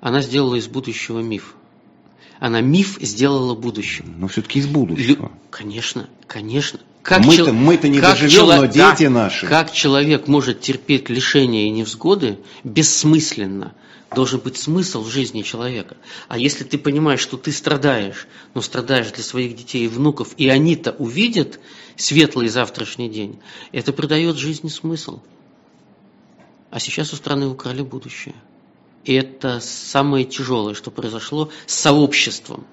Она 0.00 0.20
сделала 0.20 0.56
из 0.56 0.66
будущего 0.66 1.20
миф. 1.20 1.54
Она 2.38 2.60
миф 2.60 2.98
сделала 3.00 3.54
будущим. 3.54 4.14
Но 4.18 4.26
все-таки 4.28 4.58
из 4.58 4.66
будущего. 4.66 5.06
Лю... 5.06 5.32
Конечно, 5.50 6.08
конечно. 6.26 6.80
Как 7.02 7.24
мы-то, 7.24 7.44
чел... 7.44 7.52
мы-то 7.52 7.88
не 7.88 8.00
как 8.00 8.10
доживем, 8.10 8.30
чело... 8.30 8.56
но 8.56 8.66
дети 8.66 9.04
да, 9.04 9.10
наши. 9.10 9.46
Как 9.46 9.72
человек 9.72 10.28
может 10.28 10.60
терпеть 10.60 11.08
лишения 11.08 11.66
и 11.66 11.70
невзгоды 11.70 12.38
бессмысленно? 12.64 13.74
Должен 14.14 14.40
быть 14.40 14.56
смысл 14.56 15.02
в 15.02 15.08
жизни 15.08 15.42
человека. 15.42 15.96
А 16.28 16.38
если 16.38 16.64
ты 16.64 16.78
понимаешь, 16.78 17.20
что 17.20 17.36
ты 17.36 17.52
страдаешь, 17.52 18.26
но 18.54 18.60
страдаешь 18.60 19.10
для 19.10 19.22
своих 19.22 19.56
детей 19.56 19.84
и 19.84 19.88
внуков, 19.88 20.34
и 20.36 20.48
они-то 20.48 20.92
увидят 20.92 21.60
светлый 21.96 22.48
завтрашний 22.48 23.08
день, 23.08 23.40
это 23.72 23.92
придает 23.92 24.36
жизни 24.36 24.68
смысл. 24.68 25.20
А 26.70 26.80
сейчас 26.80 27.12
у 27.12 27.16
страны 27.16 27.46
украли 27.46 27.82
будущее. 27.82 28.34
И 29.04 29.14
это 29.14 29.60
самое 29.60 30.24
тяжелое, 30.24 30.74
что 30.74 30.90
произошло 30.90 31.50
с 31.66 31.74
сообществом. 31.74 32.66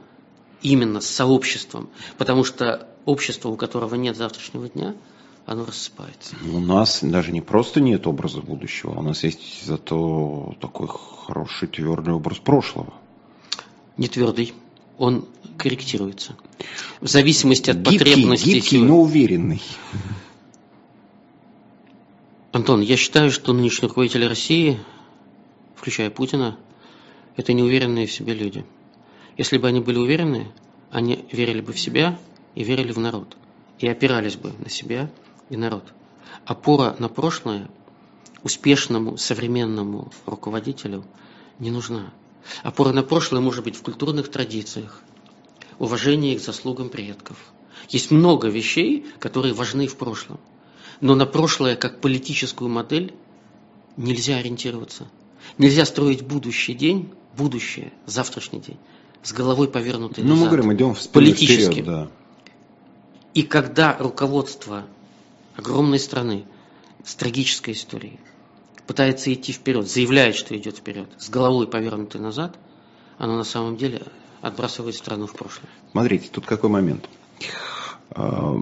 Именно 0.62 1.00
с 1.00 1.08
сообществом. 1.08 1.90
Потому 2.18 2.44
что 2.44 2.88
общество, 3.06 3.50
у 3.50 3.56
которого 3.56 3.96
нет 3.96 4.18
завтрашнего 4.18 4.68
дня– 4.68 4.96
оно 5.46 5.66
рассыпается. 5.66 6.36
У 6.52 6.60
нас 6.60 7.00
даже 7.02 7.32
не 7.32 7.42
просто 7.42 7.82
нет 7.82 8.08
образа 8.08 8.42
будущего, 8.42 8.92
у 8.92 9.02
нас 9.02 9.24
есть 9.24 9.66
зато 9.66 10.56
такой 10.60 10.88
хороший 10.90 11.68
твердый 11.68 12.14
образ 12.14 12.38
прошлого. 12.40 12.94
Не 13.98 14.08
твердый, 14.08 14.54
он 14.98 15.26
корректируется. 15.58 16.36
В 17.02 17.08
зависимости 17.08 17.70
от 17.70 17.78
гибкий, 17.78 17.98
потребностей. 17.98 18.54
Гибкий, 18.54 18.78
но 18.80 19.02
уверенный. 19.02 19.62
Антон, 22.52 22.82
я 22.82 22.98
считаю, 22.98 23.32
что 23.32 23.54
нынешние 23.54 23.90
руководители 23.90 24.26
России, 24.26 24.80
включая 25.76 26.10
Путина, 26.10 26.58
это 27.36 27.54
неуверенные 27.54 28.08
в 28.08 28.12
себе 28.12 28.34
люди. 28.34 28.66
Если 29.38 29.58
бы 29.58 29.68
они 29.68 29.80
были 29.80 29.98
уверены, 29.98 30.48
они 30.92 31.26
верили 31.32 31.62
бы 31.62 31.74
в 31.74 31.80
себя 31.80 32.20
и 32.56 32.64
верили 32.64 32.92
в 32.92 32.98
народ. 32.98 33.38
И 33.80 33.88
опирались 33.88 34.36
бы 34.36 34.52
на 34.60 34.70
себя 34.70 35.10
и 35.50 35.58
народ. 35.58 35.84
Опора 36.46 36.96
на 37.00 37.10
прошлое 37.10 37.70
успешному 38.44 39.18
современному 39.18 40.12
руководителю 40.26 41.04
не 41.60 41.72
нужна. 41.72 42.14
Опора 42.64 42.94
на 42.94 43.04
прошлое 43.04 43.42
может 43.42 43.64
быть 43.64 43.76
в 43.76 43.82
культурных 43.82 44.30
традициях, 44.30 45.02
уважении 45.78 46.38
к 46.38 46.42
заслугам 46.42 46.90
предков. 46.90 47.38
Есть 47.90 48.12
много 48.12 48.48
вещей, 48.48 49.06
которые 49.20 49.54
важны 49.54 49.88
в 49.88 49.98
прошлом. 49.98 50.40
Но 51.02 51.16
на 51.16 51.26
прошлое 51.26 51.76
как 51.76 52.02
политическую 52.02 52.70
модель 52.70 53.14
нельзя 53.98 54.38
ориентироваться. 54.38 55.08
Нельзя 55.58 55.86
строить 55.86 56.26
будущий 56.26 56.74
день, 56.74 57.12
будущее, 57.38 57.94
завтрашний 58.06 58.60
день, 58.60 58.78
с 59.24 59.32
головой 59.34 59.70
повернутой 59.70 60.24
ну, 60.24 60.32
назад. 60.32 60.40
Ну, 60.40 60.46
мы 60.46 60.52
говорим, 60.52 60.74
идем 60.74 60.94
в 60.94 61.10
политически. 61.10 61.82
Вперед, 61.82 61.86
да. 61.86 62.08
И 63.34 63.44
когда 63.44 63.98
руководство 63.98 64.86
огромной 65.56 66.00
страны 66.00 66.46
с 67.04 67.16
трагической 67.16 67.74
историей, 67.74 68.20
пытается 68.88 69.34
идти 69.34 69.52
вперед, 69.52 69.88
заявляет, 69.90 70.36
что 70.36 70.58
идет 70.58 70.78
вперед, 70.78 71.08
с 71.18 71.30
головой 71.30 71.68
повернутой 71.68 72.22
назад, 72.22 72.58
оно 73.18 73.38
на 73.38 73.44
самом 73.44 73.78
деле 73.78 74.02
отбрасывает 74.42 74.96
страну 74.96 75.28
в 75.28 75.34
прошлое. 75.34 75.70
Смотрите, 75.92 76.30
тут 76.32 76.46
какой 76.46 76.70
момент. 76.70 77.08
А, 78.12 78.56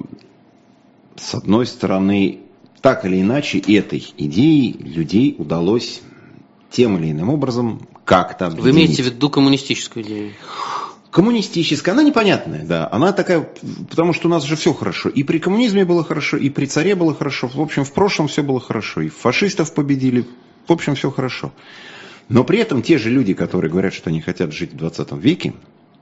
с 1.16 1.36
одной 1.36 1.66
стороны, 1.66 2.42
так 2.82 3.06
или 3.06 3.22
иначе, 3.22 3.60
этой 3.60 4.06
идеей 4.18 4.74
людей 4.74 5.36
удалось 5.38 6.02
тем 6.70 6.98
или 6.98 7.12
иным 7.12 7.30
образом 7.30 7.88
как-то 8.06 8.50
Вы 8.50 8.72
имеете 8.72 9.04
в 9.04 9.06
виду 9.06 9.30
коммунистическую 9.30 10.04
идею? 10.06 10.34
Коммунистическая, 11.18 11.94
она 11.94 12.04
непонятная, 12.04 12.64
да. 12.64 12.88
Она 12.92 13.12
такая, 13.12 13.50
потому 13.90 14.14
что 14.14 14.28
у 14.28 14.30
нас 14.30 14.44
же 14.44 14.56
все 14.56 14.72
хорошо. 14.72 15.10
И 15.10 15.24
при 15.24 15.40
коммунизме 15.40 15.84
было 15.84 16.04
хорошо, 16.04 16.38
и 16.38 16.52
при 16.52 16.68
царе 16.68 16.94
было 16.94 17.16
хорошо. 17.16 17.48
В 17.48 17.60
общем, 17.60 17.86
в 17.86 17.92
прошлом 17.92 18.28
все 18.28 18.44
было 18.44 18.60
хорошо. 18.60 19.02
И 19.02 19.10
фашистов 19.10 19.74
победили. 19.74 20.28
В 20.68 20.72
общем, 20.72 20.94
все 20.94 21.10
хорошо. 21.10 21.52
Но 22.30 22.44
при 22.44 22.60
этом 22.60 22.84
те 22.84 23.00
же 23.00 23.10
люди, 23.10 23.34
которые 23.34 23.72
говорят, 23.72 23.96
что 23.96 24.12
они 24.12 24.22
хотят 24.22 24.54
жить 24.54 24.74
в 24.74 24.78
20 24.78 25.14
веке, 25.14 25.56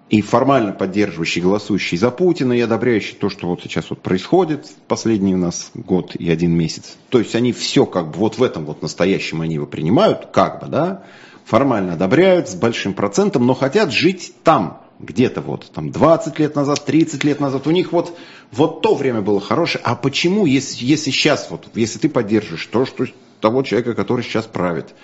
и 0.10 0.22
формально 0.22 0.74
поддерживающие, 0.74 1.42
голосующие 1.42 1.98
за 1.98 2.12
Путина 2.12 2.52
и 2.52 2.60
одобряющие 2.60 3.16
то, 3.16 3.30
что 3.30 3.48
вот 3.48 3.62
сейчас 3.64 3.90
вот 3.90 4.02
происходит, 4.02 4.70
последний 4.90 5.34
у 5.34 5.38
нас 5.38 5.72
год 5.76 6.14
и 6.18 6.30
один 6.30 6.52
месяц. 6.52 6.98
То 7.08 7.20
есть 7.20 7.36
они 7.36 7.54
все 7.54 7.86
как 7.86 8.12
бы 8.12 8.18
вот 8.18 8.38
в 8.38 8.44
этом 8.44 8.66
вот 8.66 8.82
настоящем 8.82 9.40
они 9.40 9.54
его 9.54 9.66
принимают, 9.66 10.26
как 10.34 10.62
бы, 10.62 10.68
да, 10.68 11.04
формально 11.46 11.94
одобряют 11.94 12.50
с 12.50 12.56
большим 12.56 12.94
процентом, 12.94 13.46
но 13.46 13.54
хотят 13.54 13.94
жить 13.94 14.34
там, 14.44 14.82
где-то 15.00 15.42
вот 15.42 15.72
там 15.74 15.92
20 15.92 16.40
лет 16.40 16.56
назад, 16.56 16.86
30 16.86 17.24
лет 17.24 17.40
назад, 17.40 17.68
у 17.68 17.72
них 17.72 17.92
вот, 17.92 18.18
вот 18.52 18.82
то 18.82 18.96
время 18.96 19.22
было 19.22 19.42
хорошее. 19.42 19.84
А 19.84 19.96
почему, 19.96 20.46
если, 20.46 20.86
если 20.86 21.12
сейчас, 21.12 21.50
вот, 21.50 21.68
если 21.76 22.00
ты 22.00 22.10
поддержишь 22.10 22.66
то, 22.68 22.86
что 22.86 23.06
того 23.42 23.64
человека, 23.64 23.94
который 23.94 24.24
сейчас 24.24 24.46
правит, 24.46 24.96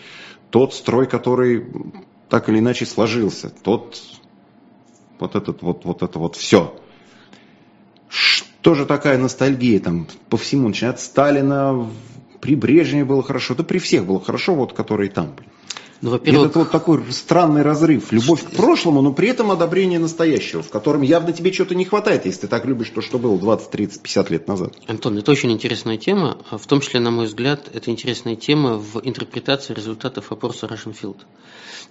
тот 0.49 0.73
строй, 0.73 1.07
который 1.07 1.65
так 2.29 2.49
или 2.49 2.59
иначе 2.59 2.85
сложился, 2.85 3.49
тот 3.49 4.01
вот 5.19 5.35
этот 5.35 5.61
вот, 5.61 5.85
вот 5.85 6.01
это 6.01 6.17
вот 6.19 6.35
все. 6.35 6.75
Что 8.09 8.73
же 8.73 8.85
такая 8.85 9.17
ностальгия 9.17 9.79
там 9.79 10.07
по 10.29 10.37
всему, 10.37 10.67
начиная 10.67 10.93
от 10.93 10.99
Сталина, 10.99 11.89
при 12.41 12.55
Брежневе 12.55 13.05
было 13.05 13.23
хорошо, 13.23 13.53
да 13.55 13.63
при 13.63 13.77
всех 13.77 14.05
было 14.05 14.19
хорошо, 14.19 14.55
вот 14.55 14.73
которые 14.73 15.11
там. 15.11 15.35
Ну, 16.01 16.09
во-первых... 16.09 16.49
Это 16.49 16.59
вот 16.59 16.71
такой 16.71 17.03
странный 17.11 17.61
разрыв. 17.61 18.11
Любовь 18.11 18.43
к 18.43 18.51
прошлому, 18.51 19.01
но 19.01 19.13
при 19.13 19.29
этом 19.29 19.51
одобрение 19.51 19.99
настоящего, 19.99 20.63
в 20.63 20.69
котором 20.69 21.03
явно 21.03 21.31
тебе 21.31 21.53
что-то 21.53 21.75
не 21.75 21.85
хватает, 21.85 22.25
если 22.25 22.41
ты 22.41 22.47
так 22.47 22.65
любишь 22.65 22.89
то, 22.89 23.01
что 23.01 23.19
было 23.19 23.37
20, 23.37 23.69
30, 23.69 24.01
50 24.01 24.29
лет 24.31 24.47
назад. 24.47 24.73
Антон, 24.87 25.17
это 25.19 25.31
очень 25.31 25.51
интересная 25.51 25.97
тема. 25.97 26.39
В 26.49 26.65
том 26.65 26.81
числе, 26.81 26.99
на 26.99 27.11
мой 27.11 27.27
взгляд, 27.27 27.69
это 27.71 27.91
интересная 27.91 28.35
тема 28.35 28.77
в 28.77 28.99
интерпретации 29.03 29.73
результатов 29.73 30.31
опроса 30.31 30.65
Russian 30.65 31.15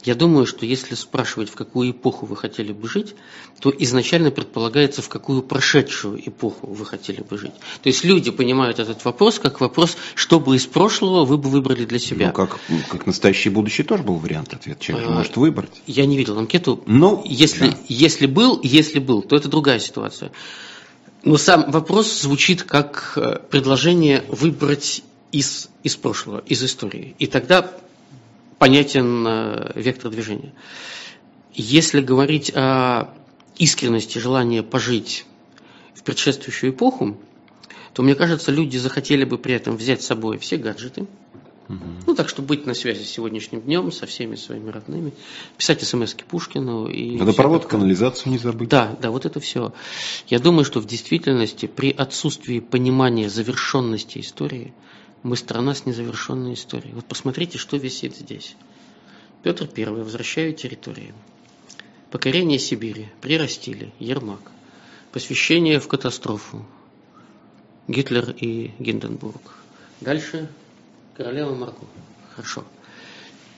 Я 0.02 0.16
думаю, 0.16 0.46
что 0.46 0.66
если 0.66 0.96
спрашивать, 0.96 1.48
в 1.48 1.54
какую 1.54 1.92
эпоху 1.92 2.26
вы 2.26 2.36
хотели 2.36 2.72
бы 2.72 2.88
жить, 2.88 3.14
то 3.60 3.72
изначально 3.78 4.32
предполагается, 4.32 5.02
в 5.02 5.08
какую 5.08 5.42
прошедшую 5.42 6.20
эпоху 6.28 6.66
вы 6.66 6.84
хотели 6.84 7.22
бы 7.22 7.38
жить. 7.38 7.54
То 7.82 7.88
есть 7.88 8.04
люди 8.04 8.32
понимают 8.32 8.80
этот 8.80 9.04
вопрос 9.04 9.38
как 9.38 9.60
вопрос, 9.60 9.96
что 10.16 10.40
бы 10.40 10.56
из 10.56 10.66
прошлого 10.66 11.24
вы 11.24 11.38
бы 11.38 11.48
выбрали 11.48 11.84
для 11.84 12.00
себя. 12.00 12.28
Ну, 12.28 12.32
как, 12.32 12.58
как 12.88 13.06
настоящее 13.06 13.52
будущее 13.52 13.86
тоже 13.86 13.99
тоже 14.00 14.06
был 14.06 14.18
вариант 14.18 14.52
ответа. 14.54 14.82
Человек 14.82 15.08
а, 15.08 15.12
может 15.12 15.36
выбрать. 15.36 15.82
Я 15.86 16.06
не 16.06 16.16
видел 16.16 16.38
анкету. 16.38 16.82
Ну, 16.86 17.22
если, 17.26 17.70
да. 17.70 17.76
если 17.88 18.26
был, 18.26 18.60
если 18.62 18.98
был, 18.98 19.22
то 19.22 19.36
это 19.36 19.48
другая 19.48 19.78
ситуация. 19.78 20.32
Но 21.22 21.36
сам 21.36 21.70
вопрос 21.70 22.22
звучит 22.22 22.62
как 22.62 23.12
э, 23.16 23.38
предложение 23.50 24.24
выбрать 24.28 25.02
из, 25.32 25.68
из 25.82 25.96
прошлого, 25.96 26.42
из 26.46 26.62
истории. 26.62 27.14
И 27.18 27.26
тогда 27.26 27.70
понятен 28.58 29.26
э, 29.26 29.72
вектор 29.74 30.10
движения. 30.10 30.52
Если 31.52 32.00
говорить 32.00 32.50
о 32.54 33.10
искренности 33.58 34.18
желания 34.18 34.62
пожить 34.62 35.26
в 35.94 36.02
предшествующую 36.02 36.72
эпоху, 36.72 37.18
то, 37.92 38.02
мне 38.02 38.14
кажется, 38.14 38.50
люди 38.50 38.78
захотели 38.78 39.24
бы 39.24 39.36
при 39.36 39.54
этом 39.54 39.76
взять 39.76 40.02
с 40.02 40.06
собой 40.06 40.38
все 40.38 40.56
гаджеты– 40.56 41.06
Угу. 41.70 41.78
Ну, 42.08 42.14
так 42.16 42.28
что 42.28 42.42
быть 42.42 42.66
на 42.66 42.74
связи 42.74 43.04
с 43.04 43.10
сегодняшним 43.10 43.60
днем, 43.60 43.92
со 43.92 44.06
всеми 44.06 44.34
своими 44.34 44.70
родными, 44.70 45.12
писать 45.56 45.82
смс 45.82 46.14
Пушкину. 46.14 46.88
И 46.88 47.16
Водопровод, 47.16 47.66
канализацию 47.66 48.32
не 48.32 48.38
забыть. 48.38 48.68
Да, 48.68 48.96
да, 49.00 49.12
вот 49.12 49.24
это 49.24 49.38
все. 49.38 49.72
Я 50.26 50.40
думаю, 50.40 50.64
что 50.64 50.80
в 50.80 50.86
действительности 50.86 51.66
при 51.66 51.92
отсутствии 51.92 52.58
понимания 52.58 53.30
завершенности 53.30 54.18
истории 54.18 54.74
мы 55.22 55.36
страна 55.36 55.76
с 55.76 55.86
незавершенной 55.86 56.54
историей. 56.54 56.92
Вот 56.92 57.04
посмотрите, 57.04 57.56
что 57.56 57.76
висит 57.76 58.16
здесь. 58.16 58.56
Петр 59.44 59.68
I, 59.76 59.84
возвращаю 59.84 60.52
территории. 60.54 61.14
Покорение 62.10 62.58
Сибири, 62.58 63.08
прирастили, 63.20 63.92
Ермак. 64.00 64.50
Посвящение 65.12 65.78
в 65.78 65.86
катастрофу, 65.86 66.66
Гитлер 67.86 68.30
и 68.30 68.72
Гинденбург. 68.80 69.40
Дальше 70.00 70.48
Королева 71.16 71.54
Марго. 71.54 71.86
Хорошо. 72.34 72.64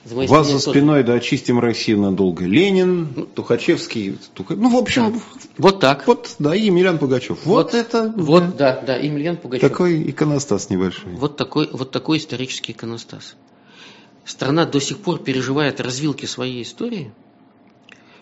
За 0.05 0.15
У 0.15 0.25
вас 0.25 0.51
за 0.51 0.59
спиной, 0.59 1.01
тоже. 1.01 1.07
да, 1.07 1.13
очистим 1.13 1.59
Россию 1.59 1.99
надолго. 1.99 2.43
Ленин, 2.43 3.13
ну, 3.15 3.25
Тухачевский, 3.25 4.17
Тух... 4.33 4.49
ну, 4.49 4.69
в 4.69 4.75
общем, 4.75 5.13
да. 5.13 5.41
вот 5.57 5.79
так. 5.79 6.05
Вот, 6.07 6.35
да, 6.39 6.53
и 6.53 6.63
Емельян 6.63 6.97
Пугачев. 6.97 7.45
Вот, 7.45 7.71
вот 7.71 7.73
это. 7.73 8.13
Вот, 8.17 8.57
да, 8.57 8.81
да, 8.85 8.97
Емельян 8.97 9.37
Пугачев. 9.37 9.69
Такой 9.69 10.09
иконостас 10.09 10.69
небольшой. 10.69 11.13
Вот 11.13 11.37
такой, 11.37 11.69
вот 11.71 11.91
такой 11.91 12.17
исторический 12.17 12.73
иконостас. 12.73 13.35
Страна 14.25 14.65
до 14.65 14.81
сих 14.81 14.97
пор 14.97 15.19
переживает 15.19 15.79
развилки 15.79 16.25
своей 16.25 16.63
истории, 16.63 17.13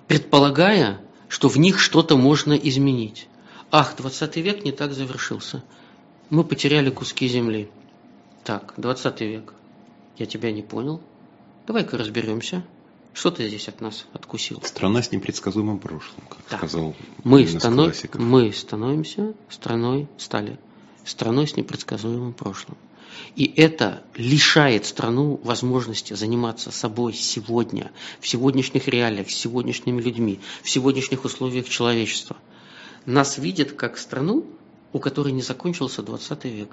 предполагая, 0.07 1.01
что 1.29 1.49
в 1.49 1.57
них 1.57 1.79
что-то 1.79 2.15
можно 2.15 2.53
изменить. 2.53 3.27
Ах, 3.71 3.95
20 3.97 4.35
век 4.37 4.63
не 4.63 4.71
так 4.71 4.93
завершился. 4.93 5.63
Мы 6.29 6.43
потеряли 6.43 6.91
куски 6.91 7.27
земли. 7.27 7.69
Так, 8.43 8.73
20 8.77 9.21
век. 9.21 9.53
Я 10.17 10.25
тебя 10.25 10.51
не 10.51 10.61
понял. 10.61 11.01
Давай-ка 11.67 11.97
разберемся. 11.97 12.63
Что 13.13 13.29
ты 13.29 13.47
здесь 13.47 13.67
от 13.67 13.81
нас 13.81 14.05
откусил? 14.13 14.61
Страна 14.63 15.01
с 15.01 15.11
непредсказуемым 15.11 15.79
прошлым, 15.79 16.23
как 16.29 16.39
да. 16.49 16.57
сказал 16.57 16.95
мы, 17.23 17.45
станов... 17.45 17.95
мы 18.13 18.53
становимся 18.53 19.33
страной, 19.49 20.07
стали 20.17 20.57
страной 21.03 21.47
с 21.47 21.57
непредсказуемым 21.57 22.33
прошлым. 22.33 22.77
И 23.35 23.45
это 23.57 24.01
лишает 24.15 24.85
страну 24.85 25.39
возможности 25.43 26.13
заниматься 26.13 26.71
собой 26.71 27.13
сегодня, 27.13 27.91
в 28.21 28.27
сегодняшних 28.27 28.87
реалиях, 28.87 29.29
с 29.29 29.35
сегодняшними 29.35 30.01
людьми, 30.01 30.39
в 30.63 30.69
сегодняшних 30.69 31.25
условиях 31.25 31.67
человечества. 31.67 32.37
Нас 33.05 33.37
видят 33.37 33.73
как 33.73 33.97
страну, 33.97 34.45
у 34.93 34.99
которой 34.99 35.33
не 35.33 35.41
закончился 35.41 36.01
20 36.01 36.45
век. 36.45 36.69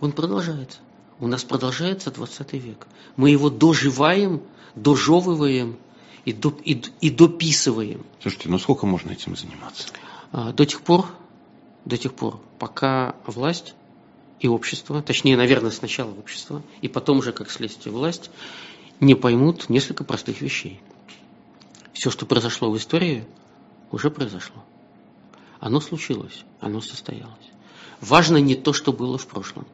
Он 0.00 0.12
продолжается. 0.12 0.78
У 1.20 1.26
нас 1.26 1.44
продолжается 1.44 2.10
20 2.10 2.52
век. 2.54 2.86
Мы 3.16 3.30
его 3.30 3.50
доживаем, 3.50 4.42
дожевываем 4.74 5.76
и, 6.24 6.32
до, 6.32 6.54
и, 6.64 6.80
и 7.00 7.10
дописываем. 7.10 8.04
Слушайте, 8.20 8.48
ну 8.48 8.58
сколько 8.58 8.86
можно 8.86 9.10
этим 9.10 9.36
заниматься? 9.36 9.88
А, 10.30 10.52
до 10.52 10.64
тех 10.64 10.82
пор, 10.82 11.06
до 11.84 11.96
тех 11.96 12.14
пор, 12.14 12.40
пока 12.58 13.16
власть 13.26 13.74
и 14.40 14.46
общество, 14.46 15.02
точнее, 15.02 15.36
наверное, 15.36 15.72
сначала 15.72 16.12
общество, 16.12 16.62
и 16.82 16.88
потом 16.88 17.22
же, 17.22 17.32
как 17.32 17.50
следствие, 17.50 17.92
власть, 17.92 18.30
не 19.00 19.14
поймут 19.14 19.68
несколько 19.68 20.04
простых 20.04 20.40
вещей. 20.40 20.80
Все, 21.92 22.10
что 22.10 22.26
произошло 22.26 22.70
в 22.70 22.76
истории, 22.76 23.26
уже 23.90 24.10
произошло. 24.10 24.62
Оно 25.58 25.80
случилось, 25.80 26.44
оно 26.60 26.80
состоялось. 26.80 27.50
Важно 28.00 28.36
не 28.36 28.54
то, 28.54 28.72
что 28.72 28.92
было 28.92 29.18
в 29.18 29.26
прошлом. 29.26 29.66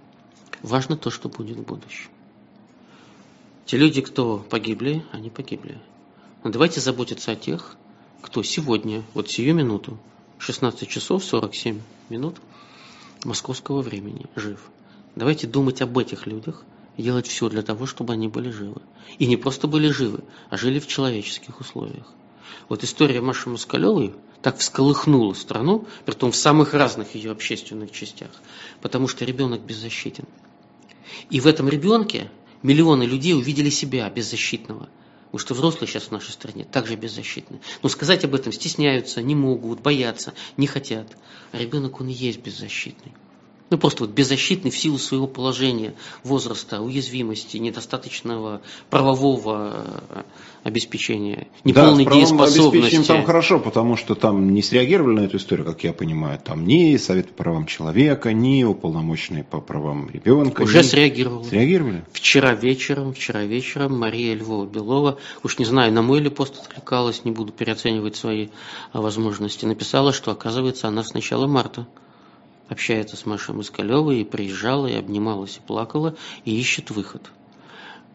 Важно 0.64 0.96
то, 0.96 1.10
что 1.10 1.28
будет 1.28 1.58
в 1.58 1.62
будущем. 1.62 2.08
Те 3.66 3.76
люди, 3.76 4.00
кто 4.00 4.38
погибли, 4.38 5.04
они 5.12 5.28
погибли. 5.28 5.78
Но 6.42 6.48
давайте 6.48 6.80
заботиться 6.80 7.32
о 7.32 7.36
тех, 7.36 7.76
кто 8.22 8.42
сегодня, 8.42 9.02
вот 9.12 9.28
сию 9.28 9.54
минуту, 9.54 9.98
16 10.38 10.88
часов 10.88 11.22
47 11.22 11.82
минут 12.08 12.36
московского 13.26 13.82
времени, 13.82 14.24
жив. 14.36 14.58
Давайте 15.16 15.46
думать 15.46 15.82
об 15.82 15.98
этих 15.98 16.26
людях 16.26 16.64
и 16.96 17.02
делать 17.02 17.26
все 17.26 17.50
для 17.50 17.60
того, 17.60 17.84
чтобы 17.84 18.14
они 18.14 18.28
были 18.28 18.48
живы. 18.48 18.80
И 19.18 19.26
не 19.26 19.36
просто 19.36 19.68
были 19.68 19.90
живы, 19.90 20.24
а 20.48 20.56
жили 20.56 20.78
в 20.78 20.86
человеческих 20.86 21.60
условиях. 21.60 22.06
Вот 22.70 22.82
история 22.84 23.20
Маши 23.20 23.50
Москалевой 23.50 24.14
так 24.40 24.56
всколыхнула 24.56 25.34
страну, 25.34 25.86
при 26.06 26.14
том 26.14 26.32
в 26.32 26.36
самых 26.36 26.72
разных 26.72 27.14
ее 27.14 27.32
общественных 27.32 27.92
частях, 27.92 28.30
потому 28.80 29.08
что 29.08 29.26
ребенок 29.26 29.60
беззащитен. 29.60 30.24
И 31.30 31.40
в 31.40 31.46
этом 31.46 31.68
ребенке 31.68 32.30
миллионы 32.62 33.04
людей 33.04 33.34
увидели 33.34 33.70
себя 33.70 34.08
беззащитного. 34.10 34.88
Потому 35.26 35.38
что 35.38 35.54
взрослые 35.54 35.88
сейчас 35.88 36.04
в 36.04 36.10
нашей 36.12 36.30
стране 36.30 36.64
также 36.64 36.94
беззащитны. 36.94 37.60
Но 37.82 37.88
сказать 37.88 38.24
об 38.24 38.34
этом 38.36 38.52
стесняются, 38.52 39.20
не 39.20 39.34
могут, 39.34 39.80
боятся, 39.80 40.32
не 40.56 40.68
хотят. 40.68 41.16
А 41.50 41.58
ребенок, 41.58 42.00
он 42.00 42.08
и 42.08 42.12
есть 42.12 42.40
беззащитный. 42.40 43.12
Ну, 43.74 43.78
просто 43.78 44.04
вот 44.04 44.12
беззащитный 44.12 44.70
в 44.70 44.78
силу 44.78 44.98
своего 44.98 45.26
положения, 45.26 45.94
возраста, 46.22 46.80
уязвимости, 46.80 47.56
недостаточного 47.56 48.60
правового 48.88 49.96
э, 50.10 50.22
обеспечения, 50.62 51.48
неполной 51.64 52.04
да, 52.04 52.12
дееспособности. 52.12 53.02
там 53.02 53.24
хорошо, 53.24 53.58
потому 53.58 53.96
что 53.96 54.14
там 54.14 54.54
не 54.54 54.62
среагировали 54.62 55.16
на 55.16 55.24
эту 55.24 55.38
историю, 55.38 55.66
как 55.66 55.82
я 55.82 55.92
понимаю. 55.92 56.38
Там 56.38 56.68
ни 56.68 56.96
Совет 56.98 57.30
по 57.30 57.42
правам 57.42 57.66
человека, 57.66 58.32
ни 58.32 58.62
уполномоченные 58.62 59.42
по 59.42 59.60
правам 59.60 60.08
ребенка. 60.08 60.62
Уже 60.62 60.78
ни... 60.78 60.82
среагировали. 60.82 61.48
Среагировали? 61.48 62.04
Вчера 62.12 62.54
вечером, 62.54 63.12
вчера 63.12 63.42
вечером 63.42 63.98
Мария 63.98 64.36
Львова-Белова, 64.36 65.18
уж 65.42 65.58
не 65.58 65.64
знаю, 65.64 65.92
на 65.92 66.02
мой 66.02 66.20
ли 66.20 66.30
пост 66.30 66.60
откликалась, 66.60 67.24
не 67.24 67.32
буду 67.32 67.52
переоценивать 67.52 68.14
свои 68.14 68.50
возможности, 68.92 69.64
написала, 69.64 70.12
что 70.12 70.30
оказывается 70.30 70.86
она 70.86 71.02
с 71.02 71.12
начала 71.12 71.48
марта 71.48 71.88
общается 72.68 73.16
с 73.16 73.26
Машей 73.26 73.54
Москалевой, 73.54 74.20
и 74.20 74.24
приезжала, 74.24 74.86
и 74.86 74.94
обнималась, 74.94 75.56
и 75.56 75.60
плакала, 75.60 76.16
и 76.44 76.58
ищет 76.58 76.90
выход. 76.90 77.30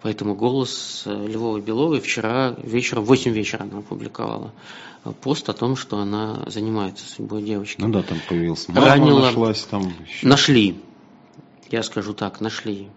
Поэтому 0.01 0.33
голос 0.33 1.03
Львовой 1.05 1.61
Беловой 1.61 1.99
вчера 1.99 2.55
вечером, 2.63 3.03
в 3.03 3.07
8 3.07 3.31
вечера 3.31 3.63
она 3.63 3.79
опубликовала 3.79 4.53
э, 5.03 5.11
пост 5.21 5.49
о 5.49 5.53
том, 5.53 5.75
что 5.75 5.97
она 5.97 6.45
занимается 6.47 7.05
судьбой 7.05 7.43
девочки. 7.43 7.81
Ну 7.81 7.89
да, 7.89 8.01
там 8.01 8.17
появился 8.27 8.71
мама, 8.71 8.87
Ранила, 8.87 9.19
нашлась 9.19 9.63
там. 9.63 9.93
Еще. 10.07 10.25
Нашли, 10.25 10.81
я 11.69 11.83
скажу 11.83 12.13
так, 12.13 12.39
нашли 12.39 12.87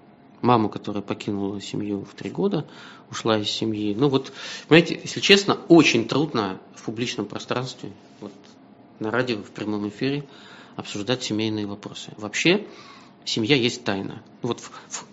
маму, 0.42 0.68
которая 0.68 1.02
покинула 1.02 1.60
семью 1.60 2.04
в 2.04 2.14
три 2.14 2.30
года, 2.30 2.66
ушла 3.10 3.38
из 3.38 3.50
семьи. 3.50 3.94
Ну 3.94 4.08
вот, 4.08 4.32
понимаете, 4.68 5.00
если 5.02 5.20
честно, 5.20 5.58
очень 5.68 6.06
трудно 6.06 6.60
в 6.76 6.84
публичном 6.84 7.26
пространстве, 7.26 7.90
вот 8.20 8.32
на 9.00 9.10
радио, 9.10 9.38
в 9.38 9.50
прямом 9.50 9.88
эфире, 9.88 10.24
обсуждать 10.76 11.22
семейные 11.22 11.66
вопросы. 11.66 12.12
Вообще, 12.16 12.66
семья 13.24 13.56
есть 13.56 13.84
тайна. 13.84 14.22
Вот 14.42 14.60
в, 14.60 14.70
в, 14.88 15.04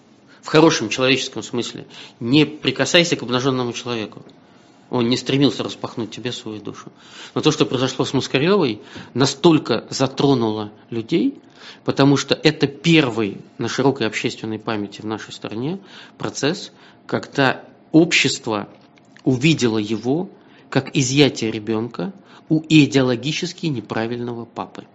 в 0.42 0.48
хорошем 0.48 0.90
человеческом 0.90 1.44
смысле. 1.44 1.88
Не 2.20 2.46
прикасайся 2.46 3.16
к 3.16 3.24
обнаженному 3.24 3.74
человеку. 3.74 4.24
Он 4.90 5.08
не 5.08 5.18
стремился 5.18 5.64
распахнуть 5.64 6.12
тебе 6.12 6.32
свою 6.32 6.60
душу. 6.62 6.92
Но 7.36 7.42
то, 7.42 7.52
что 7.52 7.66
произошло 7.66 8.06
с 8.06 8.14
Маскаревой, 8.14 8.82
настолько 9.14 9.86
затронуло 9.90 10.72
людей, 10.90 11.40
потому 11.86 12.18
что 12.18 12.34
это 12.34 12.66
первый 12.68 13.38
на 13.58 13.68
широкой 13.68 14.08
общественной 14.08 14.58
памяти 14.58 15.02
в 15.02 15.06
нашей 15.06 15.32
стране 15.32 15.80
процесс, 16.18 16.72
когда 17.06 17.64
общество 17.92 18.68
увидело 19.24 19.78
его 19.78 20.30
как 20.70 20.96
изъятие 20.96 21.52
ребенка 21.52 22.14
у 22.48 22.64
идеологически 22.68 23.68
неправильного 23.68 24.46
папы. 24.46 24.86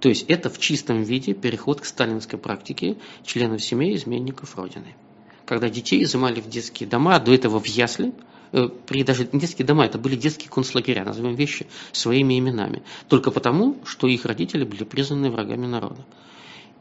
То 0.00 0.08
есть 0.08 0.24
это 0.28 0.48
в 0.48 0.58
чистом 0.58 1.02
виде 1.02 1.34
переход 1.34 1.82
к 1.82 1.84
сталинской 1.84 2.38
практике 2.38 2.96
членов 3.24 3.62
семей 3.62 3.94
изменников 3.94 4.56
Родины. 4.56 4.96
Когда 5.44 5.68
детей 5.68 6.02
изымали 6.02 6.40
в 6.40 6.48
детские 6.48 6.88
дома, 6.88 7.18
до 7.18 7.34
этого 7.34 7.60
в 7.60 7.66
ясли, 7.66 8.14
э, 8.52 8.68
при 8.86 9.04
даже 9.04 9.24
детские 9.24 9.66
дома, 9.66 9.84
это 9.84 9.98
были 9.98 10.16
детские 10.16 10.48
концлагеря, 10.48 11.04
назовем 11.04 11.34
вещи 11.34 11.66
своими 11.92 12.38
именами. 12.38 12.82
Только 13.08 13.30
потому, 13.30 13.76
что 13.84 14.06
их 14.06 14.24
родители 14.24 14.64
были 14.64 14.84
признаны 14.84 15.30
врагами 15.30 15.66
народа 15.66 16.04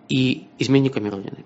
и 0.08 0.46
изменниками 0.58 1.10
Родины. 1.10 1.44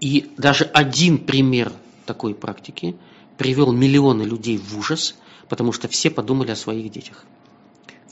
И 0.00 0.30
даже 0.36 0.64
один 0.64 1.18
пример 1.18 1.72
такой 2.06 2.34
практики 2.34 2.94
привел 3.36 3.72
миллионы 3.72 4.22
людей 4.22 4.58
в 4.58 4.78
ужас, 4.78 5.16
потому 5.48 5.72
что 5.72 5.88
все 5.88 6.10
подумали 6.10 6.52
о 6.52 6.56
своих 6.56 6.92
детях 6.92 7.26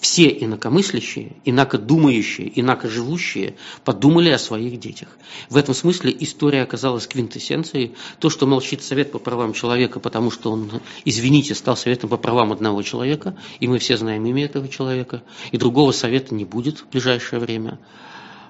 все 0.03 0.29
инакомыслящие, 0.31 1.37
инакодумающие, 1.45 2.61
инакоживущие 2.61 3.55
подумали 3.85 4.31
о 4.31 4.39
своих 4.39 4.81
детях. 4.81 5.09
В 5.49 5.57
этом 5.57 5.77
смысле 5.77 6.15
история 6.19 6.63
оказалась 6.63 7.07
квинтэссенцией. 7.07 7.95
То, 8.19 8.29
что 8.29 8.49
молчит 8.49 8.83
Совет 8.83 9.13
по 9.13 9.21
правам 9.21 9.53
человека, 9.53 10.01
потому 10.01 10.33
что 10.33 10.51
он, 10.51 10.83
извините, 11.05 11.55
стал 11.55 11.77
Советом 11.77 12.11
по 12.11 12.17
правам 12.17 12.51
одного 12.51 12.83
человека, 12.83 13.37
и 13.61 13.69
мы 13.69 13.79
все 13.79 13.97
знаем 13.97 14.27
имя 14.27 14.47
этого 14.47 14.67
человека, 14.67 15.23
и 15.53 15.57
другого 15.57 15.93
совета 15.93 16.35
не 16.35 16.45
будет 16.45 16.81
в 16.81 16.89
ближайшее 16.89 17.39
время. 17.39 17.79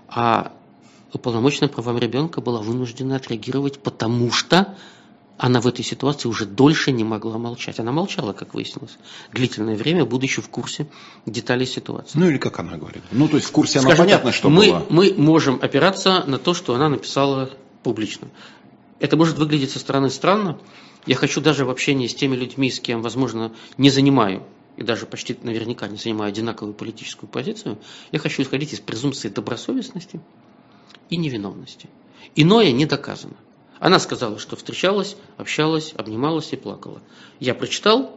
А 0.09 0.53
уполномоченная 1.13 1.69
правам 1.69 1.99
ребенка 1.99 2.41
была 2.41 2.63
вынуждена 2.63 3.17
отреагировать, 3.17 3.79
потому 3.79 4.33
что 4.33 4.75
она 5.39 5.61
в 5.61 5.67
этой 5.67 5.85
ситуации 5.85 6.29
уже 6.29 6.47
дольше 6.47 6.93
не 6.93 7.05
могла 7.05 7.39
молчать. 7.39 7.81
Она 7.81 7.93
молчала, 7.93 8.33
как 8.33 8.55
выяснилось, 8.55 8.97
длительное 9.33 9.77
время, 9.77 10.05
будучи 10.05 10.41
в 10.41 10.49
курсе 10.49 10.87
деталей 11.27 11.67
ситуации. 11.67 12.19
Ну 12.19 12.29
или 12.29 12.39
как 12.39 12.59
она 12.61 12.77
говорит. 12.77 13.03
Ну 13.11 13.29
то 13.29 13.37
есть 13.37 13.49
в 13.49 13.53
курсе 13.53 13.79
она 13.79 13.89
Скажем 13.89 14.05
понятно, 14.05 14.31
так, 14.31 14.35
что 14.37 14.51
мы, 14.51 14.69
было. 14.69 14.87
Мы 14.89 15.15
можем 15.17 15.59
опираться 15.61 16.25
на 16.27 16.39
то, 16.39 16.55
что 16.55 16.75
она 16.75 16.89
написала 16.89 17.51
публично. 17.83 18.29
Это 19.01 19.17
может 19.17 19.39
выглядеть 19.39 19.71
со 19.71 19.79
стороны 19.79 20.11
странно. 20.11 20.59
Я 21.07 21.17
хочу 21.17 21.41
даже 21.41 21.65
в 21.65 21.71
общении 21.71 22.07
с 22.07 22.15
теми 22.15 22.37
людьми, 22.37 22.71
с 22.71 22.79
кем, 22.79 23.03
возможно, 23.03 23.53
не 23.77 23.91
занимаю 23.91 24.45
и 24.77 24.83
даже 24.83 25.07
почти 25.07 25.37
наверняка 25.43 25.89
не 25.89 25.97
занимаю 25.97 26.29
одинаковую 26.29 26.75
политическую 26.75 27.29
позицию, 27.29 27.79
я 28.11 28.19
хочу 28.19 28.43
исходить 28.43 28.73
из 28.73 28.81
презумпции 28.81 29.29
добросовестности 29.29 30.21
и 31.11 31.17
невиновности. 31.17 31.89
Иное 32.35 32.73
не 32.73 32.87
доказано. 32.87 33.35
Она 33.83 33.99
сказала, 33.99 34.39
что 34.39 34.55
встречалась, 34.55 35.17
общалась, 35.39 35.93
обнималась 35.97 36.53
и 36.53 36.57
плакала. 36.57 37.03
Я 37.41 37.53
прочитал, 37.53 38.17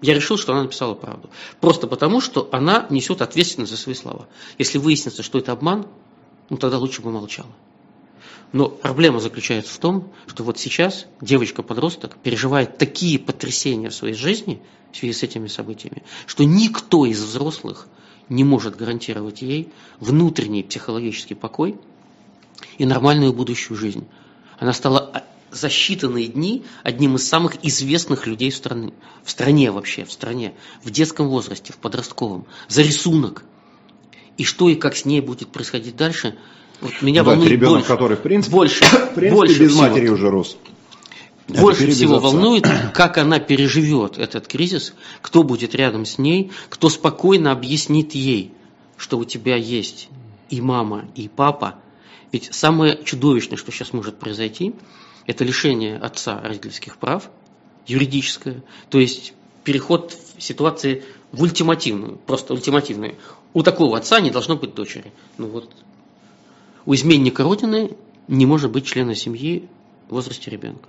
я 0.00 0.14
решил, 0.14 0.36
что 0.36 0.52
она 0.52 0.62
написала 0.62 0.94
правду. 0.94 1.30
Просто 1.60 1.88
потому, 1.88 2.20
что 2.20 2.48
она 2.52 2.86
несет 2.88 3.22
ответственность 3.22 3.72
за 3.72 3.76
свои 3.76 3.96
слова. 3.96 4.28
Если 4.58 4.78
выяснится, 4.78 5.24
что 5.24 5.38
это 5.38 5.50
обман, 5.50 5.88
ну 6.48 6.58
тогда 6.58 6.78
лучше 6.78 7.02
бы 7.02 7.10
молчала. 7.10 7.50
Но 8.52 8.68
проблема 8.68 9.18
заключается 9.18 9.74
в 9.74 9.78
том, 9.78 10.12
что 10.28 10.44
вот 10.44 10.60
сейчас 10.60 11.06
девочка-подросток 11.20 12.16
переживает 12.18 12.78
такие 12.78 13.18
потрясения 13.18 13.88
в 13.88 13.94
своей 13.94 14.14
жизни 14.14 14.62
в 14.92 14.96
связи 14.96 15.12
с 15.12 15.24
этими 15.24 15.48
событиями, 15.48 16.04
что 16.26 16.44
никто 16.44 17.04
из 17.04 17.20
взрослых 17.20 17.88
не 18.28 18.44
может 18.44 18.76
гарантировать 18.76 19.42
ей 19.42 19.72
внутренний 19.98 20.62
психологический 20.62 21.34
покой 21.34 21.80
и 22.78 22.86
нормальную 22.86 23.32
будущую 23.32 23.76
жизнь. 23.76 24.06
Она 24.62 24.72
стала 24.72 25.24
за 25.50 25.66
считанные 25.66 26.26
дни 26.28 26.62
одним 26.84 27.16
из 27.16 27.28
самых 27.28 27.64
известных 27.64 28.28
людей 28.28 28.52
в 28.52 28.54
стране, 28.54 28.92
в 29.24 29.30
стране 29.32 29.72
вообще, 29.72 30.04
в 30.04 30.12
стране, 30.12 30.54
в 30.84 30.90
детском 30.92 31.26
возрасте, 31.26 31.72
в 31.72 31.78
подростковом, 31.78 32.46
за 32.68 32.82
рисунок. 32.82 33.42
И 34.36 34.44
что 34.44 34.68
и 34.68 34.76
как 34.76 34.94
с 34.94 35.04
ней 35.04 35.20
будет 35.20 35.48
происходить 35.48 35.96
дальше, 35.96 36.36
вот 36.80 36.92
меня 37.02 37.24
да, 37.24 37.30
волнует 37.30 37.50
ребенок, 37.50 37.72
больше, 37.72 37.88
который, 37.88 38.16
в 38.16 38.20
принципе, 38.20 38.52
больше, 38.54 38.84
в 38.84 39.14
принципе 39.14 39.34
больше 39.34 39.58
без 39.58 39.70
всего. 39.72 39.82
матери 39.82 40.08
уже 40.08 40.30
рос. 40.30 40.56
Больше 41.48 41.90
всего 41.90 42.20
волнует, 42.20 42.64
как 42.94 43.18
она 43.18 43.40
переживет 43.40 44.16
этот 44.16 44.46
кризис, 44.46 44.94
кто 45.22 45.42
будет 45.42 45.74
рядом 45.74 46.06
с 46.06 46.18
ней, 46.18 46.52
кто 46.68 46.88
спокойно 46.88 47.50
объяснит 47.50 48.14
ей, 48.14 48.52
что 48.96 49.18
у 49.18 49.24
тебя 49.24 49.56
есть 49.56 50.08
и 50.50 50.60
мама, 50.60 51.06
и 51.16 51.28
папа. 51.28 51.80
Ведь 52.32 52.48
самое 52.52 52.98
чудовищное, 53.04 53.58
что 53.58 53.70
сейчас 53.70 53.92
может 53.92 54.18
произойти, 54.18 54.74
это 55.26 55.44
лишение 55.44 55.98
отца 55.98 56.40
родительских 56.40 56.96
прав, 56.96 57.30
юридическое, 57.86 58.62
то 58.88 58.98
есть 58.98 59.34
переход 59.64 60.16
ситуации 60.38 61.04
в 61.30 61.42
ультимативную, 61.42 62.16
просто 62.16 62.54
ультимативную. 62.54 63.16
У 63.52 63.62
такого 63.62 63.98
отца 63.98 64.20
не 64.20 64.30
должно 64.30 64.56
быть 64.56 64.74
дочери. 64.74 65.12
Ну 65.36 65.48
вот, 65.48 65.70
у 66.86 66.94
изменника 66.94 67.44
Родины 67.44 67.96
не 68.28 68.46
может 68.46 68.70
быть 68.70 68.86
члена 68.86 69.14
семьи 69.14 69.68
в 70.08 70.14
возрасте 70.14 70.50
ребенка. 70.50 70.88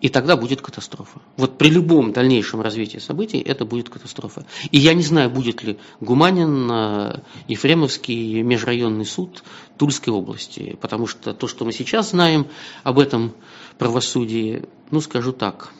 И 0.00 0.08
тогда 0.08 0.36
будет 0.36 0.62
катастрофа. 0.62 1.20
Вот 1.36 1.58
при 1.58 1.68
любом 1.68 2.12
дальнейшем 2.12 2.62
развитии 2.62 2.98
событий 2.98 3.38
это 3.38 3.66
будет 3.66 3.90
катастрофа. 3.90 4.46
И 4.70 4.78
я 4.78 4.94
не 4.94 5.02
знаю, 5.02 5.30
будет 5.30 5.62
ли 5.62 5.78
Гуманин, 6.00 6.70
э, 6.70 7.20
Ефремовский 7.48 8.40
межрайонный 8.42 9.04
суд 9.04 9.42
Тульской 9.76 10.12
области. 10.12 10.78
Потому 10.80 11.06
что 11.06 11.34
то, 11.34 11.46
что 11.46 11.64
мы 11.66 11.72
сейчас 11.72 12.10
знаем 12.10 12.46
об 12.82 12.98
этом 12.98 13.32
правосудии, 13.78 14.64
ну 14.90 15.00
скажу 15.02 15.32
так, 15.32 15.70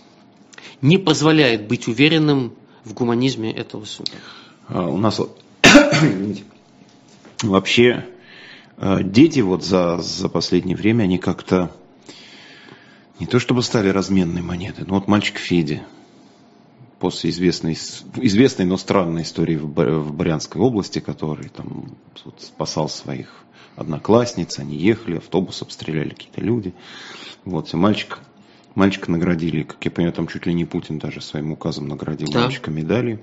не 0.83 0.99
позволяет 0.99 1.67
быть 1.67 1.89
уверенным 1.89 2.53
в 2.85 2.93
гуманизме 2.93 3.53
этого 3.53 3.85
суда. 3.85 4.13
А, 4.69 4.87
У 4.87 4.99
нас 4.99 5.21
вообще 7.43 8.07
э, 8.77 9.03
дети 9.03 9.41
вот 9.41 9.65
за, 9.65 9.99
за 9.99 10.29
последнее 10.29 10.77
время, 10.77 11.05
они 11.05 11.19
как-то 11.19 11.71
не 13.21 13.27
то 13.27 13.39
чтобы 13.39 13.63
стали 13.63 13.89
разменной 13.91 14.43
монетой, 14.43 14.85
но 14.87 14.95
вот 14.95 15.07
мальчик 15.07 15.37
Федя, 15.37 15.83
после 16.99 17.31
известной, 17.31 17.75
известной, 18.17 18.65
но 18.65 18.77
странной 18.77 19.23
истории 19.23 19.57
в, 19.57 20.13
Брянской 20.13 20.61
области, 20.61 20.99
который 21.01 21.49
там 21.49 21.93
вот 22.25 22.41
спасал 22.41 22.89
своих 22.89 23.29
одноклассниц, 23.77 24.59
они 24.59 24.77
ехали, 24.77 25.19
автобус 25.19 25.63
обстреляли 25.63 26.11
какие-то 26.11 26.41
люди. 26.41 26.75
Вот, 27.45 27.69
все, 27.69 27.77
мальчик, 27.77 28.19
мальчика 28.75 29.11
наградили, 29.11 29.63
как 29.63 29.85
я 29.85 29.91
понимаю, 29.91 30.13
там 30.13 30.27
чуть 30.27 30.47
ли 30.47 30.55
не 30.55 30.65
Путин 30.65 30.99
даже 30.99 31.21
своим 31.21 31.53
указом 31.53 31.89
наградил 31.89 32.29
Да. 32.31 32.45
мальчика 32.45 32.71
медалью. 32.71 33.21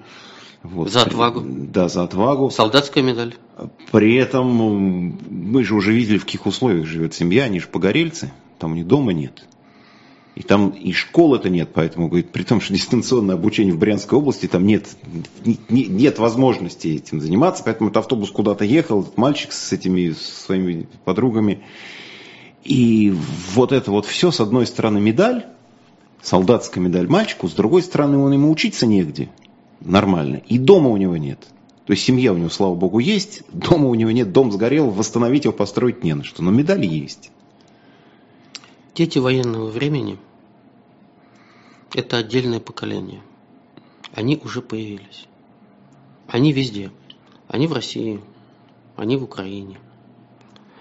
Вот. 0.63 0.91
За 0.91 1.03
отвагу. 1.03 1.43
Да, 1.45 1.87
за 1.87 2.03
отвагу. 2.03 2.49
Солдатская 2.49 3.03
медаль. 3.03 3.35
При 3.91 4.15
этом 4.15 4.47
мы 4.47 5.63
же 5.63 5.75
уже 5.75 5.93
видели, 5.93 6.17
в 6.17 6.25
каких 6.25 6.45
условиях 6.47 6.87
живет 6.87 7.13
семья, 7.13 7.43
они 7.43 7.59
же 7.59 7.67
погорельцы, 7.67 8.31
там 8.57 8.71
у 8.71 8.75
них 8.75 8.87
дома 8.87 9.13
нет. 9.13 9.43
И 10.37 10.43
там 10.43 10.69
и 10.69 10.91
школы-то 10.91 11.49
нет, 11.49 11.69
поэтому, 11.73 12.09
говорит, 12.09 12.29
при 12.29 12.43
том, 12.43 12.61
что 12.61 12.71
дистанционное 12.71 13.33
обучение 13.33 13.73
в 13.73 13.79
Брянской 13.79 14.19
области, 14.19 14.45
там 14.45 14.67
нет, 14.67 14.85
не- 15.43 15.57
не- 15.67 15.87
нет 15.87 16.19
возможности 16.19 16.89
этим 16.89 17.19
заниматься, 17.19 17.63
поэтому 17.63 17.89
этот 17.89 18.01
автобус 18.01 18.29
куда-то 18.29 18.63
ехал, 18.63 19.01
этот 19.01 19.17
мальчик 19.17 19.51
с 19.51 19.73
этими 19.73 20.11
своими 20.11 20.87
подругами. 21.05 21.61
И 22.63 23.15
вот 23.55 23.71
это 23.71 23.89
вот 23.89 24.05
все, 24.05 24.29
с 24.29 24.39
одной 24.39 24.67
стороны 24.67 24.99
медаль, 24.99 25.47
солдатская 26.21 26.83
медаль 26.83 27.07
мальчику, 27.07 27.47
с 27.47 27.53
другой 27.53 27.81
стороны 27.81 28.19
он 28.19 28.31
ему 28.31 28.51
учиться 28.51 28.85
негде 28.85 29.29
нормально, 29.81 30.43
и 30.47 30.59
дома 30.59 30.91
у 30.91 30.97
него 30.97 31.17
нет. 31.17 31.39
То 31.87 31.93
есть 31.93 32.03
семья 32.03 32.31
у 32.31 32.37
него, 32.37 32.49
слава 32.49 32.75
богу, 32.75 32.99
есть, 32.99 33.41
дома 33.51 33.87
у 33.87 33.95
него 33.95 34.11
нет, 34.11 34.31
дом 34.31 34.51
сгорел, 34.51 34.91
восстановить 34.91 35.45
его, 35.45 35.53
построить 35.53 36.03
не 36.03 36.13
на 36.13 36.23
что, 36.23 36.43
но 36.43 36.51
медали 36.51 36.85
есть. 36.85 37.31
Дети 38.97 39.19
военного 39.19 39.69
времени– 39.69 40.17
это 41.93 42.17
отдельное 42.17 42.59
поколение. 42.59 43.21
Они 44.11 44.41
уже 44.43 44.63
появились. 44.63 45.27
Они 46.27 46.51
везде. 46.51 46.91
Они 47.47 47.67
в 47.67 47.73
России, 47.73 48.19
они 48.95 49.15
в 49.15 49.23
Украине, 49.23 49.79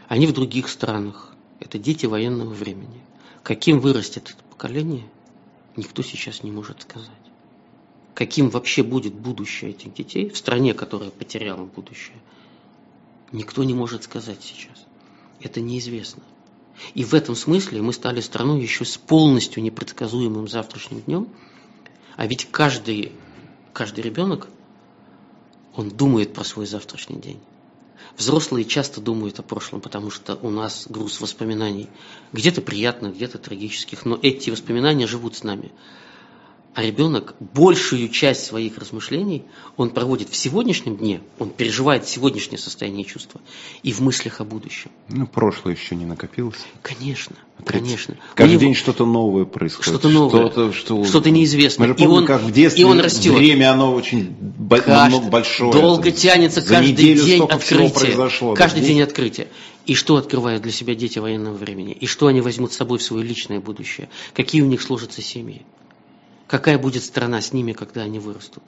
они 0.09 0.27
в 0.27 0.33
других 0.33 0.71
странах. 0.71 1.35
Это 1.61 1.79
дети 1.79 2.07
военного 2.07 2.55
времени. 2.55 3.03
Каким 3.43 3.81
вырастет 3.81 4.31
это 4.31 4.43
поколение, 4.45 5.05
никто 5.77 6.03
сейчас 6.03 6.43
не 6.43 6.51
может 6.51 6.81
сказать. 6.81 7.11
Каким 8.15 8.49
вообще 8.49 8.83
будет 8.83 9.13
будущее 9.13 9.73
этих 9.73 9.93
детей 9.93 10.31
в 10.31 10.39
стране, 10.39 10.73
которая 10.73 11.11
потеряла 11.11 11.67
будущее, 11.67 12.17
никто 13.31 13.63
не 13.63 13.75
может 13.75 14.05
сказать 14.05 14.43
сейчас. 14.43 14.87
Это 15.43 15.61
неизвестно. 15.61 16.23
И 16.95 17.05
в 17.05 17.15
этом 17.15 17.35
смысле 17.35 17.83
мы 17.83 17.93
стали 17.93 18.21
страной 18.21 18.61
еще 18.61 18.85
с 18.85 18.97
полностью 18.97 19.63
непредсказуемым 19.63 20.49
завтрашним 20.49 21.01
днем. 21.01 21.29
А 22.17 22.27
ведь 22.27 22.49
каждый, 22.51 23.13
каждый 23.73 24.01
ребенок, 24.01 24.49
он 25.75 25.91
думает 25.91 26.33
про 26.33 26.45
свой 26.45 26.67
завтрашний 26.67 27.21
день. 27.21 27.41
Взрослые 28.17 28.65
часто 28.65 29.01
думают 29.01 29.39
о 29.39 29.43
прошлом, 29.43 29.81
потому 29.81 30.11
что 30.11 30.37
у 30.37 30.49
нас 30.49 30.87
груз 30.89 31.21
воспоминаний. 31.21 31.89
Где-то 32.33 32.63
приятных, 32.63 33.15
где-то 33.15 33.39
трагических, 33.39 34.07
но 34.07 34.19
эти 34.23 34.49
воспоминания 34.49 35.07
живут 35.07 35.37
с 35.37 35.45
нами. 35.45 35.73
А 36.77 36.83
ребенок 36.83 37.35
большую 37.41 38.11
часть 38.11 38.45
своих 38.45 38.77
размышлений 38.77 39.45
он 39.79 39.89
проводит 39.89 40.29
в 40.29 40.37
сегодняшнем 40.37 40.99
дне, 40.99 41.23
он 41.39 41.49
переживает 41.49 42.07
сегодняшнее 42.07 42.59
состояние 42.59 43.07
чувства 43.07 43.41
и 43.83 43.95
в 43.95 44.01
мыслях 44.01 44.43
о 44.43 44.45
будущем. 44.45 44.91
Ну, 45.09 45.27
прошлое 45.27 45.75
еще 45.75 45.97
не 45.97 46.05
накопилось. 46.05 46.59
Конечно, 46.83 47.35
конечно. 47.65 48.19
Каждый 48.35 48.53
него 48.53 48.61
день 48.61 48.75
что-то 48.75 49.07
новое 49.07 49.47
происходит. 49.47 49.89
Что-то 49.89 50.11
новое, 50.11 50.51
Что-то, 50.51 50.73
что... 50.75 51.03
что-то 51.07 51.31
неизвестное. 51.31 51.89
Мы 51.89 51.95
же 51.95 51.99
И 51.99 52.05
помним, 52.05 52.19
он- 52.19 52.27
как 52.27 52.43
в 52.43 52.53
детстве 52.53 52.83
и 52.83 52.85
он 52.85 53.01
растет. 53.01 53.33
время, 53.33 53.73
оно 53.73 53.95
очень 53.95 54.37
оно 54.87 55.21
большое. 55.23 55.73
Долго 55.73 56.11
Это 56.11 56.21
тянется 56.21 56.61
за 56.61 56.75
каждый 56.75 56.93
день 56.93 57.47
произошло. 57.49 58.53
Каждый 58.53 58.83
день 58.83 59.01
открытия. 59.01 59.49
И 59.87 59.95
что 59.95 60.17
открывают 60.17 60.63
для 60.63 60.73
себя 60.73 60.95
дети 60.95 61.19
военного 61.21 61.55
времени? 61.55 61.93
И 61.93 62.07
что 62.07 62.27
они 62.27 62.43
возьмут 62.43 62.75
с 62.75 62.77
собой 62.77 62.99
в 62.99 63.03
свое 63.03 63.25
личное 63.25 63.61
будущее? 63.61 64.11
Какие 64.35 64.61
у 64.61 64.67
них 64.67 64.83
сложатся 64.83 65.23
семьи? 65.23 65.63
Какая 66.47 66.79
будет 66.79 67.03
страна 67.03 67.41
с 67.41 67.53
ними, 67.53 67.73
когда 67.73 68.03
они 68.03 68.19
вырастут? 68.19 68.63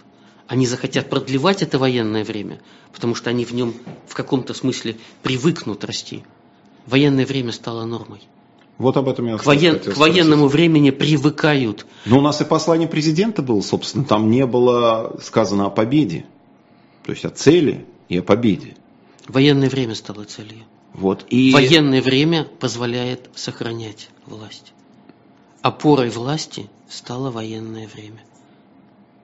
Они 0.47 0.67
захотят 0.67 1.11
продлевать 1.11 1.63
это 1.63 1.79
военное 1.79 2.25
время, 2.25 2.61
потому 2.93 3.15
что 3.15 3.31
они 3.31 3.45
в 3.45 3.53
нем 3.53 3.75
в 4.07 4.15
каком-то 4.15 4.55
смысле 4.55 4.97
привыкнут 5.23 5.85
расти. 5.85 6.25
Военное 6.87 7.27
время 7.27 7.53
стало 7.53 7.85
нормой. 7.85 8.21
Вот 8.79 8.97
об 8.97 9.09
этом 9.09 9.27
я 9.27 9.37
К, 9.37 9.45
воен- 9.45 9.79
к 9.79 9.97
военному 9.97 10.47
времени 10.49 10.91
привыкают. 10.91 11.85
Но 12.07 12.19
у 12.19 12.21
нас 12.21 12.41
и 12.41 12.45
послание 12.45 12.89
президента 12.89 13.43
было, 13.43 13.61
собственно, 13.61 14.05
там 14.05 14.31
не 14.31 14.47
было 14.47 15.19
сказано 15.23 15.67
о 15.67 15.71
победе. 15.71 16.25
То 17.05 17.13
есть 17.13 17.25
о 17.25 17.31
цели 17.31 17.87
и 18.09 18.19
о 18.19 18.23
победе. 18.23 18.77
Военное 19.27 19.69
время 19.69 19.95
стало 19.95 20.25
целью. 20.25 20.65
Вот. 20.95 21.27
И 21.29 21.53
Военное 21.53 22.01
время 22.01 22.45
позволяет 22.45 23.29
сохранять 23.35 24.09
власть. 24.27 24.73
Опорой 25.61 26.09
власти 26.09 26.71
стало 26.89 27.31
военное 27.31 27.87
время. 27.87 28.25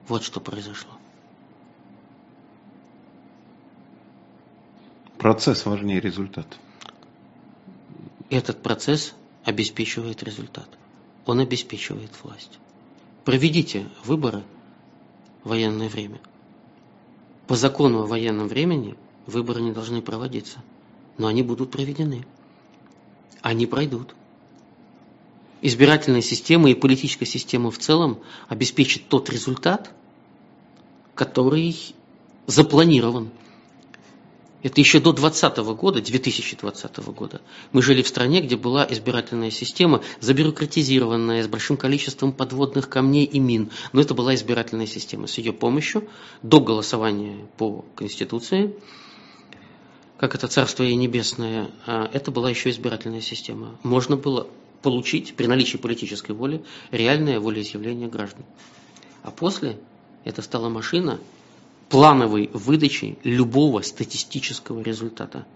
Вот 0.07 0.23
что 0.23 0.39
произошло. 0.39 0.91
процесс 5.25 5.65
важнее 5.65 5.99
результата. 5.99 6.55
Этот 8.29 8.61
процесс 8.61 9.15
обеспечивает 9.43 10.21
результат. 10.21 10.69
Он 11.25 11.39
обеспечивает 11.39 12.11
власть. 12.21 12.59
Проведите 13.23 13.87
выборы 14.03 14.43
в 15.43 15.49
военное 15.49 15.89
время. 15.89 16.19
По 17.47 17.55
закону 17.55 18.03
о 18.03 18.05
военном 18.05 18.47
времени 18.47 18.95
выборы 19.25 19.61
не 19.61 19.71
должны 19.71 20.03
проводиться, 20.03 20.59
но 21.17 21.25
они 21.25 21.41
будут 21.41 21.71
проведены. 21.71 22.23
Они 23.41 23.65
пройдут. 23.65 24.13
Избирательная 25.61 26.21
система 26.21 26.69
и 26.69 26.75
политическая 26.75 27.25
система 27.25 27.71
в 27.71 27.77
целом 27.77 28.19
обеспечит 28.47 29.07
тот 29.07 29.29
результат, 29.29 29.91
который 31.15 31.75
запланирован. 32.47 33.31
Это 34.65 34.81
еще 34.81 34.99
до 34.99 35.13
2020 35.13 35.57
года, 35.77 36.01
2020 36.01 36.97
года. 37.13 37.41
Мы 37.71 37.83
жили 37.83 38.01
в 38.01 38.07
стране, 38.07 38.41
где 38.41 38.57
была 38.57 38.85
избирательная 38.89 39.51
система, 39.51 40.01
забюрократизированная, 40.21 41.43
с 41.43 41.47
большим 41.47 41.77
количеством 41.77 42.33
подводных 42.33 42.89
камней 42.89 43.25
и 43.25 43.37
мин. 43.37 43.69
Но 43.93 44.01
это 44.01 44.15
была 44.15 44.33
избирательная 44.33 44.87
система. 44.87 45.27
С 45.27 45.37
ее 45.37 45.53
помощью 45.53 46.07
до 46.41 46.59
голосования 46.61 47.45
по 47.57 47.85
Конституции, 47.95 48.73
как 50.17 50.33
это 50.33 50.47
Царство 50.47 50.81
и 50.81 50.95
Небесное, 50.95 51.69
а, 51.85 52.09
это 52.11 52.31
была 52.31 52.49
еще 52.49 52.71
избирательная 52.71 53.21
система. 53.21 53.77
Можно 53.83 54.17
было 54.17 54.47
получить 54.85 55.33
при 55.35 55.47
наличии 55.47 55.77
политической 55.77 56.33
воли 56.33 56.63
реальное 56.91 57.39
волеизъявление 57.39 58.07
граждан. 58.07 58.45
А 59.23 59.31
после 59.31 59.79
это 60.25 60.43
стала 60.43 60.69
машина, 60.69 61.19
плановой 61.89 62.51
выдачи 62.53 63.17
любого 63.23 63.81
статистического 63.81 64.81
результата. 64.81 65.47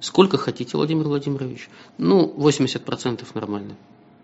Сколько 0.00 0.36
хотите, 0.36 0.76
Владимир 0.76 1.04
Владимирович? 1.04 1.70
Ну, 1.96 2.34
80% 2.36 3.24
нормально 3.34 3.76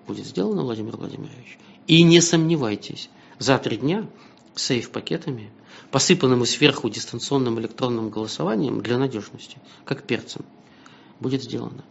будет 0.09 0.27
сделано, 0.27 0.63
Владимир 0.63 0.97
Владимирович. 0.97 1.57
И 1.87 2.03
не 2.03 2.21
сомневайтесь, 2.21 3.11
за 3.39 3.59
три 3.59 3.77
дня 3.77 4.09
сейф-пакетами, 4.57 5.53
посыпанным 5.93 6.45
сверху 6.47 6.91
дистанционным 6.91 7.61
электронным 7.61 8.11
голосованием 8.11 8.81
для 8.81 8.99
надежности, 8.99 9.59
как 9.85 10.03
перцем, 10.03 10.45
будет 11.21 11.45
сделано. 11.45 11.85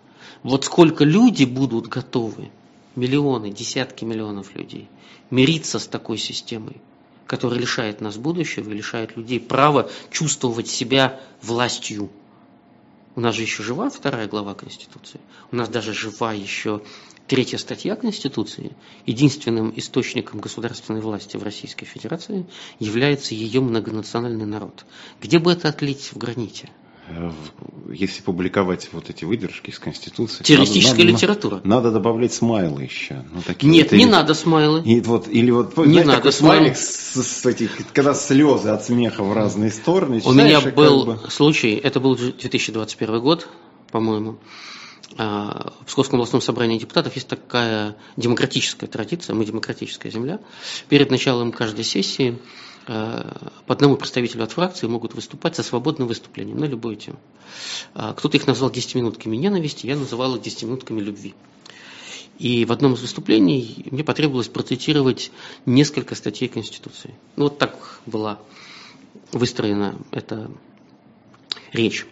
Вот 0.43 0.65
сколько 0.65 1.03
люди 1.03 1.43
будут 1.43 1.87
готовы, 1.87 2.49
миллионы, 2.95 3.51
десятки 3.51 4.05
миллионов 4.05 4.55
людей, 4.55 4.89
мириться 5.29 5.79
с 5.79 5.87
такой 5.87 6.17
системой, 6.17 6.77
который 7.25 7.59
лишает 7.59 8.01
нас 8.01 8.17
будущего 8.17 8.69
и 8.69 8.73
лишает 8.73 9.15
людей 9.15 9.39
права 9.39 9.89
чувствовать 10.11 10.67
себя 10.67 11.19
властью. 11.41 12.09
У 13.15 13.21
нас 13.21 13.35
же 13.35 13.41
еще 13.41 13.63
жива 13.63 13.89
вторая 13.89 14.27
глава 14.27 14.53
Конституции. 14.53 15.19
У 15.51 15.55
нас 15.55 15.69
даже 15.69 15.93
жива 15.93 16.33
еще 16.33 16.81
третья 17.27 17.57
статья 17.57 17.95
Конституции. 17.95 18.75
Единственным 19.05 19.73
источником 19.75 20.39
государственной 20.39 21.01
власти 21.01 21.35
в 21.35 21.43
Российской 21.43 21.85
Федерации 21.85 22.45
является 22.79 23.35
ее 23.35 23.61
многонациональный 23.61 24.45
народ. 24.45 24.85
Где 25.21 25.39
бы 25.39 25.51
это 25.51 25.69
отлить 25.69 26.11
в 26.13 26.17
граните? 26.17 26.69
Э, 27.09 27.31
если 27.89 28.21
публиковать 28.21 28.89
вот 28.91 29.09
эти 29.09 29.23
выдержки 29.23 29.69
из 29.69 29.79
Конституции... 29.79 30.43
Террористическая 30.43 31.05
надо, 31.05 31.11
литература. 31.17 31.55
Надо, 31.55 31.67
надо 31.67 31.91
добавлять 31.91 32.33
смайлы 32.33 32.83
еще. 32.83 33.23
Ну, 33.33 33.41
такие 33.41 33.71
Нет, 33.71 33.91
вот, 33.91 33.97
не 33.97 34.03
или, 34.03 34.09
надо 34.09 34.33
смайлы. 34.33 34.81
И 34.83 34.99
вот, 35.01 35.27
или 35.29 35.51
вот, 35.51 35.77
не 35.77 35.83
знаете, 35.83 36.05
надо 36.05 36.17
такой 36.17 36.33
смайлик, 36.33 36.75
с, 36.75 37.15
с 37.15 37.45
этих, 37.45 37.77
когда 37.93 38.13
слезы 38.13 38.69
от 38.69 38.83
смеха 38.83 39.23
в 39.23 39.31
разные 39.33 39.71
стороны. 39.71 40.21
У 40.25 40.33
меня 40.33 40.59
был 40.59 41.05
как 41.05 41.23
бы... 41.23 41.31
случай, 41.31 41.75
это 41.75 41.99
был 41.99 42.15
2021 42.15 43.21
год, 43.21 43.47
по-моему, 43.91 44.37
а, 45.17 45.73
в 45.81 45.85
Псковском 45.85 46.19
областном 46.19 46.41
собрании 46.41 46.77
депутатов 46.77 47.15
есть 47.15 47.27
такая 47.27 47.95
демократическая 48.17 48.87
традиция, 48.87 49.33
мы 49.33 49.45
демократическая 49.45 50.11
земля. 50.11 50.39
Перед 50.89 51.09
началом 51.09 51.53
каждой 51.53 51.85
сессии 51.85 52.37
по 52.87 53.73
одному 53.73 53.97
представителю 53.97 54.43
от 54.43 54.53
фракции 54.53 54.87
могут 54.87 55.13
выступать 55.13 55.55
со 55.55 55.63
свободным 55.63 56.07
выступлением 56.07 56.57
на 56.57 56.65
любую 56.65 56.95
тему. 56.95 57.19
А, 57.93 58.13
кто-то 58.13 58.37
их 58.37 58.47
назвал 58.47 58.71
10-минутками 58.71 59.35
ненависти, 59.35 59.87
я 59.87 59.97
называл 59.97 60.35
их 60.35 60.41
10-минутками 60.41 61.01
любви. 61.01 61.35
И 62.39 62.63
в 62.63 62.71
одном 62.71 62.93
из 62.93 63.01
выступлений 63.01 63.85
мне 63.91 64.03
потребовалось 64.05 64.47
процитировать 64.47 65.31
несколько 65.65 66.15
статей 66.15 66.47
Конституции. 66.47 67.13
Ну, 67.35 67.45
вот 67.45 67.57
так 67.57 67.99
была 68.05 68.39
выстроена 69.33 69.97
эта 70.11 70.49
речь. 71.73 72.05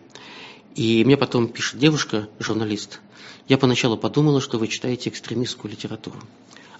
И 0.76 1.06
мне 1.06 1.16
потом 1.16 1.48
пишет 1.48 1.80
девушка, 1.80 2.28
журналист, 2.40 3.00
я 3.48 3.58
поначалу 3.58 3.98
подумала, 3.98 4.42
что 4.42 4.58
вы 4.58 4.68
читаете 4.68 5.10
экстремистскую 5.10 5.72
литературу. 5.72 6.20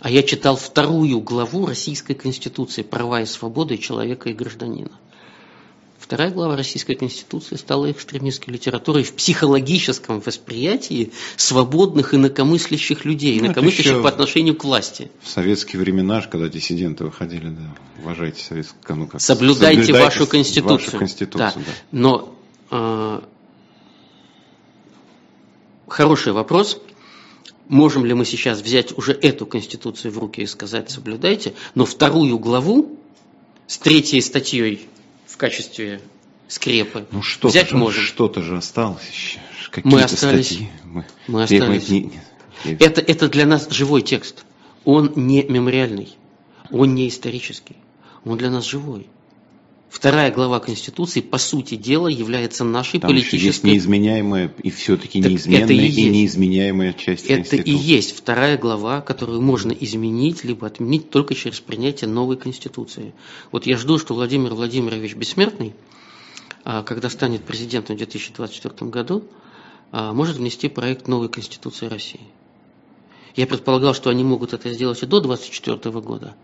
А 0.06 0.10
я 0.12 0.22
читал 0.22 0.56
вторую 0.56 1.20
главу 1.20 1.66
Российской 1.66 2.14
Конституции 2.14 2.84
«Права 2.84 3.22
и 3.22 3.26
свободы 3.26 3.80
человека 3.80 4.30
и 4.30 4.34
гражданина». 4.34 4.92
Вторая 5.98 6.30
глава 6.30 6.56
Российской 6.56 6.94
Конституции 6.94 7.56
стала 7.56 7.92
экстремистской 7.92 8.54
литературой 8.54 9.02
в 9.02 9.14
психологическом 9.14 10.20
восприятии 10.20 11.12
свободных 11.38 12.14
инакомыслящих 12.14 13.04
людей, 13.04 13.40
ну, 13.40 13.48
инакомыслящих 13.48 14.04
по 14.04 14.10
отношению 14.10 14.56
к 14.56 14.64
власти. 14.64 15.10
В 15.24 15.28
советские 15.28 15.82
времена, 15.82 16.22
когда 16.22 16.50
диссиденты 16.50 17.06
выходили, 17.06 17.50
да, 17.50 17.76
уважайте 18.04 18.44
советскую, 18.44 19.00
ну 19.00 19.08
как, 19.08 19.20
соблюдайте, 19.20 19.86
соблюдайте 19.86 20.06
вашу 20.06 20.28
Конституцию. 20.28 20.86
Вашу 20.86 20.98
конституцию 21.00 21.40
да. 21.40 21.54
Да. 21.56 21.72
Но 21.92 22.36
э, 22.70 23.22
хороший 25.88 26.34
вопрос. 26.34 26.80
Можем 27.68 28.06
ли 28.06 28.14
мы 28.14 28.26
сейчас 28.26 28.62
взять 28.62 28.98
уже 28.98 29.14
эту 29.14 29.46
Конституцию 29.46 30.12
в 30.12 30.20
руки 30.20 30.42
и 30.42 30.46
сказать 30.46 30.92
«соблюдайте», 30.92 31.54
но 31.74 31.86
вторую 31.86 32.38
главу 32.38 33.00
с 33.68 33.78
третьей 33.78 34.22
статьей 34.22 34.88
в 35.26 35.38
качестве 35.38 36.02
скрепы 36.48 37.08
ну, 37.12 37.22
что 37.22 37.48
взять 37.48 37.70
же, 37.70 37.78
можем. 37.78 38.04
Что-то 38.04 38.42
же 38.42 38.58
осталось 38.58 39.08
еще. 39.12 39.40
Мы 39.84 40.04
остались. 40.04 40.48
Статьи. 40.48 40.70
Мы, 40.84 41.06
мы 41.28 41.44
остались. 41.44 41.90
Мы, 41.90 41.96
не, 41.96 42.02
не, 42.66 42.78
это, 42.80 43.02
это 43.02 43.30
для 43.30 43.46
нас 43.46 43.70
живой 43.70 44.02
текст. 44.02 44.46
Он 44.84 45.12
не 45.16 45.44
мемориальный, 45.44 46.16
он 46.70 46.94
не 46.94 47.08
исторический, 47.08 47.76
он 48.24 48.38
для 48.38 48.52
нас 48.52 48.66
живой. 48.66 49.08
Вторая 49.96 50.30
глава 50.30 50.60
Конституции, 50.60 51.22
по 51.22 51.38
сути 51.38 51.76
дела, 51.76 52.10
является 52.10 52.66
нашей 52.66 53.00
Там 53.00 53.10
политической... 53.10 53.46
есть 53.46 53.64
неизменяемая 53.64 54.54
и 54.62 54.70
все-таки 54.70 55.22
неизменная 55.22 55.74
и, 55.74 55.88
и 55.88 56.10
неизменяемая 56.10 56.92
часть 56.92 57.28
Это 57.28 57.36
Конституции. 57.36 57.72
и 57.72 57.74
есть 57.78 58.18
вторая 58.18 58.58
глава, 58.58 59.00
которую 59.00 59.42
можно 59.42 59.72
изменить, 59.72 60.44
либо 60.44 60.68
отменить 60.68 61.12
только 61.12 61.34
через 61.34 61.62
принятие 61.62 62.10
новой 62.10 62.36
Конституции. 62.36 63.14
Вот 63.54 63.68
я 63.68 63.78
жду, 63.78 63.98
что 63.98 64.16
Владимир 64.16 64.54
Владимирович 64.54 65.16
Бессмертный, 65.16 65.74
а, 66.66 66.84
когда 66.84 67.10
станет 67.10 67.46
президентом 67.46 67.96
в 67.96 68.00
2024 68.00 68.92
году, 68.92 69.24
а, 69.94 70.12
может 70.12 70.36
внести 70.36 70.68
проект 70.68 71.08
новой 71.08 71.30
Конституции 71.30 71.86
России. 71.86 72.20
Я 73.38 73.48
предполагал, 73.48 73.94
что 73.94 74.10
они 74.10 74.26
могут 74.26 74.52
это 74.52 74.74
сделать 74.74 75.02
и 75.04 75.06
до 75.06 75.22
2024 75.22 76.02
года. 76.02 76.36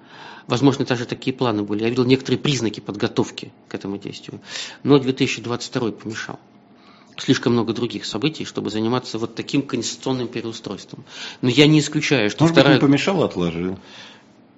Возможно, 0.47 0.85
даже 0.85 1.05
такие 1.05 1.35
планы 1.35 1.63
были. 1.63 1.83
Я 1.83 1.89
видел 1.89 2.05
некоторые 2.05 2.39
признаки 2.39 2.79
подготовки 2.79 3.51
к 3.67 3.75
этому 3.75 3.97
действию. 3.97 4.41
Но 4.83 4.99
2022 4.99 5.91
помешал. 5.91 6.39
Слишком 7.17 7.53
много 7.53 7.73
других 7.73 8.05
событий, 8.05 8.45
чтобы 8.45 8.69
заниматься 8.69 9.19
вот 9.19 9.35
таким 9.35 9.61
конституционным 9.61 10.27
переустройством. 10.27 11.03
Но 11.41 11.49
я 11.49 11.67
не 11.67 11.79
исключаю, 11.79 12.29
что 12.29 12.43
Может 12.43 12.55
вторая... 12.55 12.75
Не 12.75 12.81
помешал, 12.81 13.23
отложил. 13.23 13.77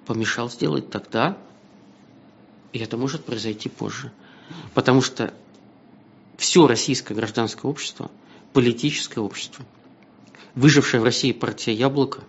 Помешал 0.06 0.50
сделать 0.50 0.90
тогда, 0.90 1.36
и 2.72 2.78
это 2.78 2.96
может 2.96 3.24
произойти 3.24 3.68
позже. 3.68 4.12
Потому 4.72 5.02
что 5.02 5.34
все 6.36 6.66
российское 6.66 7.14
гражданское 7.14 7.68
общество, 7.68 8.10
политическое 8.52 9.20
общество, 9.20 9.64
выжившая 10.54 11.00
в 11.00 11.04
России 11.04 11.32
партия 11.32 11.72
«Яблоко», 11.72 12.22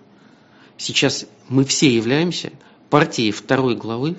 сейчас 0.78 1.26
мы 1.50 1.66
все 1.66 1.94
являемся 1.94 2.52
партией 2.90 3.32
второй 3.32 3.76
главы 3.76 4.18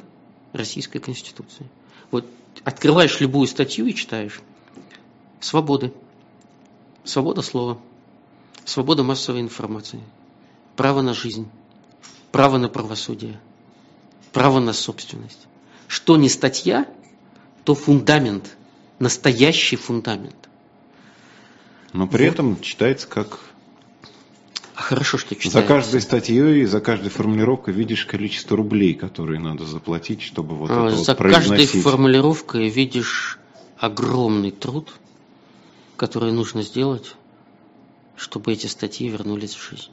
Российской 0.52 0.98
Конституции. 0.98 1.66
Вот 2.10 2.26
открываешь 2.64 3.20
любую 3.20 3.46
статью 3.46 3.86
и 3.86 3.94
читаешь. 3.94 4.40
Свободы. 5.40 5.92
Свобода 7.04 7.42
слова. 7.42 7.78
Свобода 8.64 9.02
массовой 9.02 9.40
информации. 9.40 10.00
Право 10.76 11.02
на 11.02 11.14
жизнь. 11.14 11.48
Право 12.32 12.58
на 12.58 12.68
правосудие. 12.68 13.40
Право 14.32 14.60
на 14.60 14.72
собственность. 14.72 15.46
Что 15.86 16.16
не 16.16 16.28
статья, 16.28 16.86
то 17.64 17.74
фундамент. 17.74 18.56
Настоящий 18.98 19.76
фундамент. 19.76 20.48
Но 21.92 22.06
при 22.06 22.24
вот. 22.24 22.34
этом 22.34 22.60
читается 22.60 23.06
как 23.06 23.40
хорошо, 24.86 25.18
что 25.18 25.34
читаешь. 25.34 25.52
За 25.52 25.62
каждой 25.62 26.00
статьей, 26.00 26.64
за 26.64 26.80
каждой 26.80 27.10
формулировкой 27.10 27.74
видишь 27.74 28.06
количество 28.06 28.56
рублей, 28.56 28.94
которые 28.94 29.40
надо 29.40 29.64
заплатить, 29.64 30.22
чтобы 30.22 30.54
вот 30.54 30.70
а, 30.70 30.86
это 30.86 30.96
За 30.96 31.14
вот 31.14 31.32
каждой 31.32 31.66
формулировкой 31.66 32.68
видишь 32.68 33.38
огромный 33.78 34.52
труд, 34.52 34.92
который 35.96 36.32
нужно 36.32 36.62
сделать, 36.62 37.16
чтобы 38.16 38.52
эти 38.52 38.66
статьи 38.66 39.08
вернулись 39.08 39.54
в 39.54 39.68
жизнь. 39.68 39.92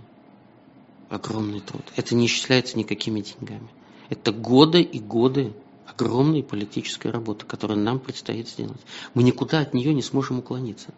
Огромный 1.09 1.59
труд. 1.59 1.83
Это 1.95 2.15
не 2.15 2.27
исчисляется 2.27 2.77
никакими 2.77 3.21
деньгами. 3.21 3.67
Это 4.09 4.31
годы 4.31 4.81
и 4.81 4.99
годы 4.99 5.53
огромной 5.87 6.43
политической 6.43 7.09
работы, 7.11 7.45
которую 7.45 7.79
нам 7.79 7.99
предстоит 7.99 8.47
сделать. 8.47 8.81
Мы 9.13 9.23
никуда 9.23 9.59
от 9.59 9.73
нее 9.73 9.93
не 9.93 10.01
сможем 10.01 10.39
уклониться. 10.39 10.93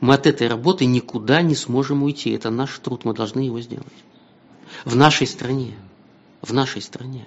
Мы 0.00 0.14
от 0.14 0.26
этой 0.26 0.48
работы 0.48 0.84
никуда 0.84 1.42
не 1.42 1.54
сможем 1.54 2.02
уйти. 2.02 2.30
Это 2.30 2.50
наш 2.50 2.78
труд, 2.78 3.04
мы 3.04 3.14
должны 3.14 3.40
его 3.40 3.60
сделать. 3.60 3.86
В 4.84 4.96
нашей 4.96 5.26
стране. 5.26 5.74
В 6.42 6.52
нашей 6.52 6.82
стране. 6.82 7.26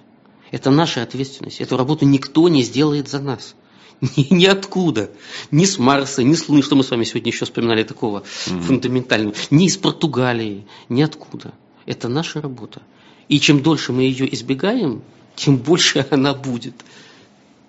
Это 0.50 0.70
наша 0.70 1.02
ответственность. 1.02 1.60
Эту 1.60 1.76
работу 1.76 2.04
никто 2.04 2.48
не 2.48 2.62
сделает 2.62 3.08
за 3.08 3.20
нас. 3.20 3.54
Ни, 4.00 4.32
ниоткуда. 4.32 5.10
Ни 5.50 5.64
с 5.64 5.78
Марса, 5.78 6.22
ни 6.22 6.34
с 6.34 6.48
Луны, 6.48 6.62
что 6.62 6.76
мы 6.76 6.84
с 6.84 6.90
вами 6.90 7.04
сегодня 7.04 7.32
еще 7.32 7.44
вспоминали 7.44 7.82
такого 7.82 8.20
mm-hmm. 8.20 8.60
фундаментального. 8.62 9.34
Ни 9.50 9.66
из 9.66 9.76
Португалии, 9.76 10.66
ниоткуда. 10.88 11.52
Это 11.84 12.08
наша 12.08 12.40
работа. 12.40 12.82
И 13.28 13.40
чем 13.40 13.62
дольше 13.62 13.92
мы 13.92 14.02
ее 14.02 14.32
избегаем, 14.34 15.02
тем 15.34 15.56
больше 15.56 16.06
она 16.10 16.34
будет 16.34 16.74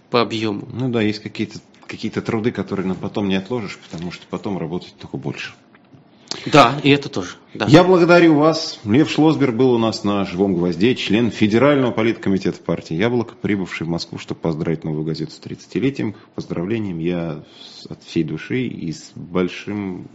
по 0.10 0.22
объему. 0.22 0.68
Ну 0.72 0.90
да, 0.90 1.02
есть 1.02 1.20
какие-то 1.20 1.60
какие 1.90 2.12
труды, 2.12 2.52
которые 2.52 2.88
на 2.88 2.96
потом 2.96 3.28
не 3.28 3.36
отложишь, 3.36 3.78
потому 3.78 4.12
что 4.12 4.26
потом 4.30 4.58
работать 4.58 4.96
только 5.00 5.18
больше. 5.18 5.54
Да, 6.46 6.80
и 6.84 6.92
это 6.92 7.10
тоже. 7.10 7.32
Да. 7.56 7.66
Я 7.66 7.84
благодарю 7.84 8.36
вас. 8.36 8.80
Лев 8.86 9.10
Шлосберг 9.10 9.56
был 9.56 9.74
у 9.74 9.78
нас 9.80 10.04
на 10.04 10.24
«Живом 10.26 10.54
гвозде», 10.54 10.96
член 10.96 11.32
Федерального 11.32 11.92
политкомитета 11.92 12.62
партии 12.62 12.94
«Яблоко», 12.94 13.34
прибывший 13.34 13.88
в 13.88 13.90
Москву, 13.90 14.20
чтобы 14.20 14.40
поздравить 14.40 14.84
новую 14.84 15.04
газету 15.04 15.32
с 15.32 15.40
30-летием. 15.40 16.16
Поздравлением 16.36 17.00
я 17.00 17.44
от 17.90 18.04
всей 18.04 18.24
души 18.24 18.68
и 18.68 18.94
с 18.94 19.12
большим 19.16 20.08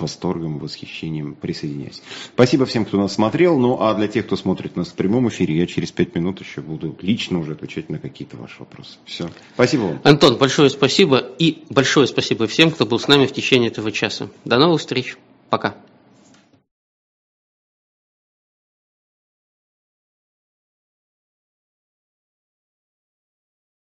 восторгом, 0.00 0.58
восхищением 0.58 1.34
присоединяюсь. 1.34 2.02
Спасибо 2.34 2.66
всем, 2.66 2.84
кто 2.84 2.98
нас 2.98 3.14
смотрел. 3.14 3.58
Ну, 3.58 3.80
а 3.80 3.94
для 3.94 4.08
тех, 4.08 4.26
кто 4.26 4.36
смотрит 4.36 4.76
нас 4.76 4.88
в 4.88 4.94
прямом 4.94 5.28
эфире, 5.28 5.56
я 5.56 5.66
через 5.66 5.92
пять 5.92 6.14
минут 6.14 6.40
еще 6.40 6.60
буду 6.60 6.96
лично 7.00 7.38
уже 7.38 7.52
отвечать 7.52 7.88
на 7.88 7.98
какие-то 7.98 8.36
ваши 8.36 8.60
вопросы. 8.60 8.98
Все. 9.04 9.30
Спасибо 9.54 9.82
вам. 9.82 10.00
Антон, 10.04 10.36
большое 10.36 10.70
спасибо. 10.70 11.18
И 11.38 11.64
большое 11.70 12.06
спасибо 12.06 12.46
всем, 12.46 12.70
кто 12.70 12.86
был 12.86 12.98
с 12.98 13.08
нами 13.08 13.26
в 13.26 13.32
течение 13.32 13.70
этого 13.70 13.92
часа. 13.92 14.28
До 14.44 14.58
новых 14.58 14.80
встреч. 14.80 15.16
Пока. 15.50 15.76